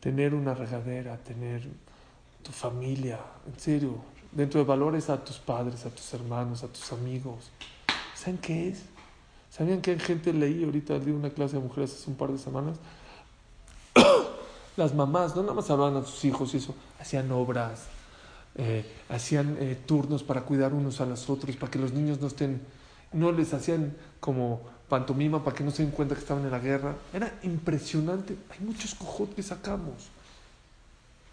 tener 0.00 0.32
una 0.32 0.54
regadera, 0.54 1.18
tener 1.18 1.68
tu 2.42 2.50
familia? 2.50 3.20
En 3.46 3.60
serio, 3.60 4.13
dentro 4.34 4.60
de 4.60 4.66
valores 4.66 5.08
a 5.10 5.24
tus 5.24 5.38
padres, 5.38 5.86
a 5.86 5.90
tus 5.90 6.12
hermanos, 6.12 6.62
a 6.62 6.68
tus 6.68 6.92
amigos. 6.92 7.50
¿Saben 8.14 8.38
qué 8.38 8.68
es? 8.68 8.82
¿Sabían 9.50 9.80
que 9.80 9.92
hay 9.92 10.00
gente 10.00 10.32
leí 10.32 10.64
ahorita 10.64 10.98
di 10.98 11.12
una 11.12 11.30
clase 11.30 11.56
de 11.56 11.62
mujeres 11.62 11.92
hace 11.92 12.10
un 12.10 12.16
par 12.16 12.32
de 12.32 12.38
semanas? 12.38 12.76
Las 14.76 14.94
mamás 14.94 15.36
no 15.36 15.42
nada 15.42 15.54
más 15.54 15.70
hablaban 15.70 15.96
a 15.96 16.04
sus 16.04 16.24
hijos 16.24 16.52
y 16.54 16.56
eso, 16.56 16.74
hacían 16.98 17.30
obras, 17.30 17.84
eh, 18.56 18.84
hacían 19.08 19.56
eh, 19.60 19.78
turnos 19.86 20.24
para 20.24 20.42
cuidar 20.42 20.74
unos 20.74 21.00
a 21.00 21.06
los 21.06 21.30
otros, 21.30 21.54
para 21.56 21.70
que 21.70 21.78
los 21.78 21.92
niños 21.92 22.20
no 22.20 22.26
estén, 22.26 22.60
no 23.12 23.30
les 23.30 23.54
hacían 23.54 23.96
como 24.18 24.60
pantomima 24.88 25.42
para 25.42 25.56
que 25.56 25.64
no 25.64 25.70
se 25.70 25.82
den 25.82 25.92
cuenta 25.92 26.14
que 26.14 26.20
estaban 26.20 26.44
en 26.44 26.50
la 26.50 26.58
guerra. 26.58 26.96
Era 27.12 27.32
impresionante. 27.42 28.36
Hay 28.50 28.66
muchos 28.66 28.94
cojotes 28.94 29.36
que 29.36 29.42
sacamos. 29.42 30.10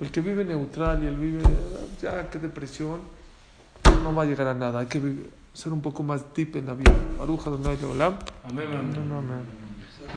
El 0.01 0.09
que 0.09 0.19
vive 0.19 0.43
neutral 0.43 1.03
y 1.03 1.07
el 1.07 1.15
vive, 1.15 1.43
ya, 2.01 2.27
qué 2.31 2.39
depresión, 2.39 3.01
no 4.03 4.15
va 4.15 4.23
a 4.23 4.25
llegar 4.25 4.47
a 4.47 4.55
nada. 4.55 4.79
Hay 4.79 4.87
que 4.87 4.99
ser 5.53 5.71
un 5.71 5.81
poco 5.81 6.01
más 6.01 6.25
deep 6.35 6.55
en 6.55 6.65
la 6.65 6.73
vida. 6.73 6.95
Aruja, 7.21 7.51
donde 7.51 7.69
hay 7.69 7.77
Amén. 8.43 8.67
amén. 8.73 9.61